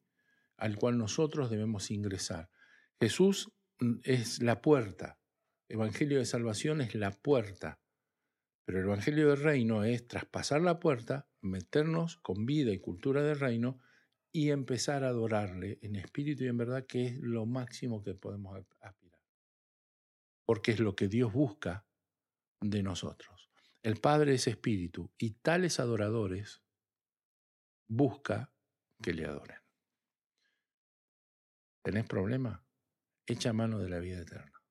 Al 0.58 0.78
cual 0.78 0.98
nosotros 0.98 1.50
debemos 1.50 1.90
ingresar. 1.90 2.50
Jesús 3.00 3.52
mm, 3.80 4.00
es 4.04 4.42
la 4.42 4.62
puerta. 4.62 5.20
Evangelio 5.70 6.20
de 6.20 6.26
salvación 6.26 6.82
es 6.82 6.94
la 6.96 7.12
puerta. 7.12 7.80
Pero 8.66 8.80
el 8.80 8.86
Evangelio 8.86 9.30
del 9.30 9.42
Reino 9.42 9.84
es 9.84 10.08
traspasar 10.08 10.62
la 10.62 10.80
puerta, 10.80 11.28
meternos 11.42 12.18
con 12.18 12.46
vida 12.46 12.72
y 12.72 12.80
cultura 12.80 13.24
del 13.24 13.40
reino 13.40 13.80
y 14.32 14.52
empezar 14.52 15.04
a 15.04 15.10
adorarle 15.10 15.80
en 15.82 15.96
espíritu 15.96 16.44
y 16.44 16.48
en 16.48 16.58
verdad, 16.58 16.86
que 16.86 17.06
es 17.06 17.18
lo 17.20 17.46
máximo 17.46 18.04
que 18.04 18.14
podemos 18.14 18.56
aspirar. 18.82 19.07
Porque 20.48 20.72
es 20.72 20.80
lo 20.80 20.96
que 20.96 21.10
Dios 21.10 21.34
busca 21.34 21.86
de 22.62 22.82
nosotros. 22.82 23.52
El 23.84 23.98
Padre 23.98 24.34
es 24.34 24.48
espíritu 24.48 25.12
y 25.18 25.32
tales 25.32 25.80
adoradores 25.82 26.64
busca 27.88 28.54
que 29.04 29.14
le 29.14 29.26
adoren. 29.26 29.60
¿Tenés 31.84 32.06
problema? 32.06 32.66
Echa 33.26 33.52
mano 33.52 33.78
de 33.80 33.90
la 33.90 34.00
vida 34.00 34.22
eterna. 34.22 34.64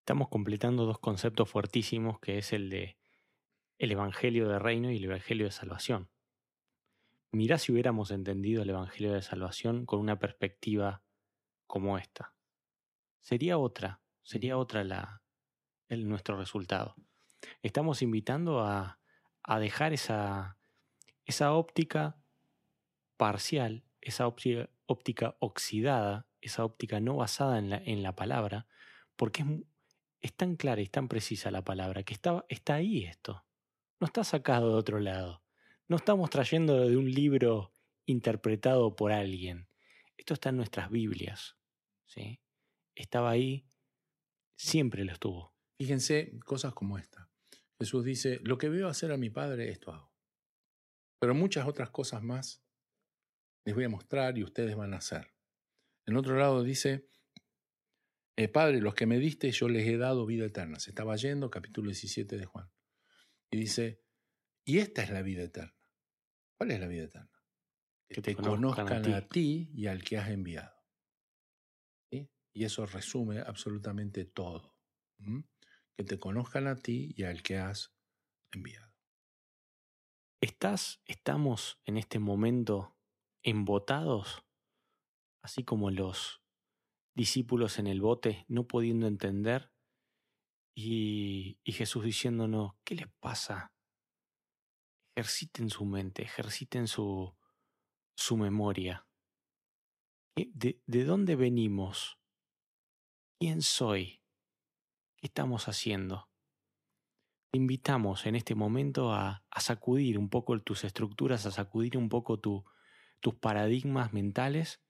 Estamos 0.00 0.28
completando 0.28 0.84
dos 0.84 0.98
conceptos 0.98 1.48
fuertísimos 1.48 2.18
que 2.18 2.38
es 2.38 2.52
el 2.52 2.70
de 2.70 2.98
el 3.78 3.92
evangelio 3.92 4.48
de 4.48 4.58
reino 4.58 4.90
y 4.90 4.96
el 4.96 5.04
evangelio 5.04 5.46
de 5.46 5.52
salvación. 5.52 6.10
Mirá 7.32 7.58
si 7.58 7.72
hubiéramos 7.72 8.10
entendido 8.10 8.62
el 8.62 8.70
evangelio 8.70 9.12
de 9.12 9.22
salvación 9.22 9.86
con 9.86 10.00
una 10.00 10.18
perspectiva 10.18 11.02
como 11.66 11.98
esta. 11.98 12.34
Sería 13.20 13.58
otra, 13.58 14.03
sería 14.24 14.58
otra 14.58 14.82
la, 14.82 15.22
el, 15.88 16.08
nuestro 16.08 16.36
resultado. 16.36 16.96
Estamos 17.62 18.02
invitando 18.02 18.60
a, 18.60 18.98
a 19.42 19.58
dejar 19.60 19.92
esa, 19.92 20.58
esa 21.24 21.52
óptica 21.52 22.16
parcial, 23.16 23.84
esa 24.00 24.26
óptica, 24.26 25.36
oxidada, 25.38 26.26
esa 26.40 26.64
óptica 26.64 27.00
no 27.00 27.16
basada 27.16 27.58
en 27.58 27.70
la, 27.70 27.76
en 27.76 28.02
la 28.02 28.16
palabra, 28.16 28.66
porque 29.16 29.42
es, 29.42 29.48
es, 30.20 30.34
tan 30.34 30.56
clara 30.56 30.80
y 30.80 30.88
tan 30.88 31.08
precisa 31.08 31.50
la 31.50 31.62
palabra 31.62 32.02
que 32.02 32.14
está, 32.14 32.44
está 32.48 32.74
ahí 32.74 33.04
esto. 33.04 33.44
No 34.00 34.06
está 34.06 34.24
sacado 34.24 34.70
de 34.70 34.74
otro 34.74 34.98
lado. 35.00 35.42
No 35.86 35.96
estamos 35.96 36.30
trayendo 36.30 36.88
de 36.88 36.96
un 36.96 37.10
libro 37.10 37.72
interpretado 38.06 38.96
por 38.96 39.12
alguien. 39.12 39.68
Esto 40.16 40.34
está 40.34 40.48
en 40.50 40.56
nuestras 40.56 40.90
Biblias. 40.90 41.56
¿sí? 42.06 42.40
Estaba 42.94 43.30
ahí, 43.30 43.66
siempre 44.56 45.04
lo 45.04 45.12
estuvo. 45.12 45.54
Fíjense 45.78 46.38
cosas 46.44 46.74
como 46.74 46.98
esta. 46.98 47.30
Jesús 47.78 48.04
dice, 48.04 48.40
lo 48.42 48.58
que 48.58 48.68
veo 48.68 48.88
hacer 48.88 49.12
a 49.12 49.16
mi 49.16 49.30
Padre, 49.30 49.70
esto 49.70 49.92
hago. 49.92 50.12
Pero 51.18 51.34
muchas 51.34 51.66
otras 51.66 51.90
cosas 51.90 52.22
más 52.22 52.64
les 53.64 53.74
voy 53.74 53.84
a 53.84 53.88
mostrar 53.88 54.36
y 54.38 54.44
ustedes 54.44 54.76
van 54.76 54.94
a 54.94 54.98
hacer. 54.98 55.34
En 56.06 56.16
otro 56.16 56.36
lado 56.38 56.62
dice, 56.62 57.08
eh, 58.36 58.48
Padre, 58.48 58.80
los 58.80 58.94
que 58.94 59.06
me 59.06 59.18
diste 59.18 59.50
yo 59.50 59.68
les 59.68 59.86
he 59.86 59.96
dado 59.96 60.26
vida 60.26 60.44
eterna. 60.44 60.78
Se 60.78 60.90
estaba 60.90 61.16
yendo, 61.16 61.50
capítulo 61.50 61.88
17 61.88 62.36
de 62.36 62.44
Juan. 62.44 62.70
Y 63.50 63.56
dice, 63.56 64.02
y 64.64 64.78
esta 64.78 65.02
es 65.02 65.10
la 65.10 65.22
vida 65.22 65.42
eterna. 65.42 65.74
¿Cuál 66.56 66.72
es 66.72 66.80
la 66.80 66.88
vida 66.88 67.04
eterna? 67.04 67.30
Que, 68.08 68.22
te, 68.22 68.36
conozcan, 68.36 69.12
a, 69.12 69.28
ti. 69.28 69.70
y 69.74 69.86
al 69.86 70.04
que 70.04 70.18
has 70.18 70.28
enviado. 70.28 70.73
Y 72.54 72.64
eso 72.64 72.86
resume 72.86 73.40
absolutamente 73.40 74.24
todo. 74.24 74.74
Que 75.96 76.04
te 76.04 76.18
conozcan 76.18 76.66
a 76.66 76.76
ti 76.76 77.12
y 77.16 77.24
al 77.24 77.42
que 77.42 77.58
has 77.58 77.92
enviado. 78.52 78.94
¿Estás, 80.40 81.02
estamos 81.04 81.80
en 81.84 81.98
este 81.98 82.18
momento 82.18 82.96
embotados, 83.42 84.44
así 85.42 85.64
como 85.64 85.90
los 85.90 86.42
discípulos 87.14 87.78
en 87.78 87.88
el 87.88 88.00
bote, 88.00 88.44
no 88.48 88.66
pudiendo 88.66 89.06
entender? 89.06 89.72
Y, 90.76 91.58
y 91.64 91.72
Jesús 91.72 92.04
diciéndonos, 92.04 92.72
¿qué 92.84 92.94
les 92.94 93.08
pasa? 93.20 93.74
ejerciten 95.14 95.70
su 95.70 95.84
mente, 95.84 96.22
ejerciten 96.22 96.88
su, 96.88 97.34
su 98.16 98.36
memoria. 98.36 99.06
¿De, 100.36 100.82
¿De 100.86 101.04
dónde 101.04 101.36
venimos? 101.36 102.18
¿Quién 103.38 103.62
soy? 103.62 104.22
¿Qué 105.16 105.26
estamos 105.26 105.68
haciendo? 105.68 106.28
Te 107.50 107.58
invitamos 107.58 108.26
en 108.26 108.36
este 108.36 108.54
momento 108.54 109.12
a, 109.12 109.44
sacudir 109.58 110.18
un 110.18 110.28
poco 110.28 110.60
tus 110.60 110.84
estructuras, 110.84 111.46
a 111.46 111.50
sacudir 111.50 111.96
un 111.96 112.08
poco 112.08 112.38
tu, 112.38 112.64
tus 113.20 113.34
paradigmas 113.34 114.12
mentales 114.12 114.82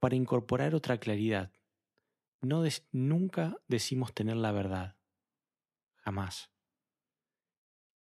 para 0.00 0.16
incorporar 0.16 0.74
otra 0.74 0.98
claridad. 0.98 1.52
No 2.40 2.62
nunca 2.92 3.56
decimos 3.66 4.14
tener 4.14 4.36
la 4.36 4.52
verdad. 4.52 4.96
Jamás 5.96 6.50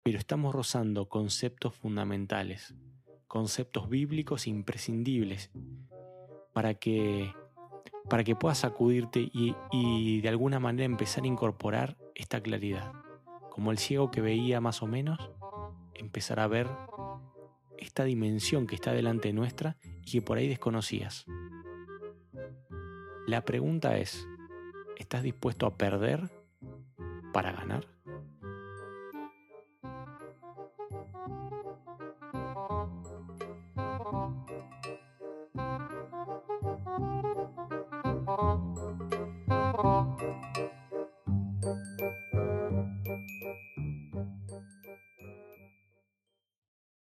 pero 0.02 0.18
estamos 0.18 0.54
rozando 0.54 1.08
conceptos 1.08 1.74
fundamentales, 1.74 2.74
conceptos 3.26 3.88
bíblicos 3.88 4.46
imprescindibles 4.46 5.50
para 6.52 6.74
que, 6.74 7.32
para 8.08 8.24
que 8.24 8.36
puedas 8.36 8.58
sacudirte 8.58 9.20
y, 9.20 9.54
y 9.70 10.20
de 10.20 10.28
alguna 10.28 10.58
manera 10.60 10.84
empezar 10.84 11.24
a 11.24 11.28
incorporar 11.28 11.96
esta 12.14 12.40
claridad. 12.40 12.92
Como 13.50 13.70
el 13.70 13.78
ciego 13.78 14.10
que 14.10 14.20
veía 14.20 14.60
más 14.60 14.82
o 14.82 14.86
menos, 14.86 15.30
empezar 15.94 16.40
a 16.40 16.46
ver 16.46 16.68
esta 17.78 18.04
dimensión 18.04 18.66
que 18.66 18.74
está 18.74 18.92
delante 18.92 19.32
nuestra 19.32 19.76
y 20.04 20.12
que 20.12 20.22
por 20.22 20.38
ahí 20.38 20.48
desconocías. 20.48 21.26
La 23.26 23.44
pregunta 23.44 23.96
es, 23.98 24.26
¿estás 24.96 25.22
dispuesto 25.22 25.66
a 25.66 25.76
perder 25.76 26.30
para 27.32 27.52
ganar? 27.52 27.86